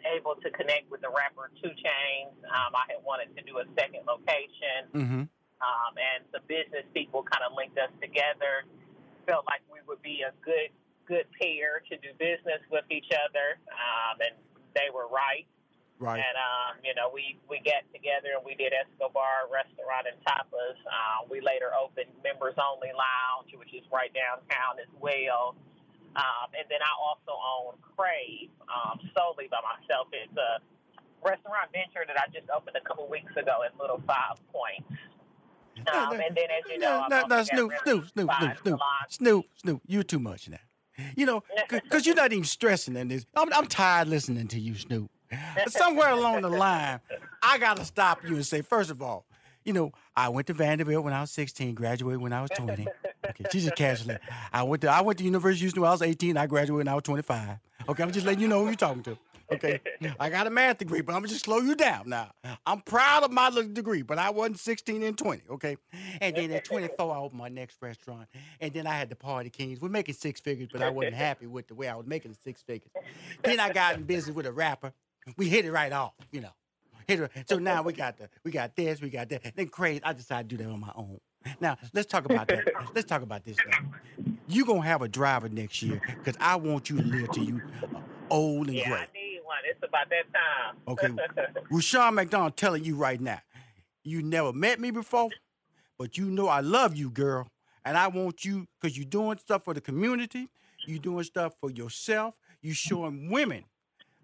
able 0.06 0.36
to 0.39 0.47
connect 0.51 0.88
with 0.89 1.01
the 1.01 1.10
rapper 1.10 1.51
2 1.62 1.68
Chainz. 1.76 2.32
Um, 2.47 2.72
I 2.76 2.86
had 2.88 3.04
wanted 3.04 3.36
to 3.36 3.41
do 3.43 3.60
a 3.60 3.66
second 3.76 4.06
location, 4.08 4.88
Mm-hmm. 4.95 5.24
um, 5.60 5.91
and 5.97 6.24
the 6.32 6.39
business 6.47 6.86
people 6.93 7.24
kind 7.24 7.43
of 7.43 7.51
linked 7.58 7.78
us 7.78 7.91
together. 8.01 8.64
Felt 9.28 9.46
like 9.48 9.62
we 9.72 9.80
would 9.88 10.02
be 10.02 10.24
a 10.24 10.34
good 10.44 10.72
good 11.08 11.28
pair 11.36 11.84
to 11.92 11.96
do 12.00 12.16
business 12.16 12.64
with 12.72 12.88
each 12.88 13.12
other, 13.12 13.60
um, 13.72 14.20
and 14.24 14.36
they 14.76 14.88
were 14.94 15.08
right. 15.12 15.48
Right. 16.00 16.20
And 16.20 16.36
um, 16.36 16.72
you 16.84 16.92
know, 16.96 17.08
we 17.14 17.40
we 17.48 17.64
got 17.64 17.88
together 17.96 18.36
and 18.36 18.44
we 18.44 18.60
did 18.60 18.76
Escobar 18.76 19.48
Restaurant 19.48 20.10
and 20.10 20.20
Tapas. 20.28 20.76
Uh, 20.84 21.24
we 21.32 21.40
later 21.40 21.72
opened 21.72 22.12
Members 22.20 22.60
Only 22.60 22.92
Lounge, 22.92 23.56
which 23.56 23.72
is 23.72 23.88
right 23.88 24.12
downtown 24.12 24.84
as 24.84 24.92
well. 25.00 25.56
Um, 26.20 26.48
and 26.54 26.68
then 26.70 26.84
I 26.84 26.92
also 27.00 27.34
own 27.34 27.74
Crave 27.82 28.52
um, 28.70 29.00
solely 29.16 29.48
by 29.48 29.64
myself. 29.64 30.12
It's 30.12 30.36
a 30.36 30.60
restaurant 31.24 31.72
venture 31.72 32.06
that 32.06 32.20
I 32.20 32.28
just 32.30 32.52
opened 32.52 32.76
a 32.76 32.86
couple 32.86 33.08
weeks 33.08 33.32
ago 33.34 33.64
at 33.66 33.74
Little 33.80 34.02
Five 34.06 34.38
Points. 34.52 34.92
Um, 35.92 36.14
and 36.14 36.36
then, 36.36 36.46
as 36.46 36.72
you 36.72 36.80
know, 36.80 37.06
no, 37.10 37.24
no, 37.28 37.44
Snoop, 37.44 37.72
Snoop, 37.84 38.08
Snoop, 38.10 38.32
Snoop, 38.40 38.58
Snoop. 38.62 38.80
Snoop, 39.10 39.46
Snoop. 39.56 39.82
You're 39.88 40.04
too 40.04 40.20
much 40.20 40.50
now. 40.50 40.58
You 41.16 41.26
know, 41.26 41.44
because 41.70 42.06
you're 42.06 42.16
not 42.16 42.32
even 42.32 42.44
stressing 42.44 42.96
in 42.96 43.08
this. 43.08 43.26
I'm, 43.36 43.52
I'm 43.54 43.68
tired 43.68 44.08
listening 44.08 44.48
to 44.50 44.60
you, 44.60 44.76
Snoop. 44.76 45.10
Somewhere 45.68 46.10
along 46.12 46.42
the 46.42 46.50
line, 46.50 47.00
I 47.42 47.58
got 47.58 47.78
to 47.78 47.86
stop 47.86 48.20
you 48.24 48.36
and 48.36 48.46
say, 48.46 48.62
first 48.62 48.92
of 48.92 49.02
all, 49.02 49.26
you 49.66 49.74
know, 49.74 49.92
I 50.16 50.30
went 50.30 50.48
to 50.48 50.54
Vanderbilt 50.54 51.04
when 51.04 51.14
I 51.14 51.22
was 51.22 51.32
16, 51.32 51.74
graduated 51.74 52.22
when 52.22 52.34
I 52.34 52.42
was 52.42 52.52
20. 52.56 52.86
Okay, 53.30 53.46
she's 53.52 53.64
just 53.64 53.76
casually. 53.76 54.18
I 54.52 54.64
went 54.64 54.82
to 54.82 54.90
I 54.92 55.02
went 55.02 55.18
to 55.20 55.24
University 55.24 55.60
of 55.60 55.62
Houston 55.62 55.82
when 55.82 55.90
I 55.90 55.94
was 55.94 56.02
18. 56.02 56.38
I 56.38 56.46
graduated 56.48 56.76
when 56.76 56.88
I 56.88 56.94
was 56.96 57.04
25. 57.04 57.58
Okay, 57.90 58.04
I'm 58.04 58.12
just 58.12 58.26
letting 58.26 58.42
you 58.42 58.48
know 58.48 58.60
who 58.60 58.66
you're 58.68 58.76
talking 58.76 59.04
to. 59.04 59.18
Okay, 59.54 59.80
I 60.20 60.30
got 60.30 60.47
a 60.47 60.49
math 60.49 60.78
degree, 60.78 61.01
but 61.01 61.14
I'm 61.14 61.20
gonna 61.20 61.30
just 61.30 61.45
slow 61.45 61.60
you 61.60 61.76
down 61.76 62.10
now. 62.10 62.32
I'm 62.66 62.82
proud 62.82 63.24
of 63.24 63.32
my 63.32 63.49
little 63.49 63.72
degree, 63.72 64.01
but 64.01 64.18
I 64.18 64.30
wasn't 64.30 64.60
16 64.60 65.04
and 65.04 65.18
20. 65.18 65.43
Okay, 65.51 65.78
and 66.22 66.36
then 66.36 66.51
at 66.51 66.64
24, 66.64 67.14
I 67.14 67.20
opened 67.20 67.39
my 67.39 67.49
next 67.49 67.78
restaurant, 67.82 68.28
and 68.60 68.74
then 68.74 68.88
I 68.88 68.93
had 68.93 69.10
the 69.10 69.16
Party 69.16 69.49
Kings. 69.49 69.82
We're 69.82 69.89
making 69.89 70.16
six 70.16 70.39
figures, 70.39 70.70
but 70.72 70.82
I 70.82 70.89
wasn't 70.89 71.16
happy 71.16 71.47
with 71.47 71.68
the 71.68 71.76
way 71.76 71.88
I 71.88 71.95
was 71.95 72.06
making 72.06 72.32
the 72.32 72.38
six 72.43 72.62
figures. 72.62 72.91
Then 73.43 73.60
I 73.60 73.70
got 73.72 73.95
in 73.95 74.04
business 74.04 74.36
with 74.36 74.45
a 74.45 74.51
rapper. 74.51 74.93
We 75.38 75.47
hit 75.47 75.66
it 75.66 75.72
right 75.72 75.91
off, 75.91 76.14
you 76.32 76.41
know. 76.41 76.51
Hit 77.08 77.20
it. 77.20 77.32
So 77.49 77.58
now 77.60 77.82
we 77.82 77.93
got 77.93 78.18
the 78.18 78.30
we 78.43 78.51
got 78.51 78.76
this, 78.76 79.01
we 79.01 79.10
got 79.10 79.30
that. 79.30 79.56
Then 79.56 79.68
crazy, 79.68 80.01
I 80.04 80.14
decided 80.14 80.49
to 80.49 80.58
do 80.58 80.64
that 80.64 80.72
on 80.72 80.80
my 80.80 80.91
own. 80.95 81.20
Now 81.60 81.78
let's 81.93 82.08
talk 82.08 82.26
about 82.26 82.47
that. 82.47 82.66
Let's 82.95 83.08
talk 83.08 83.22
about 83.22 83.43
this 83.43 83.58
now. 83.68 83.80
You 84.47 84.66
gonna 84.66 84.82
have 84.82 85.01
a 85.01 85.08
driver 85.08 85.49
next 85.49 85.82
year 85.82 86.01
because 86.06 86.38
I 86.39 86.56
want 86.56 86.89
you 86.89 87.01
to 87.01 87.04
live 87.08 87.32
till 87.32 87.43
you 87.43 87.62
uh, 87.93 87.99
old 88.30 88.68
and 88.68 88.78
Yeah, 88.78 88.89
great. 88.89 89.08
One. 89.54 89.62
It's 89.70 89.84
about 89.84 90.10
that 90.10 90.26
time. 90.34 90.78
Okay. 90.88 91.62
Rushion 91.72 92.16
McDonald 92.16 92.58
telling 92.58 92.84
you 92.84 92.95
right 92.95 93.20
now, 93.20 93.39
you 94.04 94.22
never 94.22 94.51
met 94.51 94.80
me 94.80 94.91
before, 94.91 95.30
but 95.97 96.18
you 96.18 96.26
know 96.26 96.47
I 96.47 96.62
love 96.62 96.95
you, 96.95 97.10
girl. 97.10 97.47
And 97.86 97.97
I 97.97 98.08
want 98.08 98.45
you 98.45 98.68
because 98.80 98.97
you're 98.97 99.06
doing 99.06 99.38
stuff 99.38 99.64
for 99.64 99.74
the 99.74 99.82
community, 99.82 100.49
you're 100.88 100.99
doing 100.99 101.24
stuff 101.24 101.54
for 101.60 101.70
yourself, 101.70 102.36
you're 102.62 102.74
showing 102.74 103.30
women 103.30 103.66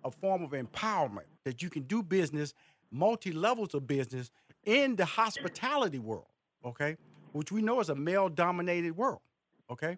a 0.03 0.11
form 0.11 0.43
of 0.43 0.51
empowerment 0.51 1.25
that 1.43 1.61
you 1.61 1.69
can 1.69 1.83
do 1.83 2.01
business, 2.01 2.53
multi 2.91 3.31
levels 3.31 3.73
of 3.73 3.85
business 3.85 4.31
in 4.65 4.95
the 4.95 5.05
hospitality 5.05 5.99
world, 5.99 6.27
okay? 6.65 6.95
Which 7.33 7.51
we 7.51 7.61
know 7.61 7.79
is 7.81 7.89
a 7.89 7.95
male 7.95 8.29
dominated 8.29 8.95
world, 8.95 9.19
okay? 9.69 9.97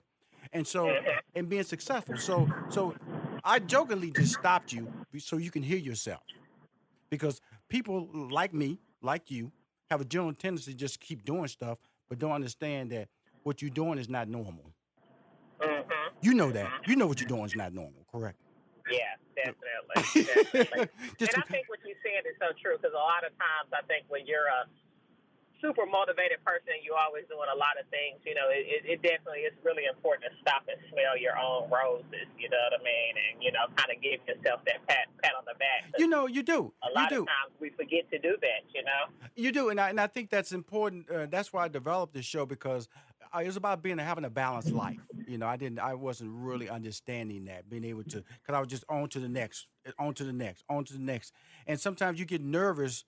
And 0.54 0.66
so, 0.66 0.86
mm-hmm. 0.86 1.10
and 1.36 1.48
being 1.48 1.64
successful. 1.64 2.18
So, 2.18 2.50
so 2.70 2.96
I 3.44 3.60
jokingly 3.60 4.12
just 4.12 4.34
stopped 4.34 4.72
you 4.74 4.88
so 5.20 5.38
you 5.38 5.52
can 5.52 5.64
hear 5.64 5.78
yourself 5.78 6.22
because 7.10 7.42
people 7.70 8.08
like 8.14 8.54
me, 8.54 8.80
like 9.02 9.32
you, 9.32 9.52
have 9.90 10.02
a 10.02 10.06
general 10.06 10.34
tendency 10.34 10.72
to 10.72 10.78
just 10.78 11.00
keep 11.00 11.26
doing 11.26 11.48
stuff, 11.48 11.78
but 12.08 12.18
don't 12.18 12.32
understand 12.32 12.92
that 12.92 13.10
what 13.44 13.62
you're 13.62 13.72
doing 13.72 14.00
is 14.00 14.08
not 14.08 14.30
normal. 14.30 14.72
Mm-hmm. 15.60 15.92
You 16.22 16.34
know 16.34 16.52
that. 16.52 16.72
You 16.88 16.96
know 16.96 17.08
what 17.08 17.20
you're 17.20 17.28
doing 17.28 17.44
is 17.44 17.56
not 17.56 17.74
normal, 17.74 18.06
correct? 18.12 18.38
Yeah, 18.90 19.00
definitely. 19.36 20.24
definitely. 20.48 20.90
And 21.20 21.30
I 21.36 21.48
think 21.48 21.68
what 21.68 21.80
you 21.86 21.96
said 22.02 22.24
is 22.30 22.36
so 22.40 22.56
true 22.62 22.78
because 22.78 22.94
a 22.94 23.04
lot 23.04 23.26
of 23.26 23.32
times 23.36 23.70
I 23.74 23.86
think 23.88 24.06
when 24.08 24.26
you're 24.26 24.48
a 24.48 24.66
super 25.62 25.86
motivated 25.86 26.42
person, 26.44 26.82
you're 26.84 26.98
always 27.00 27.24
doing 27.30 27.48
a 27.48 27.58
lot 27.58 27.78
of 27.80 27.86
things. 27.94 28.20
You 28.26 28.34
know, 28.36 28.50
it, 28.50 28.66
it, 28.68 28.82
it 28.86 29.00
definitely 29.06 29.46
is 29.46 29.54
really 29.64 29.86
important 29.86 30.28
to 30.28 30.34
stop 30.42 30.66
and 30.68 30.78
smell 30.92 31.16
your 31.16 31.38
own 31.38 31.70
roses. 31.70 32.28
You 32.38 32.50
know 32.50 32.60
what 32.68 32.82
I 32.82 32.84
mean? 32.84 33.14
And 33.16 33.34
you 33.40 33.52
know, 33.54 33.70
kind 33.78 33.94
of 33.94 34.02
give 34.02 34.20
yourself 34.28 34.66
that 34.66 34.82
pat 34.90 35.08
pat 35.22 35.34
on 35.38 35.46
the 35.46 35.56
back. 35.56 35.88
You 36.02 36.08
know, 36.10 36.26
you 36.28 36.44
do. 36.44 36.74
a 36.84 36.90
You 36.90 36.96
lot 36.98 37.10
do. 37.10 37.22
of 37.24 37.30
times 37.30 37.54
we 37.62 37.70
forget 37.72 38.10
to 38.12 38.18
do 38.20 38.36
that. 38.42 38.62
You 38.74 38.84
know. 38.84 39.02
You 39.36 39.52
do, 39.52 39.70
and 39.70 39.80
I, 39.80 39.90
and 39.90 40.00
I 40.02 40.08
think 40.08 40.30
that's 40.30 40.52
important. 40.52 41.10
Uh, 41.10 41.28
that's 41.30 41.54
why 41.54 41.66
I 41.66 41.68
developed 41.70 42.14
this 42.14 42.26
show 42.26 42.46
because 42.46 42.90
I, 43.32 43.44
it 43.44 43.48
was 43.48 43.56
about 43.56 43.82
being 43.82 43.98
having 43.98 44.26
a 44.26 44.30
balanced 44.30 44.72
life. 44.72 45.00
You 45.28 45.38
know, 45.38 45.48
I 45.48 45.56
didn't, 45.56 45.80
I 45.80 45.94
wasn't 45.94 46.32
really 46.34 46.70
understanding 46.70 47.46
that, 47.46 47.70
being 47.70 47.86
able 47.86 48.04
to, 48.04 48.18
because 48.42 48.56
I 48.56 48.60
was 48.60 48.68
just 48.68 48.84
on 48.90 49.08
to 49.10 49.20
the 49.20 49.30
next, 49.30 49.68
on 49.98 50.14
to 50.16 50.24
the 50.24 50.34
next, 50.34 50.64
on 50.70 50.84
to 50.86 50.94
the 50.94 51.00
next, 51.00 51.34
and 51.68 51.80
sometimes 51.80 52.20
you 52.20 52.26
get 52.26 52.42
nervous. 52.42 53.06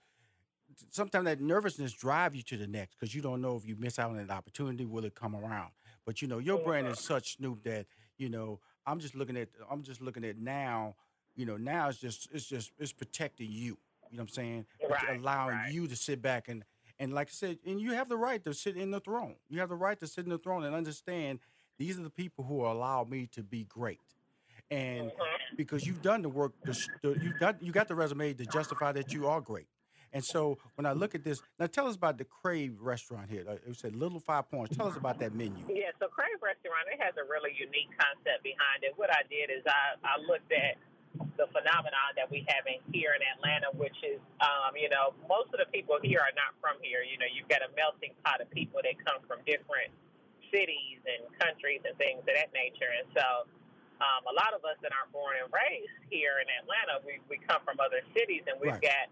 Sometimes 0.91 1.25
that 1.25 1.41
nervousness 1.41 1.93
drive 1.93 2.35
you 2.35 2.43
to 2.43 2.57
the 2.57 2.67
next 2.67 2.95
because 2.99 3.13
you 3.13 3.21
don't 3.21 3.41
know 3.41 3.55
if 3.55 3.65
you 3.67 3.75
miss 3.77 3.99
out 3.99 4.11
on 4.11 4.17
an 4.17 4.31
opportunity, 4.31 4.85
will 4.85 5.05
it 5.05 5.15
come 5.15 5.35
around? 5.35 5.71
But 6.05 6.21
you 6.21 6.27
know, 6.27 6.39
your 6.39 6.59
oh, 6.59 6.63
brand 6.63 6.87
uh 6.87 6.91
is 6.91 6.99
such 6.99 7.37
Snoop 7.37 7.63
that 7.63 7.85
you 8.17 8.29
know. 8.29 8.59
I'm 8.85 8.99
just 8.99 9.15
looking 9.15 9.37
at, 9.37 9.47
I'm 9.71 9.81
just 9.81 10.01
looking 10.01 10.25
at 10.25 10.37
now. 10.37 10.95
You 11.35 11.45
know, 11.45 11.55
now 11.55 11.87
it's 11.87 11.99
just, 11.99 12.27
it's 12.33 12.45
just, 12.45 12.73
it's 12.77 12.91
protecting 12.91 13.49
you. 13.49 13.77
You 14.11 14.17
know 14.17 14.17
what 14.17 14.21
I'm 14.23 14.27
saying? 14.27 14.65
Right, 14.87 15.17
allowing 15.17 15.57
you 15.71 15.87
to 15.87 15.95
sit 15.95 16.21
back 16.21 16.49
and 16.49 16.63
and 16.99 17.13
like 17.13 17.29
I 17.29 17.31
said, 17.31 17.57
and 17.65 17.81
you 17.81 17.93
have 17.93 18.07
the 18.07 18.17
right 18.17 18.43
to 18.43 18.53
sit 18.53 18.77
in 18.77 18.91
the 18.91 18.99
throne. 18.99 19.35
You 19.49 19.59
have 19.59 19.69
the 19.69 19.75
right 19.75 19.99
to 19.99 20.07
sit 20.07 20.25
in 20.25 20.29
the 20.29 20.37
throne 20.37 20.63
and 20.63 20.75
understand 20.75 21.39
these 21.77 21.99
are 21.99 22.03
the 22.03 22.09
people 22.09 22.43
who 22.43 22.65
allow 22.65 23.03
me 23.03 23.27
to 23.33 23.43
be 23.43 23.63
great. 23.63 23.99
And 24.69 25.07
mm-hmm. 25.07 25.55
because 25.55 25.85
you've 25.85 26.01
done 26.01 26.21
the 26.21 26.29
work, 26.29 26.53
the, 26.63 26.79
the, 27.01 27.09
you 27.21 27.33
got 27.39 27.61
you 27.61 27.71
got 27.71 27.87
the 27.87 27.95
resume 27.95 28.33
to 28.33 28.45
justify 28.45 28.91
that 28.91 29.13
you 29.13 29.27
are 29.27 29.41
great. 29.41 29.67
And 30.13 30.23
so 30.23 30.57
when 30.75 30.85
I 30.85 30.93
look 30.93 31.15
at 31.15 31.23
this, 31.25 31.41
now 31.59 31.65
tell 31.65 31.87
us 31.89 31.95
about 31.97 32.17
the 32.21 32.23
Crave 32.25 32.77
restaurant 32.79 33.29
here. 33.29 33.43
Uh, 33.49 33.57
It 33.65 33.75
said 33.75 33.95
Little 33.97 34.19
Five 34.21 34.49
Points. 34.49 34.77
Tell 34.77 34.87
us 34.87 34.95
about 34.95 35.17
that 35.19 35.33
menu. 35.33 35.65
Yeah, 35.67 35.89
so 35.99 36.05
Crave 36.07 36.37
Restaurant, 36.37 36.85
it 36.93 37.01
has 37.01 37.17
a 37.17 37.25
really 37.25 37.51
unique 37.57 37.89
concept 37.97 38.45
behind 38.45 38.85
it. 38.85 38.93
What 38.95 39.09
I 39.09 39.25
did 39.25 39.49
is 39.49 39.65
I, 39.65 39.97
I 40.05 40.21
looked 40.21 40.53
at 40.53 40.77
the 41.37 41.49
phenomenon 41.49 42.13
that 42.17 42.29
we 42.29 42.45
have 42.49 42.65
in 42.69 42.77
here 42.93 43.13
in 43.17 43.21
Atlanta, 43.25 43.73
which 43.73 43.97
is, 44.05 44.21
um, 44.41 44.77
you 44.77 44.89
know, 44.89 45.17
most 45.29 45.49
of 45.53 45.57
the 45.61 45.69
people 45.73 45.97
here 46.01 46.21
are 46.21 46.33
not 46.37 46.53
from 46.61 46.77
here. 46.81 47.01
You 47.05 47.17
know, 47.17 47.29
you've 47.29 47.49
got 47.49 47.65
a 47.65 47.69
melting 47.73 48.13
pot 48.21 48.37
of 48.41 48.49
people 48.53 48.81
that 48.85 48.93
come 49.01 49.21
from 49.25 49.41
different 49.49 49.89
cities 50.53 51.01
and 51.09 51.25
countries 51.41 51.81
and 51.85 51.97
things 51.97 52.21
of 52.21 52.33
that 52.37 52.53
nature. 52.53 52.89
And 52.89 53.09
so 53.17 53.25
um, 54.01 54.21
a 54.29 54.33
lot 54.37 54.53
of 54.53 54.61
us 54.65 54.77
that 54.85 54.93
aren't 54.93 55.09
born 55.13 55.37
and 55.41 55.49
raised 55.49 55.93
here 56.13 56.37
in 56.41 56.45
Atlanta, 56.61 57.01
we, 57.01 57.17
we 57.29 57.41
come 57.45 57.61
from 57.65 57.81
other 57.81 58.01
cities 58.13 58.45
and 58.45 58.57
we've 58.61 58.73
Right. 58.77 58.89
got 58.93 59.09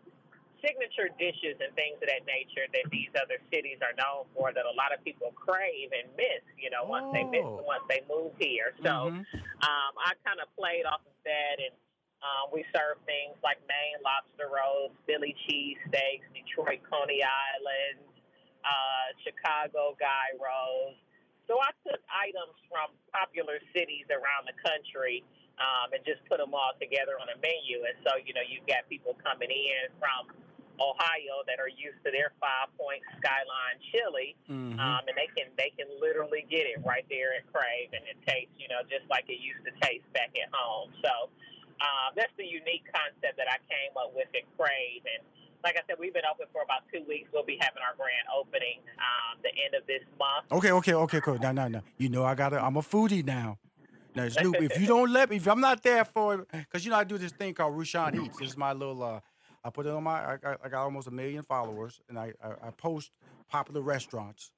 signature 0.62 1.09
dishes 1.18 1.57
and 1.59 1.74
things 1.76 1.97
of 2.01 2.07
that 2.07 2.26
nature 2.26 2.66
that 2.72 2.86
these 2.93 3.09
other 3.18 3.41
cities 3.51 3.82
are 3.82 3.93
known 3.97 4.26
for 4.34 4.53
that 4.53 4.66
a 4.66 4.76
lot 4.78 4.93
of 4.93 5.03
people 5.03 5.34
crave 5.36 5.89
and 5.91 6.07
miss, 6.16 6.41
you 6.57 6.70
know, 6.70 6.86
once 6.86 7.09
they 7.12 7.26
miss 7.26 7.43
Oh. 7.45 7.66
once 7.66 7.84
they 7.89 8.01
move 8.07 8.34
here. 8.39 8.74
So 8.86 9.12
Mhm. 9.12 9.26
um, 9.62 9.91
I 9.97 10.14
kind 10.24 10.39
of 10.39 10.47
played 10.55 10.86
off 10.86 11.01
of 11.05 11.18
that 11.26 11.59
and 11.59 11.74
um, 12.22 12.53
we 12.53 12.64
serve 12.74 13.01
things 13.05 13.36
like 13.41 13.57
Maine 13.68 13.97
lobster 14.05 14.47
rolls, 14.47 14.93
Philly 15.07 15.34
cheese 15.47 15.78
steaks, 15.89 16.26
Detroit 16.34 16.82
Coney 16.86 17.24
Island, 17.24 18.05
uh, 18.64 19.07
Chicago 19.26 19.97
guy 19.99 20.30
rolls. 20.38 20.95
So 21.47 21.59
I 21.59 21.74
took 21.84 21.99
items 22.14 22.53
from 22.70 22.93
popular 23.12 23.59
cities 23.74 24.05
around 24.14 24.45
the 24.45 24.53
country 24.62 25.24
um, 25.57 25.93
and 25.93 26.05
just 26.05 26.24
put 26.30 26.38
them 26.38 26.53
all 26.53 26.74
together 26.80 27.18
on 27.20 27.28
a 27.30 27.38
menu. 27.41 27.84
And 27.86 27.97
so, 28.05 28.18
you 28.22 28.34
know, 28.34 28.45
you've 28.45 28.66
got 28.70 28.88
people 28.88 29.18
coming 29.26 29.49
in 29.49 29.89
from 29.97 30.30
Ohio 30.82 31.46
that 31.46 31.62
are 31.62 31.70
used 31.70 32.02
to 32.06 32.10
their 32.10 32.34
five 32.42 32.74
point 32.78 33.06
skyline 33.22 33.78
chili, 33.94 34.34
Mhm. 34.50 34.80
um, 34.82 35.06
and 35.06 35.14
they 35.16 35.30
can 35.38 35.54
they 35.62 35.70
can 35.78 35.86
literally 36.02 36.42
get 36.50 36.66
it 36.66 36.82
right 36.84 37.06
there 37.10 37.34
at 37.38 37.46
Crave, 37.54 37.94
and 37.94 38.02
it 38.10 38.18
tastes 38.26 38.54
you 38.58 38.68
know 38.68 38.82
just 38.90 39.06
like 39.14 39.30
it 39.30 39.38
used 39.40 39.62
to 39.66 39.72
taste 39.86 40.08
back 40.14 40.34
at 40.42 40.50
home. 40.52 40.90
So 41.06 41.30
um, 41.86 42.14
that's 42.18 42.34
the 42.38 42.46
unique 42.46 42.84
concept 42.94 43.38
that 43.38 43.48
I 43.50 43.58
came 43.70 43.94
up 43.98 44.14
with 44.18 44.28
at 44.34 44.46
Crave, 44.58 45.06
and 45.06 45.22
like 45.64 45.78
I 45.78 45.82
said, 45.86 45.98
we've 46.00 46.14
been 46.14 46.26
open 46.26 46.48
for 46.52 46.64
about 46.64 46.82
two 46.92 47.04
weeks. 47.08 47.30
We'll 47.32 47.46
be 47.46 47.58
having 47.62 47.84
our 47.86 47.94
grand 47.96 48.26
opening 48.34 48.82
um, 48.98 49.38
the 49.44 49.50
end 49.64 49.76
of 49.78 49.86
this 49.86 50.02
month. 50.18 50.46
Okay, 50.52 50.72
okay, 50.72 50.94
okay, 51.06 51.22
cool. 51.22 51.38
No, 51.38 51.52
no, 51.52 51.68
no. 51.68 51.82
You 51.98 52.10
know 52.10 52.26
I 52.26 52.34
gotta. 52.34 52.58
I'm 52.64 52.78
a 52.78 52.82
foodie 52.82 53.24
now. 53.24 53.60
Now, 54.16 54.28
Snoop, 54.28 54.56
if 54.60 54.80
you 54.82 54.88
don't 54.96 55.12
let 55.14 55.30
me, 55.30 55.38
if 55.38 55.48
I'm 55.48 55.62
not 55.62 55.84
there 55.84 56.04
for, 56.04 56.46
because 56.52 56.84
you 56.84 56.92
know 56.92 56.98
I 56.98 57.04
do 57.04 57.18
this 57.18 57.32
thing 57.32 57.54
called 57.54 57.78
Rushion 57.78 58.16
Eats. 58.16 58.38
This 58.40 58.50
is 58.50 58.58
my 58.58 58.74
little. 58.74 59.02
uh 59.04 59.20
I 59.64 59.70
put 59.70 59.86
it 59.86 59.91
on 59.91 60.03
my. 60.03 60.34
I 60.34 60.38
got, 60.38 60.59
I 60.64 60.70
got 60.70 60.84
almost 60.84 61.07
a 61.07 61.12
million 61.12 61.43
followers, 61.43 61.99
and 62.09 62.18
I, 62.18 62.34
I 62.43 62.68
I 62.68 62.72
post 62.72 63.12
popular 63.49 63.82
restaurants, 63.82 64.51